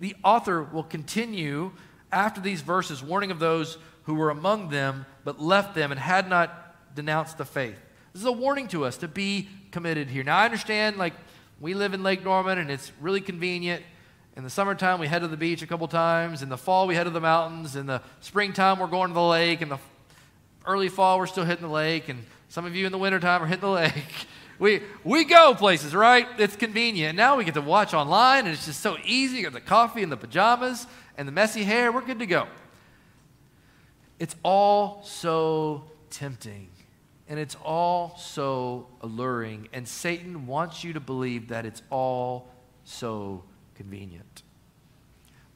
The 0.00 0.14
author 0.22 0.62
will 0.62 0.82
continue 0.82 1.72
after 2.12 2.42
these 2.42 2.60
verses, 2.60 3.02
warning 3.02 3.30
of 3.30 3.38
those 3.38 3.78
who 4.02 4.16
were 4.16 4.28
among 4.28 4.68
them 4.68 5.06
but 5.24 5.40
left 5.40 5.74
them 5.74 5.90
and 5.90 5.98
had 5.98 6.28
not 6.28 6.94
denounced 6.94 7.38
the 7.38 7.46
faith. 7.46 7.78
This 8.12 8.20
is 8.20 8.28
a 8.28 8.32
warning 8.32 8.68
to 8.68 8.84
us 8.84 8.98
to 8.98 9.08
be 9.08 9.48
committed 9.70 10.10
here. 10.10 10.22
Now, 10.22 10.36
I 10.36 10.44
understand, 10.44 10.98
like, 10.98 11.14
we 11.58 11.72
live 11.72 11.94
in 11.94 12.02
Lake 12.02 12.22
Norman 12.22 12.58
and 12.58 12.70
it's 12.70 12.92
really 13.00 13.22
convenient. 13.22 13.82
In 14.36 14.44
the 14.44 14.50
summertime, 14.50 15.00
we 15.00 15.06
head 15.06 15.22
to 15.22 15.28
the 15.28 15.38
beach 15.38 15.62
a 15.62 15.66
couple 15.66 15.88
times. 15.88 16.42
In 16.42 16.50
the 16.50 16.58
fall, 16.58 16.86
we 16.86 16.96
head 16.96 17.04
to 17.04 17.10
the 17.10 17.18
mountains. 17.18 17.76
In 17.76 17.86
the 17.86 18.02
springtime, 18.20 18.78
we're 18.78 18.88
going 18.88 19.08
to 19.08 19.14
the 19.14 19.22
lake. 19.22 19.62
In 19.62 19.70
the 19.70 19.78
early 20.66 20.88
fall, 20.88 21.18
we're 21.18 21.26
still 21.26 21.44
hitting 21.44 21.66
the 21.66 21.72
lake, 21.72 22.08
and 22.08 22.24
some 22.48 22.64
of 22.64 22.74
you 22.74 22.86
in 22.86 22.92
the 22.92 22.98
wintertime 22.98 23.42
are 23.42 23.46
hitting 23.46 23.62
the 23.62 23.70
lake. 23.70 23.92
We, 24.58 24.82
we 25.04 25.24
go 25.24 25.54
places, 25.54 25.94
right? 25.94 26.28
It's 26.36 26.54
convenient. 26.54 27.16
Now 27.16 27.38
we 27.38 27.44
get 27.44 27.54
to 27.54 27.62
watch 27.62 27.94
online, 27.94 28.40
and 28.40 28.48
it's 28.48 28.66
just 28.66 28.80
so 28.80 28.98
easy. 29.06 29.38
You 29.38 29.44
got 29.44 29.54
the 29.54 29.60
coffee 29.62 30.02
and 30.02 30.12
the 30.12 30.18
pajamas 30.18 30.86
and 31.16 31.26
the 31.26 31.32
messy 31.32 31.64
hair. 31.64 31.90
We're 31.90 32.02
good 32.02 32.18
to 32.18 32.26
go. 32.26 32.46
It's 34.18 34.36
all 34.42 35.02
so 35.02 35.84
tempting, 36.10 36.68
and 37.26 37.40
it's 37.40 37.56
all 37.64 38.18
so 38.18 38.86
alluring, 39.00 39.70
and 39.72 39.88
Satan 39.88 40.46
wants 40.46 40.84
you 40.84 40.92
to 40.92 41.00
believe 41.00 41.48
that 41.48 41.64
it's 41.64 41.80
all 41.88 42.46
so 42.84 43.44
convenient. 43.76 44.42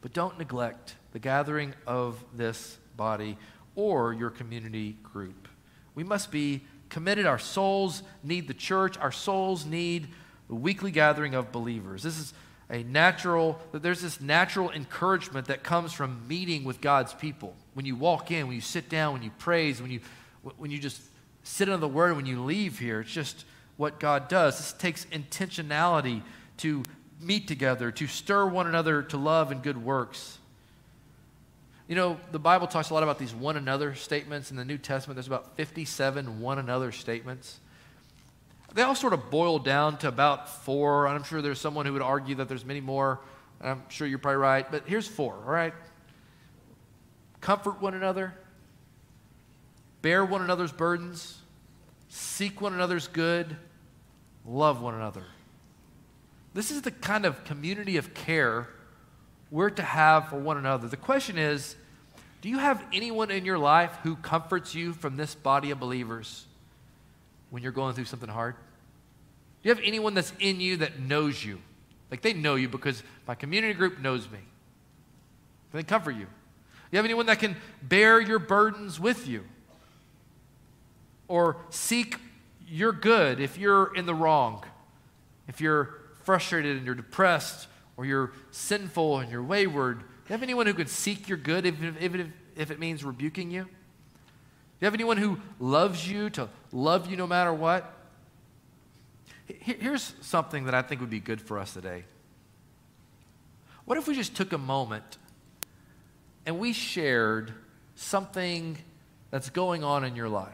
But 0.01 0.15
don't 0.15 0.39
neglect 0.39 0.95
the 1.13 1.19
gathering 1.19 1.75
of 1.87 2.25
this 2.35 2.79
body 2.97 3.37
or 3.77 4.13
your 4.13 4.31
community 4.31 4.97
group. 5.03 5.49
We 5.95 6.05
must 6.05 6.31
be 6.31 6.63
committed. 6.89 7.27
Our 7.27 7.39
souls 7.39 8.03
need 8.23 8.49
the 8.49 8.55
church, 8.55 8.99
our 8.99 9.13
souls 9.13 9.67
need 9.67 10.09
the 10.49 10.55
weekly 10.55 10.91
gathering 10.91 11.35
of 11.35 11.53
believers. 11.53 12.03
This 12.03 12.19
is 12.19 12.35
a 12.71 12.83
natural, 12.83 13.61
there's 13.73 14.01
this 14.01 14.21
natural 14.21 14.71
encouragement 14.71 15.49
that 15.49 15.63
comes 15.63 15.93
from 15.93 16.27
meeting 16.29 16.65
with 16.65 16.81
God's 16.81 17.13
people. 17.13 17.55
When 17.75 17.85
you 17.85 17.97
walk 17.97 18.31
in, 18.31 18.47
when 18.47 18.55
you 18.55 18.63
sit 18.63 18.89
down, 18.89 19.13
when 19.13 19.23
you 19.23 19.31
praise, 19.39 19.83
when 19.83 19.91
you, 19.91 20.01
when 20.57 20.71
you 20.71 20.79
just 20.79 21.01
sit 21.43 21.69
under 21.69 21.81
the 21.81 21.89
word, 21.89 22.17
when 22.17 22.27
you 22.27 22.43
leave 22.43 22.79
here, 22.79 23.01
it's 23.01 23.13
just 23.13 23.45
what 23.77 24.01
God 24.01 24.29
does. 24.29 24.59
This 24.59 24.73
takes 24.73 25.05
intentionality 25.07 26.23
to 26.59 26.85
meet 27.21 27.49
together, 27.49 27.91
to 27.91 28.07
stir 28.07 28.47
one 28.47 28.67
another 28.67 29.03
to 29.03 29.17
love 29.17 29.51
and 29.51 29.63
good 29.63 29.83
works. 29.83 30.39
You 31.87 31.95
know, 31.97 32.19
the 32.33 32.39
Bible 32.39 32.67
talks 32.67 32.91
a 32.91 32.95
lot 32.95 33.03
about 33.03 33.19
these 33.19 33.35
one 33.35 33.57
another 33.57 33.95
statements 33.95 34.51
in 34.51 34.57
the 34.57 34.65
New 34.65 34.79
Testament. 34.79 35.17
There's 35.17 35.27
about 35.27 35.57
57 35.57 36.41
one 36.41 36.59
another 36.59 36.93
statements. 36.93 37.61
They 38.73 38.83
all 38.83 38.95
sort 38.95 39.13
of 39.13 39.31
boil 39.31 39.59
down 39.59 39.99
to 39.99 40.09
about 40.09 40.49
four. 40.49 41.07
I'm 41.07 41.23
sure 41.23 41.43
there's 41.43 41.61
someone 41.61 41.87
who 41.87 41.93
would 41.93 42.03
argue 42.03 42.37
that 42.37 42.49
there's 42.49 42.65
many 42.65 42.81
more. 42.81 43.21
I'm 43.61 43.83
sure 43.89 44.07
you're 44.07 44.19
probably 44.19 44.39
right, 44.39 44.71
but 44.71 44.85
here's 44.87 45.07
four, 45.07 45.35
all 45.35 45.53
right? 45.53 45.73
Comfort 47.41 47.81
one 47.81 47.95
another, 47.95 48.35
bear 50.03 50.25
one 50.25 50.43
another's 50.43 50.73
burdens, 50.73 51.39
seek 52.09 52.61
one 52.61 52.75
another's 52.75 53.07
good, 53.07 53.57
love 54.45 54.83
one 54.83 54.95
another. 54.95 55.25
This 56.53 56.71
is 56.71 56.83
the 56.83 56.91
kind 56.91 57.27
of 57.27 57.45
community 57.45 57.97
of 57.97 58.13
care 58.15 58.69
we're 59.55 59.71
to 59.71 59.83
have 59.83 60.31
for 60.31 60.37
one 60.37 60.57
another. 60.57 60.89
The 60.89 60.97
question 60.97 61.39
is 61.39 61.77
do 62.41 62.49
you 62.49 62.59
have 62.59 62.85
anyone 62.93 63.31
in 63.31 63.45
your 63.45 63.57
life 63.57 63.97
who 64.03 64.17
comforts 64.17 64.75
you 64.75 64.93
from 64.93 65.17
this 65.17 65.37
body 65.37 65.71
of 65.71 65.79
believers 65.79 66.45
when 67.51 67.63
you're 67.63 67.71
going 67.71 67.95
through 67.95 68.07
something 68.07 68.29
hard? 68.29 68.57
Do 68.57 69.69
you 69.69 69.75
have 69.75 69.83
anyone 69.85 70.13
that's 70.13 70.33
in 70.41 70.61
you 70.61 70.79
that 70.79 70.99
knows 70.99 71.43
you? 71.45 71.61
Like 72.11 72.21
they 72.21 72.33
know 72.33 72.57
you 72.57 72.69
because 72.69 73.05
my 73.29 73.37
community 73.37 73.75
group 73.75 74.01
knows 74.01 74.29
me. 74.29 74.41
They 75.73 75.85
comfort 75.85 76.17
you. 76.17 76.25
Do 76.25 76.91
you 76.91 76.97
have 76.99 77.05
anyone 77.05 77.27
that 77.27 77.39
can 77.39 77.55
bear 77.81 78.21
your 78.21 78.41
burdens 78.41 78.99
with 78.99 79.29
you? 79.29 79.45
Or 81.29 81.59
seek 81.71 82.17
your 82.67 82.91
good 82.91 83.39
if 83.39 83.57
you're 83.57 83.95
in 83.95 84.05
the 84.05 84.17
wrong, 84.17 84.65
if 85.47 85.61
you're 85.61 85.95
frustrated 86.25 86.77
and 86.77 86.85
you're 86.85 86.97
depressed, 86.97 87.69
or 87.97 88.05
you're 88.05 88.33
sinful 88.51 89.19
and 89.19 89.31
you're 89.31 89.43
wayward? 89.43 89.99
Do 89.99 90.05
you 90.29 90.33
have 90.33 90.43
anyone 90.43 90.67
who 90.67 90.75
can 90.75 90.87
seek 90.87 91.29
your 91.29 91.39
good 91.39 91.67
if, 91.67 91.75
if, 91.83 92.15
if, 92.15 92.27
if 92.57 92.71
it 92.71 92.79
means 92.79 93.05
rebuking 93.05 93.51
you? 93.51 93.65
Do 93.65 93.69
you 94.81 94.87
have 94.87 94.95
anyone 94.95 95.17
who 95.17 95.39
loves 95.61 96.09
you 96.09 96.31
to 96.31 96.49
love 96.73 97.11
you 97.11 97.17
no 97.17 97.27
matter 97.27 97.53
what? 97.53 97.93
Here's 99.47 100.15
something 100.21 100.65
that 100.65 100.75
I 100.75 100.83
think 100.83 101.01
would 101.01 101.11
be 101.11 101.21
good 101.21 101.41
for 101.41 101.59
us 101.59 101.75
today. 101.75 102.05
What 103.85 103.99
if 103.99 104.09
we 104.09 104.15
just 104.15 104.35
took 104.35 104.53
a 104.53 104.59
moment 104.59 105.19
and 106.47 106.59
we 106.59 106.73
shared 106.73 107.53
something 107.95 108.79
that's 109.31 109.51
going 109.51 109.85
on 109.85 110.05
in 110.05 110.17
your 110.17 110.29
life? 110.29 110.51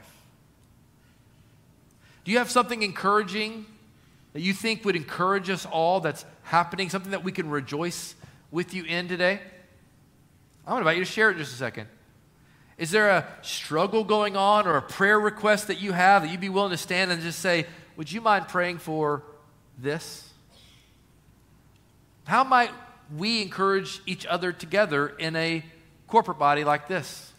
Do 2.24 2.32
you 2.32 2.38
have 2.38 2.51
something 2.51 2.82
encouraging 2.82 3.66
that 4.32 4.41
you 4.41 4.53
think 4.53 4.84
would 4.84 4.97
encourage 4.97 5.51
us 5.51 5.66
all 5.66 6.01
that's 6.01 6.24
happening, 6.51 6.90
something 6.90 7.12
that 7.12 7.22
we 7.22 7.30
can 7.30 7.48
rejoice 7.48 8.16
with 8.51 8.74
you 8.74 8.84
in 8.84 9.07
today? 9.07 9.40
I 10.66 10.72
want 10.72 10.84
to 10.84 10.88
invite 10.88 10.98
you 10.98 11.05
to 11.05 11.11
share 11.11 11.30
it 11.30 11.38
just 11.38 11.53
a 11.53 11.57
second. 11.57 11.86
Is 12.76 12.90
there 12.90 13.09
a 13.11 13.26
struggle 13.42 14.05
going 14.05 14.36
on 14.36 14.66
or 14.66 14.76
a 14.76 14.82
prayer 14.82 15.20
request 15.20 15.68
that 15.68 15.80
you 15.80 15.92
have 15.92 16.22
that 16.22 16.30
you'd 16.30 16.40
be 16.40 16.48
willing 16.48 16.72
to 16.72 16.76
stand 16.76 17.12
and 17.12 17.22
just 17.22 17.38
say, 17.38 17.66
Would 17.96 18.11
you 18.11 18.20
mind 18.20 18.48
praying 18.48 18.78
for 18.78 19.22
this? 19.78 20.28
How 22.24 22.42
might 22.42 22.70
we 23.16 23.42
encourage 23.42 24.01
each 24.07 24.26
other 24.26 24.53
together 24.53 25.09
in 25.09 25.36
a 25.36 25.64
corporate 26.09 26.38
body 26.38 26.64
like 26.64 26.88
this? 26.88 27.32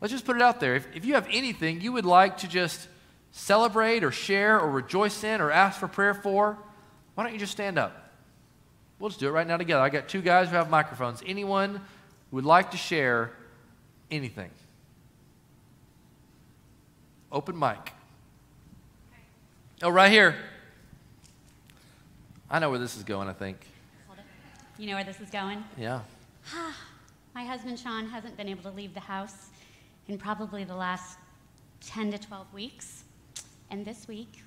Let's 0.00 0.12
just 0.12 0.24
put 0.24 0.36
it 0.36 0.42
out 0.42 0.58
there. 0.58 0.74
If, 0.74 0.88
if 0.94 1.04
you 1.04 1.14
have 1.14 1.28
anything 1.30 1.80
you 1.80 1.92
would 1.92 2.04
like 2.04 2.38
to 2.38 2.48
just 2.48 2.88
celebrate 3.30 4.02
or 4.02 4.10
share 4.10 4.58
or 4.58 4.70
rejoice 4.70 5.22
in 5.22 5.40
or 5.40 5.50
ask 5.50 5.78
for 5.78 5.88
prayer 5.88 6.14
for, 6.14 6.58
why 7.14 7.24
don't 7.24 7.32
you 7.32 7.38
just 7.38 7.52
stand 7.52 7.78
up? 7.78 8.12
We'll 8.98 9.10
just 9.10 9.20
do 9.20 9.28
it 9.28 9.32
right 9.32 9.46
now 9.46 9.56
together. 9.56 9.82
I 9.82 9.88
got 9.88 10.08
two 10.08 10.22
guys 10.22 10.48
who 10.48 10.56
have 10.56 10.70
microphones. 10.70 11.22
Anyone 11.26 11.80
who 12.30 12.36
would 12.36 12.44
like 12.44 12.70
to 12.70 12.76
share 12.76 13.32
anything? 14.10 14.50
Open 17.30 17.58
mic. 17.58 17.92
Oh, 19.82 19.90
right 19.90 20.10
here. 20.10 20.36
I 22.50 22.58
know 22.60 22.70
where 22.70 22.78
this 22.78 22.96
is 22.96 23.02
going, 23.02 23.28
I 23.28 23.32
think. 23.32 23.58
You 24.78 24.88
know 24.88 24.94
where 24.94 25.04
this 25.04 25.20
is 25.20 25.30
going? 25.30 25.64
Yeah. 25.78 26.00
My 27.34 27.44
husband 27.44 27.78
Sean 27.78 28.06
hasn't 28.06 28.36
been 28.36 28.48
able 28.48 28.62
to 28.62 28.70
leave 28.70 28.94
the 28.94 29.00
house 29.00 29.48
in 30.08 30.18
probably 30.18 30.64
the 30.64 30.74
last 30.74 31.18
10 31.80 32.12
to 32.12 32.18
12 32.18 32.52
weeks. 32.52 33.04
And 33.70 33.84
this 33.84 34.06
week, 34.06 34.42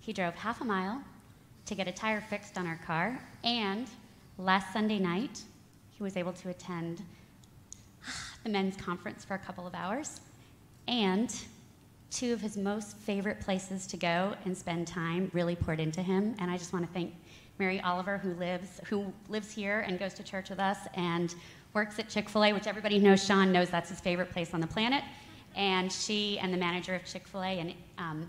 he 0.00 0.12
drove 0.12 0.34
half 0.34 0.60
a 0.60 0.64
mile 0.64 1.02
to 1.66 1.74
get 1.74 1.88
a 1.88 1.92
tire 1.92 2.20
fixed 2.20 2.58
on 2.58 2.66
our 2.66 2.78
car. 2.86 3.18
And 3.44 3.86
last 4.38 4.72
Sunday 4.72 4.98
night, 4.98 5.40
he 5.90 6.02
was 6.02 6.16
able 6.16 6.32
to 6.32 6.48
attend 6.48 7.02
the 8.44 8.50
men's 8.50 8.76
conference 8.76 9.24
for 9.24 9.34
a 9.34 9.38
couple 9.38 9.66
of 9.66 9.74
hours. 9.74 10.20
And 10.88 11.34
two 12.10 12.32
of 12.32 12.40
his 12.40 12.56
most 12.56 12.96
favorite 12.98 13.40
places 13.40 13.86
to 13.86 13.96
go 13.96 14.34
and 14.44 14.56
spend 14.56 14.86
time 14.86 15.30
really 15.32 15.56
poured 15.56 15.80
into 15.80 16.02
him. 16.02 16.34
And 16.38 16.50
I 16.50 16.58
just 16.58 16.72
want 16.72 16.86
to 16.86 16.92
thank 16.92 17.14
Mary 17.58 17.80
Oliver, 17.80 18.18
who 18.18 18.34
lives, 18.34 18.80
who 18.86 19.12
lives 19.28 19.52
here 19.52 19.80
and 19.86 19.98
goes 19.98 20.14
to 20.14 20.22
church 20.22 20.50
with 20.50 20.58
us 20.58 20.78
and 20.94 21.34
works 21.74 21.98
at 21.98 22.08
Chick 22.08 22.28
fil 22.28 22.44
A, 22.44 22.52
which 22.52 22.66
everybody 22.66 22.98
knows 22.98 23.24
Sean 23.24 23.52
knows 23.52 23.70
that's 23.70 23.88
his 23.88 24.00
favorite 24.00 24.30
place 24.30 24.52
on 24.52 24.60
the 24.60 24.66
planet. 24.66 25.04
And 25.54 25.92
she 25.92 26.38
and 26.38 26.52
the 26.52 26.58
manager 26.58 26.94
of 26.94 27.04
Chick 27.04 27.26
fil 27.26 27.42
A 27.42 27.58
and 27.58 27.74
um, 27.98 28.28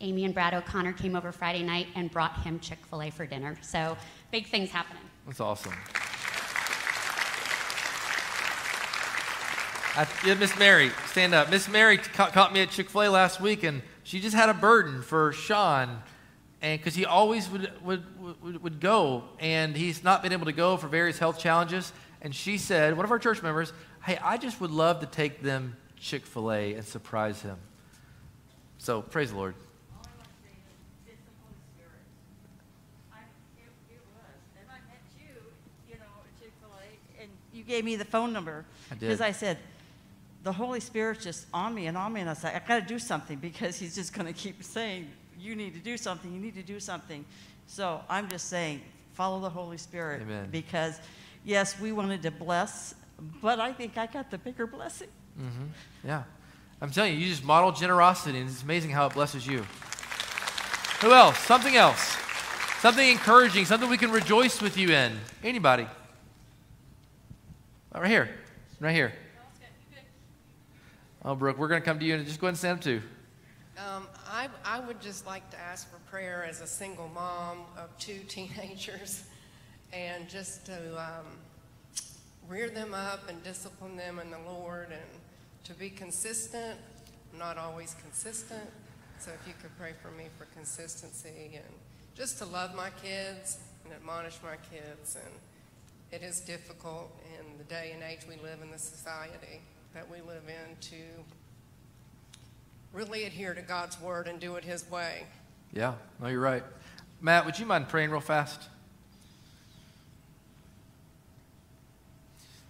Amy 0.00 0.24
and 0.24 0.32
Brad 0.32 0.54
O'Connor 0.54 0.94
came 0.94 1.14
over 1.14 1.32
Friday 1.32 1.62
night 1.62 1.86
and 1.94 2.10
brought 2.10 2.42
him 2.42 2.58
Chick 2.60 2.78
fil 2.86 3.02
A 3.02 3.10
for 3.10 3.26
dinner. 3.26 3.56
So 3.60 3.96
big 4.30 4.46
things 4.46 4.70
happening. 4.70 5.02
That's 5.26 5.40
awesome. 5.40 5.74
Yeah, 10.24 10.34
Miss 10.34 10.56
Mary, 10.58 10.92
stand 11.06 11.34
up. 11.34 11.50
Miss 11.50 11.68
Mary 11.68 11.98
ca- 11.98 12.30
caught 12.30 12.52
me 12.52 12.60
at 12.60 12.70
Chick 12.70 12.88
fil 12.88 13.02
A 13.02 13.08
last 13.08 13.40
week, 13.40 13.64
and 13.64 13.82
she 14.02 14.20
just 14.20 14.34
had 14.34 14.48
a 14.48 14.54
burden 14.54 15.02
for 15.02 15.32
Sean. 15.32 16.02
And 16.62 16.80
because 16.80 16.94
he 16.94 17.04
always 17.04 17.50
would, 17.50 17.72
would, 17.82 18.40
would, 18.42 18.62
would 18.62 18.80
go, 18.80 19.24
and 19.38 19.76
he's 19.76 20.04
not 20.04 20.22
been 20.22 20.32
able 20.32 20.46
to 20.46 20.52
go 20.52 20.76
for 20.76 20.88
various 20.88 21.18
health 21.18 21.38
challenges. 21.38 21.92
And 22.22 22.34
she 22.34 22.56
said, 22.58 22.96
one 22.96 23.04
of 23.04 23.10
our 23.10 23.18
church 23.18 23.42
members, 23.42 23.72
hey, 24.04 24.18
I 24.22 24.36
just 24.36 24.60
would 24.60 24.70
love 24.70 25.00
to 25.00 25.06
take 25.06 25.42
them 25.42 25.76
Chick 25.98 26.24
fil 26.24 26.52
A 26.52 26.74
and 26.74 26.84
surprise 26.84 27.42
him. 27.42 27.56
So 28.78 29.02
praise 29.02 29.30
the 29.30 29.36
Lord. 29.36 29.54
You 37.60 37.66
gave 37.66 37.84
me 37.84 37.96
the 37.96 38.06
phone 38.06 38.32
number 38.32 38.64
because 38.88 39.20
I, 39.20 39.32
said 39.32 39.58
the 40.44 40.52
Holy 40.52 40.80
Spirit's 40.80 41.22
just 41.22 41.46
on 41.52 41.74
me 41.74 41.88
and 41.88 41.96
on 41.98 42.10
me, 42.10 42.22
and 42.22 42.30
I 42.30 42.32
said 42.32 42.56
I've 42.56 42.66
got 42.66 42.80
to 42.80 42.86
do 42.86 42.98
something 42.98 43.36
because 43.48 43.78
He's 43.78 43.94
just 43.94 44.14
going 44.14 44.26
to 44.26 44.32
keep 44.32 44.64
saying 44.64 45.10
you 45.38 45.54
need 45.54 45.74
to 45.74 45.80
do 45.80 45.96
something, 45.96 46.32
you 46.32 46.40
need 46.40 46.54
to 46.54 46.62
do 46.62 46.80
something. 46.80 47.24
So 47.66 48.00
I'm 48.08 48.28
just 48.28 48.48
saying 48.48 48.80
follow 49.12 49.40
the 49.40 49.50
Holy 49.50 49.76
Spirit 49.76 50.22
Amen. 50.22 50.48
because 50.50 50.98
yes, 51.44 51.78
we 51.78 51.92
wanted 51.92 52.22
to 52.22 52.30
bless, 52.30 52.94
but 53.42 53.60
I 53.60 53.72
think 53.72 53.98
I 53.98 54.06
got 54.06 54.30
the 54.30 54.38
bigger 54.38 54.66
blessing. 54.66 55.08
Mm-hmm. 55.38 55.66
Yeah, 56.08 56.22
I'm 56.80 56.90
telling 56.90 57.12
you, 57.12 57.18
you 57.18 57.28
just 57.28 57.44
model 57.44 57.72
generosity, 57.72 58.40
and 58.40 58.48
it's 58.48 58.62
amazing 58.62 58.90
how 58.90 59.06
it 59.06 59.12
blesses 59.12 59.46
you. 59.46 59.66
Who 61.02 61.12
else? 61.12 61.38
Something 61.40 61.76
else. 61.76 62.16
Something 62.80 63.10
encouraging, 63.10 63.66
something 63.66 63.90
we 63.90 63.98
can 63.98 64.10
rejoice 64.10 64.62
with 64.62 64.78
you 64.78 64.90
in. 64.90 65.12
Anybody? 65.44 65.86
Oh, 68.00 68.02
right 68.02 68.10
here. 68.10 68.30
Right 68.80 68.94
here. 68.94 69.12
Oh, 71.22 71.34
Brooke, 71.34 71.58
we're 71.58 71.68
going 71.68 71.82
to 71.82 71.84
come 71.84 71.98
to 71.98 72.04
you 72.06 72.14
and 72.14 72.26
just 72.26 72.40
go 72.40 72.46
ahead 72.46 72.52
and 72.52 72.58
stand 72.58 72.78
up 72.78 72.82
too. 72.82 73.02
Um, 73.76 74.08
I, 74.26 74.48
I 74.64 74.80
would 74.80 75.02
just 75.02 75.26
like 75.26 75.50
to 75.50 75.60
ask 75.60 75.86
for 75.90 75.98
prayer 76.10 76.42
as 76.48 76.62
a 76.62 76.66
single 76.66 77.08
mom 77.08 77.58
of 77.76 77.94
two 77.98 78.20
teenagers 78.28 79.24
and 79.92 80.26
just 80.30 80.64
to 80.64 80.98
um, 80.98 81.26
rear 82.48 82.70
them 82.70 82.94
up 82.94 83.28
and 83.28 83.44
discipline 83.44 83.98
them 83.98 84.18
in 84.18 84.30
the 84.30 84.40
Lord 84.50 84.86
and 84.92 85.20
to 85.64 85.74
be 85.74 85.90
consistent. 85.90 86.78
I'm 87.34 87.38
not 87.38 87.58
always 87.58 87.94
consistent, 88.02 88.70
so 89.18 89.30
if 89.30 89.46
you 89.46 89.52
could 89.60 89.76
pray 89.78 89.92
for 90.00 90.10
me 90.10 90.28
for 90.38 90.46
consistency 90.54 91.50
and 91.52 91.74
just 92.14 92.38
to 92.38 92.46
love 92.46 92.74
my 92.74 92.88
kids 93.02 93.58
and 93.84 93.92
admonish 93.92 94.38
my 94.42 94.56
kids 94.74 95.16
and 95.16 95.34
it 96.12 96.22
is 96.22 96.40
difficult 96.40 97.10
in 97.38 97.58
the 97.58 97.64
day 97.64 97.92
and 97.94 98.02
age 98.02 98.20
we 98.28 98.36
live 98.36 98.60
in, 98.62 98.70
the 98.70 98.78
society 98.78 99.60
that 99.94 100.10
we 100.10 100.18
live 100.20 100.42
in, 100.48 100.76
to 100.80 100.96
really 102.92 103.24
adhere 103.24 103.54
to 103.54 103.62
God's 103.62 104.00
word 104.00 104.26
and 104.26 104.40
do 104.40 104.56
it 104.56 104.64
His 104.64 104.88
way. 104.90 105.24
Yeah, 105.72 105.94
no, 106.20 106.28
you're 106.28 106.40
right. 106.40 106.64
Matt, 107.20 107.46
would 107.46 107.58
you 107.58 107.66
mind 107.66 107.88
praying 107.88 108.10
real 108.10 108.20
fast? 108.20 108.62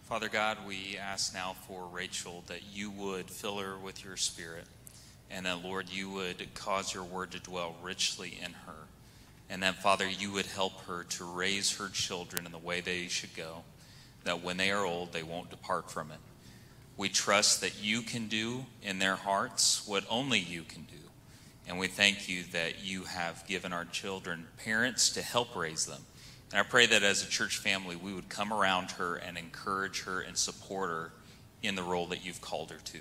Father 0.04 0.28
God, 0.28 0.58
we 0.66 0.98
ask 1.00 1.32
now 1.32 1.54
for 1.68 1.86
Rachel 1.86 2.42
that 2.48 2.62
you 2.72 2.90
would 2.90 3.30
fill 3.30 3.58
her 3.58 3.78
with 3.78 4.04
your 4.04 4.16
spirit, 4.16 4.64
and 5.30 5.46
that, 5.46 5.62
Lord, 5.62 5.88
you 5.88 6.10
would 6.10 6.52
cause 6.54 6.92
your 6.92 7.04
word 7.04 7.30
to 7.30 7.38
dwell 7.38 7.76
richly 7.80 8.38
in 8.44 8.52
her. 8.66 8.74
And 9.50 9.64
that, 9.64 9.82
Father, 9.82 10.08
you 10.08 10.30
would 10.30 10.46
help 10.46 10.84
her 10.86 11.04
to 11.04 11.24
raise 11.24 11.76
her 11.78 11.88
children 11.88 12.46
in 12.46 12.52
the 12.52 12.58
way 12.58 12.80
they 12.80 13.08
should 13.08 13.34
go, 13.34 13.64
that 14.24 14.42
when 14.42 14.56
they 14.56 14.70
are 14.70 14.86
old, 14.86 15.12
they 15.12 15.24
won't 15.24 15.50
depart 15.50 15.90
from 15.90 16.12
it. 16.12 16.18
We 16.96 17.08
trust 17.08 17.60
that 17.62 17.82
you 17.82 18.02
can 18.02 18.28
do 18.28 18.66
in 18.82 19.00
their 19.00 19.16
hearts 19.16 19.86
what 19.88 20.04
only 20.08 20.38
you 20.38 20.62
can 20.62 20.82
do. 20.82 20.96
And 21.66 21.78
we 21.78 21.88
thank 21.88 22.28
you 22.28 22.44
that 22.52 22.84
you 22.84 23.04
have 23.04 23.46
given 23.46 23.72
our 23.72 23.84
children 23.84 24.46
parents 24.64 25.10
to 25.10 25.22
help 25.22 25.56
raise 25.56 25.86
them. 25.86 26.02
And 26.52 26.60
I 26.60 26.62
pray 26.62 26.86
that 26.86 27.02
as 27.02 27.22
a 27.24 27.28
church 27.28 27.58
family, 27.58 27.96
we 27.96 28.12
would 28.12 28.28
come 28.28 28.52
around 28.52 28.92
her 28.92 29.16
and 29.16 29.36
encourage 29.36 30.02
her 30.02 30.20
and 30.20 30.36
support 30.36 30.90
her 30.90 31.12
in 31.62 31.74
the 31.74 31.82
role 31.82 32.06
that 32.06 32.24
you've 32.24 32.40
called 32.40 32.70
her 32.70 32.78
to. 32.84 32.98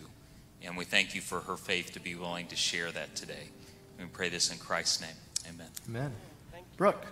And 0.64 0.78
we 0.78 0.86
thank 0.86 1.16
you 1.16 1.22
for 1.22 1.41
her 1.41 1.58
faith 1.58 1.93
to 1.93 2.00
be 2.00 2.16
willing 2.16 2.47
to 2.47 2.56
share 2.56 2.91
that 2.91 3.16
today. 3.16 3.50
We 4.00 4.06
pray 4.06 4.30
this 4.30 4.52
in 4.52 4.58
Christ's 4.58 5.02
name. 5.02 5.16
Amen. 5.47 5.68
Amen. 5.88 6.29
Brooke. 6.80 7.08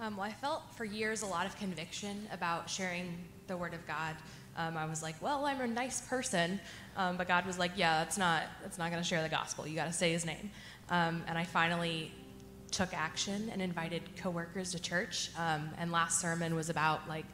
Um, 0.00 0.16
well, 0.16 0.24
I 0.24 0.32
felt 0.32 0.62
for 0.74 0.86
years 0.86 1.20
a 1.20 1.26
lot 1.26 1.44
of 1.44 1.54
conviction 1.58 2.26
about 2.32 2.70
sharing 2.70 3.14
the 3.46 3.54
Word 3.54 3.74
of 3.74 3.86
God. 3.86 4.16
Um, 4.56 4.74
I 4.74 4.86
was 4.86 5.02
like, 5.02 5.20
well, 5.20 5.44
I'm 5.44 5.60
a 5.60 5.66
nice 5.66 6.00
person, 6.00 6.58
um, 6.96 7.18
but 7.18 7.28
God 7.28 7.44
was 7.44 7.58
like, 7.58 7.72
yeah, 7.76 7.98
that's 7.98 8.16
not 8.16 8.44
that's 8.62 8.78
not 8.78 8.90
going 8.90 9.02
to 9.02 9.06
share 9.06 9.22
the 9.22 9.28
gospel. 9.28 9.66
You 9.66 9.76
got 9.76 9.84
to 9.84 9.92
say 9.92 10.12
His 10.12 10.24
name. 10.24 10.50
Um, 10.88 11.22
and 11.28 11.36
I 11.36 11.44
finally 11.44 12.10
took 12.70 12.94
action 12.94 13.50
and 13.52 13.60
invited 13.60 14.00
coworkers 14.16 14.72
to 14.72 14.80
church. 14.80 15.28
Um, 15.38 15.68
and 15.76 15.92
last 15.92 16.18
sermon 16.18 16.54
was 16.54 16.70
about 16.70 17.06
like 17.06 17.26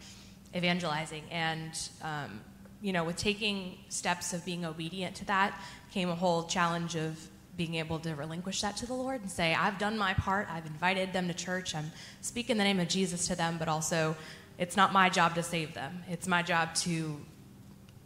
evangelizing. 0.56 1.22
And, 1.30 1.78
um, 2.02 2.40
you 2.82 2.92
know, 2.92 3.04
with 3.04 3.18
taking 3.18 3.78
steps 3.88 4.32
of 4.32 4.44
being 4.44 4.64
obedient 4.64 5.14
to 5.16 5.24
that 5.26 5.56
came 5.92 6.08
a 6.08 6.16
whole 6.16 6.42
challenge 6.42 6.96
of 6.96 7.24
being 7.58 7.74
able 7.74 7.98
to 7.98 8.14
relinquish 8.14 8.62
that 8.62 8.76
to 8.78 8.86
the 8.86 8.94
Lord 8.94 9.20
and 9.20 9.30
say, 9.30 9.52
I've 9.52 9.78
done 9.78 9.98
my 9.98 10.14
part. 10.14 10.46
I've 10.48 10.64
invited 10.64 11.12
them 11.12 11.26
to 11.26 11.34
church. 11.34 11.74
I'm 11.74 11.90
speaking 12.22 12.56
the 12.56 12.64
name 12.64 12.78
of 12.78 12.88
Jesus 12.88 13.26
to 13.26 13.36
them, 13.36 13.56
but 13.58 13.68
also 13.68 14.16
it's 14.58 14.76
not 14.76 14.92
my 14.92 15.10
job 15.10 15.34
to 15.34 15.42
save 15.42 15.74
them. 15.74 16.04
It's 16.08 16.28
my 16.28 16.40
job 16.40 16.74
to 16.76 17.20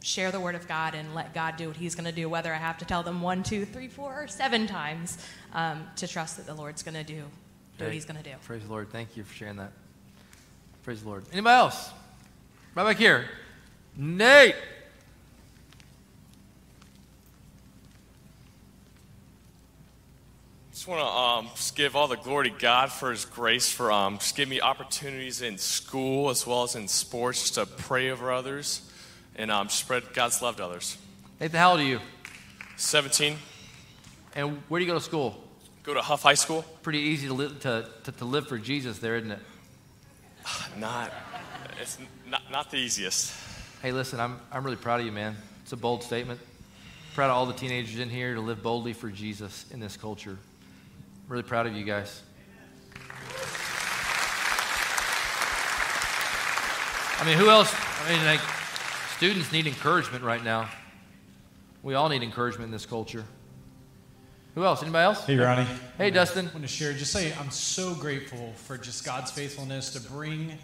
share 0.02 0.32
the 0.32 0.40
word 0.40 0.54
of 0.54 0.66
God 0.66 0.94
and 0.94 1.14
let 1.14 1.34
God 1.34 1.58
do 1.58 1.68
what 1.68 1.76
He's 1.76 1.94
going 1.94 2.06
to 2.06 2.12
do, 2.12 2.30
whether 2.30 2.52
I 2.52 2.56
have 2.56 2.78
to 2.78 2.86
tell 2.86 3.02
them 3.02 3.20
one, 3.20 3.42
two, 3.42 3.66
three, 3.66 3.88
four, 3.88 4.22
or 4.22 4.26
seven 4.26 4.66
times 4.66 5.18
um, 5.52 5.86
to 5.96 6.08
trust 6.08 6.38
that 6.38 6.46
the 6.46 6.54
Lord's 6.54 6.82
going 6.82 6.94
to 6.94 7.04
do, 7.04 7.22
do 7.78 7.84
what 7.84 7.92
He's 7.92 8.06
going 8.06 8.16
to 8.16 8.28
do. 8.28 8.34
Praise 8.46 8.62
the 8.62 8.70
Lord. 8.70 8.90
Thank 8.90 9.18
you 9.18 9.22
for 9.22 9.34
sharing 9.34 9.56
that. 9.56 9.72
Praise 10.82 11.02
the 11.02 11.08
Lord. 11.08 11.24
Anybody 11.30 11.54
else? 11.54 11.90
Right 12.74 12.84
back 12.84 12.96
here. 12.96 13.26
Nate. 13.96 14.56
Just 20.82 20.88
want 20.88 21.00
to 21.00 21.06
um, 21.06 21.48
just 21.54 21.76
give 21.76 21.94
all 21.94 22.08
the 22.08 22.16
glory 22.16 22.50
to 22.50 22.58
God 22.58 22.90
for 22.90 23.12
His 23.12 23.24
grace, 23.24 23.70
for 23.70 23.92
um, 23.92 24.18
just 24.18 24.34
giving 24.34 24.50
me 24.50 24.60
opportunities 24.60 25.40
in 25.40 25.56
school 25.56 26.28
as 26.28 26.44
well 26.44 26.64
as 26.64 26.74
in 26.74 26.88
sports 26.88 27.42
just 27.42 27.54
to 27.54 27.66
pray 27.66 28.10
over 28.10 28.32
others 28.32 28.82
and 29.36 29.48
um, 29.52 29.68
spread 29.68 30.02
God's 30.12 30.42
love 30.42 30.56
to 30.56 30.64
others. 30.64 30.98
Nathan, 31.40 31.56
how 31.56 31.70
old 31.70 31.78
are 31.78 31.84
you? 31.84 32.00
17. 32.78 33.36
And 34.34 34.60
where 34.66 34.80
do 34.80 34.84
you 34.84 34.90
go 34.90 34.98
to 34.98 35.04
school? 35.04 35.40
Go 35.84 35.94
to 35.94 36.02
Hough 36.02 36.24
High 36.24 36.34
School. 36.34 36.64
Pretty 36.82 36.98
easy 36.98 37.28
to, 37.28 37.34
li- 37.34 37.54
to, 37.60 37.88
to, 38.02 38.10
to 38.10 38.24
live 38.24 38.48
for 38.48 38.58
Jesus 38.58 38.98
there, 38.98 39.14
isn't 39.14 39.30
it? 39.30 39.40
Not, 40.78 41.12
it's 41.80 41.96
not, 42.28 42.42
not 42.50 42.72
the 42.72 42.78
easiest. 42.78 43.32
Hey, 43.82 43.92
listen, 43.92 44.18
I'm, 44.18 44.40
I'm 44.50 44.64
really 44.64 44.74
proud 44.74 44.98
of 44.98 45.06
you, 45.06 45.12
man. 45.12 45.36
It's 45.62 45.70
a 45.70 45.76
bold 45.76 46.02
statement. 46.02 46.40
Proud 47.14 47.30
of 47.30 47.36
all 47.36 47.46
the 47.46 47.52
teenagers 47.52 48.00
in 48.00 48.10
here 48.10 48.34
to 48.34 48.40
live 48.40 48.64
boldly 48.64 48.94
for 48.94 49.10
Jesus 49.10 49.64
in 49.70 49.78
this 49.78 49.96
culture. 49.96 50.38
Really 51.28 51.42
proud 51.42 51.66
of 51.66 51.74
you 51.74 51.84
guys. 51.84 52.22
I 57.18 57.24
mean, 57.24 57.38
who 57.38 57.48
else? 57.48 57.72
I 58.04 58.12
mean, 58.12 58.24
like, 58.24 58.40
students 59.16 59.52
need 59.52 59.66
encouragement 59.66 60.24
right 60.24 60.42
now. 60.42 60.68
We 61.82 61.94
all 61.94 62.08
need 62.08 62.22
encouragement 62.22 62.66
in 62.66 62.72
this 62.72 62.84
culture. 62.84 63.24
Who 64.54 64.64
else? 64.64 64.82
Anybody 64.82 65.04
else? 65.04 65.24
Hey, 65.24 65.36
Ronnie. 65.36 65.66
Hey, 65.96 66.10
Dustin. 66.10 66.48
I 66.48 66.52
want 66.52 66.62
to 66.62 66.68
share, 66.68 66.92
just 66.92 67.12
say 67.12 67.32
I'm 67.40 67.50
so 67.50 67.94
grateful 67.94 68.52
for 68.56 68.76
just 68.76 69.04
God's 69.04 69.30
faithfulness 69.30 69.92
to 69.94 70.00
bring 70.10 70.58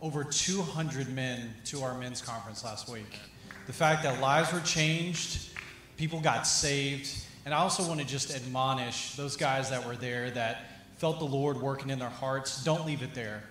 over 0.00 0.24
200 0.24 1.12
men 1.12 1.52
to 1.64 1.82
our 1.82 1.98
men's 1.98 2.22
conference 2.22 2.64
last 2.64 2.88
week. 2.88 3.18
The 3.66 3.72
fact 3.72 4.04
that 4.04 4.20
lives 4.20 4.52
were 4.52 4.60
changed, 4.60 5.50
people 5.96 6.20
got 6.20 6.46
saved, 6.46 7.25
and 7.46 7.54
I 7.54 7.58
also 7.58 7.86
want 7.86 8.00
to 8.00 8.06
just 8.06 8.34
admonish 8.34 9.14
those 9.14 9.36
guys 9.36 9.70
that 9.70 9.86
were 9.86 9.94
there 9.94 10.30
that 10.32 10.64
felt 10.98 11.20
the 11.20 11.26
Lord 11.26 11.56
working 11.60 11.90
in 11.90 11.98
their 12.00 12.10
hearts. 12.10 12.64
Don't 12.64 12.84
leave 12.84 13.02
it 13.02 13.14
there. 13.14 13.44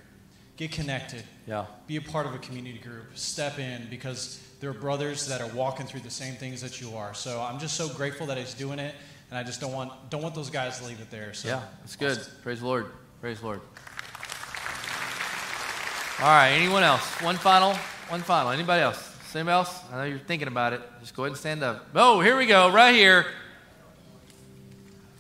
Get 0.58 0.74
connected. 0.74 1.24
Yeah. 1.48 1.66
Be 1.88 1.96
a 1.96 2.02
part 2.02 2.26
of 2.26 2.36
a 2.36 2.38
community 2.40 2.78
group. 2.78 3.18
Step 3.18 3.58
in 3.58 3.88
because 3.90 4.42
there 4.60 4.70
are 4.70 4.74
brothers 4.74 5.28
that 5.28 5.40
are 5.40 5.48
walking 5.56 5.86
through 5.86 6.02
the 6.02 6.10
same 6.10 6.36
things 6.36 6.62
that 6.62 6.82
you 6.82 6.94
are. 6.96 7.14
So 7.14 7.42
I'm 7.42 7.58
just 7.58 7.78
so 7.78 7.88
grateful 7.88 8.28
that 8.28 8.38
he's 8.38 8.54
doing 8.54 8.80
it, 8.80 8.96
and 9.30 9.40
I 9.40 9.44
just 9.44 9.62
don't 9.62 9.72
want 9.72 10.10
don't 10.10 10.22
want 10.22 10.36
those 10.36 10.50
guys 10.50 10.80
to 10.80 10.86
leave 10.86 11.00
it 11.00 11.10
there. 11.10 11.34
So 11.34 11.48
Yeah, 11.48 11.62
it's 11.86 11.96
good. 11.96 12.20
Praise 12.44 12.60
the 12.60 12.68
Lord. 12.68 12.88
Praise 13.22 13.40
the 13.40 13.46
Lord. 13.46 13.62
All 16.20 16.28
right, 16.28 16.50
anyone 16.50 16.84
else? 16.84 17.04
One 17.22 17.38
final, 17.38 17.74
one 18.10 18.22
final. 18.22 18.52
Anybody 18.52 18.82
else? 18.82 19.16
Anybody 19.34 19.54
else? 19.54 19.82
I 19.92 19.98
know 19.98 20.04
you're 20.04 20.20
thinking 20.20 20.48
about 20.48 20.74
it. 20.74 20.82
Just 21.02 21.14
go 21.16 21.24
ahead 21.24 21.32
and 21.32 21.38
stand 21.38 21.64
up. 21.64 21.88
Oh, 21.94 22.22
here 22.22 22.38
we 22.38 22.46
go, 22.46 22.70
right 22.72 22.96
here. 22.96 23.26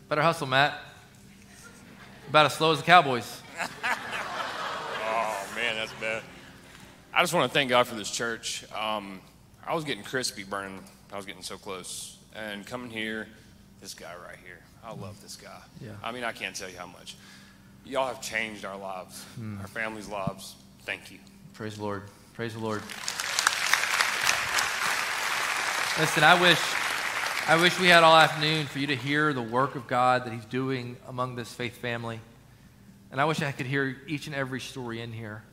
Better 0.08 0.22
hustle, 0.22 0.47
Matt. 0.47 0.80
About 2.30 2.45
as 2.45 2.53
slow 2.53 2.72
as 2.72 2.78
the 2.80 2.84
Cowboys. 2.86 3.41
Oh 5.03 5.47
man, 5.56 5.76
that's 5.76 5.93
bad. 5.93 6.22
I 7.14 7.22
just 7.22 7.34
want 7.34 7.49
to 7.49 7.53
thank 7.53 7.70
God 7.70 7.88
for 7.88 7.95
this 7.95 8.12
church. 8.12 8.66
Um, 8.74 9.22
I 9.66 9.74
was 9.74 9.84
getting 9.84 10.03
crispy 10.03 10.43
burning. 10.43 10.84
I 11.12 11.18
was 11.18 11.26
getting 11.26 11.41
so 11.41 11.58
close, 11.58 12.18
and 12.36 12.66
coming 12.66 12.91
here, 12.91 13.28
this 13.82 13.93
guy 13.93 14.14
right 14.28 14.38
here. 14.43 14.60
I 14.84 14.93
love 14.93 15.20
this 15.22 15.36
guy. 15.36 15.62
Yeah. 15.82 15.91
I 16.03 16.12
mean, 16.12 16.24
I 16.24 16.34
can't 16.34 16.56
tell 16.56 16.70
you 16.70 16.78
how 16.78 16.88
much. 16.88 17.16
Y'all 17.86 18.08
have 18.08 18.22
changed 18.22 18.66
our 18.66 18.78
lives, 18.78 19.26
our 19.62 19.68
families' 19.68 20.08
lives. 20.08 20.56
Thank 20.84 21.12
you. 21.12 21.20
Praise 21.53 21.78
the 21.78 21.84
Lord. 21.84 22.03
Praise 22.34 22.53
the 22.53 22.60
Lord. 22.60 22.82
Listen, 25.99 26.24
I 26.24 26.38
wish, 26.39 26.60
I 27.48 27.62
wish 27.62 27.80
we 27.80 27.86
had 27.86 28.02
all 28.02 28.16
afternoon 28.16 28.66
for 28.66 28.80
you 28.80 28.88
to 28.88 28.96
hear 28.96 29.32
the 29.32 29.39
work 29.39 29.76
of 29.76 29.86
God 29.86 30.26
that 30.26 30.34
He's 30.34 30.46
doing 30.46 30.98
among 31.08 31.36
this 31.36 31.54
faith 31.54 31.78
family. 31.78 32.20
And 33.12 33.22
I 33.22 33.26
wish 33.26 33.39
I 33.39 33.52
could 33.52 33.68
hear 33.68 33.98
each 34.08 34.26
and 34.26 34.36
every 34.36 34.60
story 34.60 35.00
in 35.00 35.14
here. 35.14 35.43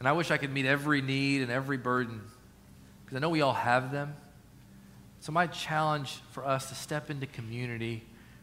And 0.00 0.08
I 0.08 0.12
wish 0.12 0.32
I 0.32 0.36
could 0.36 0.52
meet 0.52 0.66
every 0.66 1.00
need 1.00 1.42
and 1.42 1.52
every 1.52 1.76
burden 1.76 2.22
because 3.04 3.16
I 3.16 3.20
know 3.20 3.28
we 3.28 3.40
all 3.40 3.52
have 3.52 3.92
them. 3.92 4.16
So, 5.20 5.30
my 5.30 5.46
challenge 5.46 6.18
for 6.32 6.44
us 6.44 6.70
to 6.70 6.74
step 6.74 7.08
into 7.08 7.26
community 7.26 8.02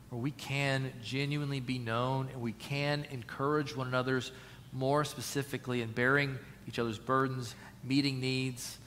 where 0.09 0.21
we 0.21 0.31
can 0.31 0.93
genuinely 1.03 1.59
be 1.59 1.79
known 1.79 2.29
and 2.31 2.41
we 2.41 2.53
can 2.53 3.05
encourage 3.11 3.75
one 3.75 3.87
another's 3.87 4.31
more 4.71 5.03
specifically 5.03 5.81
in 5.81 5.91
bearing 5.91 6.39
each 6.65 6.79
other's 6.79 6.97
burdens, 6.97 7.55
meeting 7.83 8.21
needs, 8.21 8.77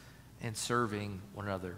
and 0.40 0.56
serving 0.56 1.20
one 1.34 1.44
another. 1.44 1.76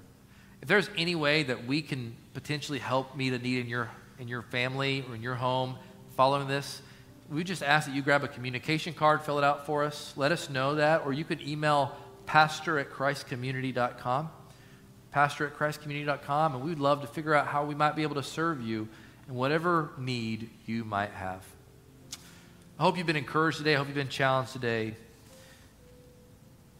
If 0.62 0.68
there's 0.68 0.90
any 0.96 1.14
way 1.14 1.42
that 1.44 1.66
we 1.66 1.80
can 1.82 2.14
potentially 2.34 2.78
help 2.78 3.16
meet 3.16 3.32
a 3.32 3.38
need 3.38 3.60
in 3.60 3.68
your, 3.68 3.90
in 4.18 4.28
your 4.28 4.42
family 4.42 5.04
or 5.08 5.14
in 5.14 5.22
your 5.22 5.34
home 5.34 5.76
following 6.16 6.48
this, 6.48 6.82
we 7.30 7.44
just 7.44 7.62
ask 7.62 7.86
that 7.86 7.94
you 7.94 8.02
grab 8.02 8.24
a 8.24 8.28
communication 8.28 8.92
card, 8.92 9.22
fill 9.22 9.38
it 9.38 9.44
out 9.44 9.64
for 9.64 9.84
us, 9.84 10.12
let 10.16 10.32
us 10.32 10.50
know 10.50 10.74
that, 10.74 11.02
or 11.06 11.12
you 11.12 11.24
could 11.24 11.40
email 11.40 11.96
pastor 12.26 12.78
at 12.78 12.90
christcommunity.com, 12.90 14.30
pastor 15.12 15.46
at 15.46 15.56
christcommunity.com, 15.56 16.56
and 16.56 16.64
we'd 16.64 16.78
love 16.78 17.00
to 17.00 17.06
figure 17.06 17.34
out 17.34 17.46
how 17.46 17.64
we 17.64 17.74
might 17.74 17.96
be 17.96 18.02
able 18.02 18.16
to 18.16 18.22
serve 18.22 18.60
you 18.60 18.88
in 19.28 19.34
whatever 19.34 19.90
need 19.96 20.50
you 20.66 20.84
might 20.84 21.10
have. 21.10 21.44
I 22.78 22.82
hope 22.82 22.98
you've 22.98 23.06
been 23.06 23.16
encouraged 23.16 23.58
today. 23.58 23.74
I 23.74 23.78
hope 23.78 23.86
you've 23.86 23.94
been 23.94 24.08
challenged 24.08 24.52
today. 24.52 24.94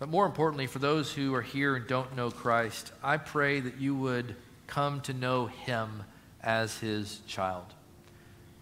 But 0.00 0.08
more 0.08 0.24
importantly, 0.24 0.66
for 0.66 0.78
those 0.78 1.12
who 1.12 1.34
are 1.34 1.42
here 1.42 1.76
and 1.76 1.86
don't 1.86 2.16
know 2.16 2.30
Christ, 2.30 2.90
I 3.02 3.18
pray 3.18 3.60
that 3.60 3.78
you 3.78 3.94
would 3.94 4.34
come 4.66 5.02
to 5.02 5.12
know 5.12 5.46
him 5.46 6.04
as 6.42 6.78
his 6.78 7.20
child. 7.26 7.66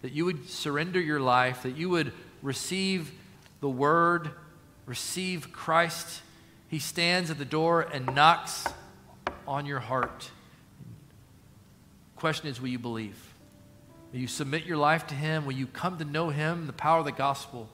That 0.01 0.11
you 0.11 0.25
would 0.25 0.49
surrender 0.49 0.99
your 0.99 1.21
life, 1.21 1.63
that 1.63 1.77
you 1.77 1.89
would 1.89 2.11
receive 2.41 3.13
the 3.61 3.69
word, 3.69 4.31
receive 4.85 5.53
Christ. 5.53 6.21
He 6.67 6.77
stands 6.77 7.31
at 7.31 7.37
the 7.37 7.45
door 7.45 7.83
and 7.83 8.13
knocks 8.13 8.67
on 9.47 9.65
your 9.65 9.79
heart. 9.79 10.29
Question 12.17 12.49
is, 12.49 12.59
will 12.59 12.67
you 12.67 12.79
believe? 12.79 13.33
Will 14.11 14.19
you 14.19 14.27
submit 14.27 14.65
your 14.65 14.75
life 14.75 15.07
to 15.07 15.15
him? 15.15 15.45
Will 15.45 15.53
you 15.53 15.67
come 15.67 15.97
to 15.99 16.05
know 16.05 16.31
him, 16.31 16.67
the 16.67 16.73
power 16.73 16.99
of 16.99 17.05
the 17.05 17.13
gospel, 17.13 17.69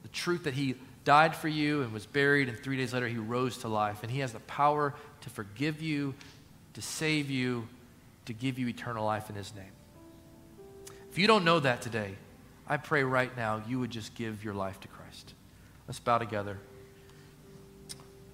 the 0.00 0.08
truth 0.08 0.44
that 0.44 0.54
he 0.54 0.76
died 1.04 1.34
for 1.34 1.48
you 1.48 1.82
and 1.82 1.92
was 1.92 2.06
buried, 2.06 2.48
and 2.48 2.58
three 2.58 2.76
days 2.76 2.92
later 2.92 3.08
he 3.08 3.16
rose 3.16 3.58
to 3.58 3.68
life. 3.68 4.02
And 4.02 4.10
he 4.10 4.20
has 4.20 4.32
the 4.32 4.40
power 4.40 4.94
to 5.22 5.30
forgive 5.30 5.80
you, 5.82 6.14
to 6.74 6.82
save 6.82 7.30
you, 7.30 7.68
to 8.26 8.32
give 8.32 8.58
you 8.58 8.68
eternal 8.68 9.04
life 9.04 9.30
in 9.30 9.36
his 9.36 9.54
name. 9.54 9.72
If 11.10 11.18
you 11.18 11.26
don't 11.26 11.44
know 11.44 11.58
that 11.60 11.82
today, 11.82 12.14
I 12.68 12.76
pray 12.76 13.02
right 13.02 13.36
now 13.36 13.62
you 13.66 13.80
would 13.80 13.90
just 13.90 14.14
give 14.14 14.44
your 14.44 14.54
life 14.54 14.78
to 14.80 14.88
Christ. 14.88 15.34
Let's 15.88 15.98
bow 15.98 16.18
together. 16.18 16.58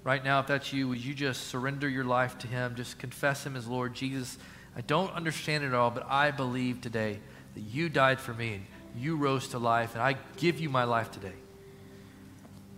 Right 0.05 0.23
now, 0.23 0.41
if 0.41 0.47
that's 0.47 0.73
you, 0.73 0.89
would 0.89 1.03
you 1.03 1.15
just 1.15 1.49
surrender 1.49 1.89
your 1.89 2.05
life 2.05 2.39
to 2.39 2.47
him? 2.47 2.75
Just 2.77 2.99
confess 2.99 3.45
him 3.45 3.57
as 3.57 3.67
Lord 3.67 3.95
Jesus. 3.95 4.39
I 4.77 4.83
don't 4.83 5.13
understand 5.15 5.65
it 5.65 5.73
all, 5.73 5.91
but 5.91 6.07
I 6.09 6.31
believe 6.31 6.81
today 6.81 7.19
that 7.55 7.61
you 7.63 7.89
died 7.89 8.21
for 8.21 8.35
me 8.35 8.55
and 8.55 8.67
you 8.97 9.17
rose 9.17 9.49
to 9.49 9.59
life, 9.59 9.95
and 9.95 10.03
I 10.03 10.17
give 10.37 10.61
you 10.61 10.69
my 10.69 10.85
life 10.85 11.11
today. 11.11 11.33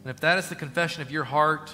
And 0.08 0.16
if 0.16 0.22
that 0.22 0.38
is 0.38 0.48
the 0.48 0.54
confession 0.54 1.02
of 1.02 1.10
your 1.10 1.24
heart, 1.24 1.70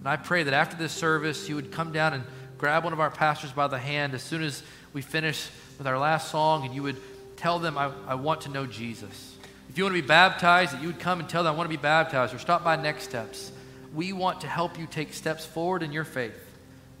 and 0.00 0.06
I 0.06 0.16
pray 0.16 0.42
that 0.42 0.52
after 0.52 0.76
this 0.76 0.92
service, 0.92 1.48
you 1.48 1.54
would 1.54 1.72
come 1.72 1.92
down 1.92 2.12
and 2.12 2.24
grab 2.58 2.84
one 2.84 2.92
of 2.92 3.00
our 3.00 3.10
pastors 3.10 3.52
by 3.52 3.68
the 3.68 3.78
hand 3.78 4.12
as 4.12 4.22
soon 4.22 4.42
as 4.42 4.62
we 4.92 5.00
finish 5.00 5.48
with 5.78 5.86
our 5.86 5.98
last 5.98 6.30
song, 6.30 6.66
and 6.66 6.74
you 6.74 6.82
would 6.82 6.98
tell 7.38 7.58
them, 7.58 7.78
I, 7.78 7.90
I 8.06 8.16
want 8.16 8.42
to 8.42 8.50
know 8.50 8.66
Jesus. 8.66 9.34
If 9.70 9.78
you 9.78 9.84
want 9.84 9.96
to 9.96 10.02
be 10.02 10.06
baptized, 10.06 10.74
that 10.74 10.82
you 10.82 10.88
would 10.88 10.98
come 10.98 11.20
and 11.20 11.26
tell 11.26 11.42
them, 11.42 11.54
I 11.54 11.56
want 11.56 11.70
to 11.70 11.74
be 11.74 11.80
baptized, 11.80 12.34
or 12.34 12.38
stop 12.38 12.62
by 12.62 12.76
Next 12.76 13.04
Steps. 13.04 13.50
We 13.94 14.12
want 14.12 14.42
to 14.42 14.46
help 14.46 14.78
you 14.78 14.86
take 14.86 15.14
steps 15.14 15.46
forward 15.46 15.82
in 15.82 15.90
your 15.90 16.04
faith 16.04 16.38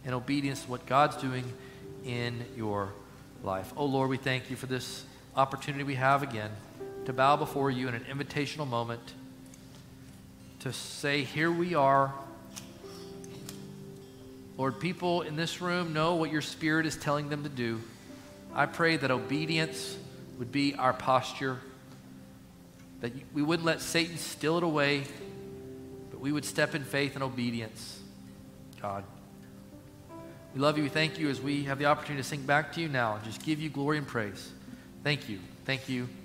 in 0.06 0.14
obedience 0.14 0.62
to 0.62 0.70
what 0.70 0.86
God's 0.86 1.16
doing 1.16 1.44
in 2.06 2.42
your 2.56 2.90
life. 3.44 3.70
Oh 3.76 3.84
Lord, 3.84 4.08
we 4.08 4.16
thank 4.16 4.48
you 4.48 4.56
for 4.56 4.64
this 4.64 5.04
opportunity 5.36 5.84
we 5.84 5.96
have 5.96 6.22
again 6.22 6.50
to 7.04 7.12
bow 7.12 7.36
before 7.36 7.70
you 7.70 7.86
in 7.86 7.94
an 7.94 8.04
invitational 8.04 8.66
moment. 8.66 9.12
To 10.60 10.72
say, 10.72 11.24
Here 11.24 11.50
we 11.50 11.74
are. 11.74 12.12
Lord, 14.56 14.78
people 14.78 15.22
in 15.22 15.36
this 15.36 15.62
room 15.62 15.94
know 15.94 16.16
what 16.16 16.30
your 16.30 16.42
Spirit 16.42 16.84
is 16.84 16.96
telling 16.96 17.30
them 17.30 17.44
to 17.44 17.48
do. 17.48 17.80
I 18.54 18.66
pray 18.66 18.98
that 18.98 19.10
obedience 19.10 19.96
would 20.38 20.52
be 20.52 20.74
our 20.74 20.92
posture, 20.92 21.58
that 23.00 23.12
we 23.32 23.40
wouldn't 23.40 23.64
let 23.64 23.80
Satan 23.80 24.18
steal 24.18 24.58
it 24.58 24.62
away, 24.62 25.04
but 26.10 26.20
we 26.20 26.30
would 26.30 26.44
step 26.44 26.74
in 26.74 26.84
faith 26.84 27.14
and 27.14 27.24
obedience. 27.24 28.00
God. 28.82 29.04
We 30.54 30.60
love 30.60 30.76
you. 30.76 30.82
We 30.82 30.90
thank 30.90 31.18
you 31.18 31.30
as 31.30 31.40
we 31.40 31.64
have 31.64 31.78
the 31.78 31.86
opportunity 31.86 32.22
to 32.22 32.28
sing 32.28 32.42
back 32.42 32.72
to 32.74 32.82
you 32.82 32.88
now 32.88 33.14
and 33.14 33.24
just 33.24 33.42
give 33.42 33.60
you 33.60 33.70
glory 33.70 33.96
and 33.96 34.06
praise. 34.06 34.50
Thank 35.02 35.28
you. 35.28 35.38
Thank 35.64 35.88
you. 35.88 36.08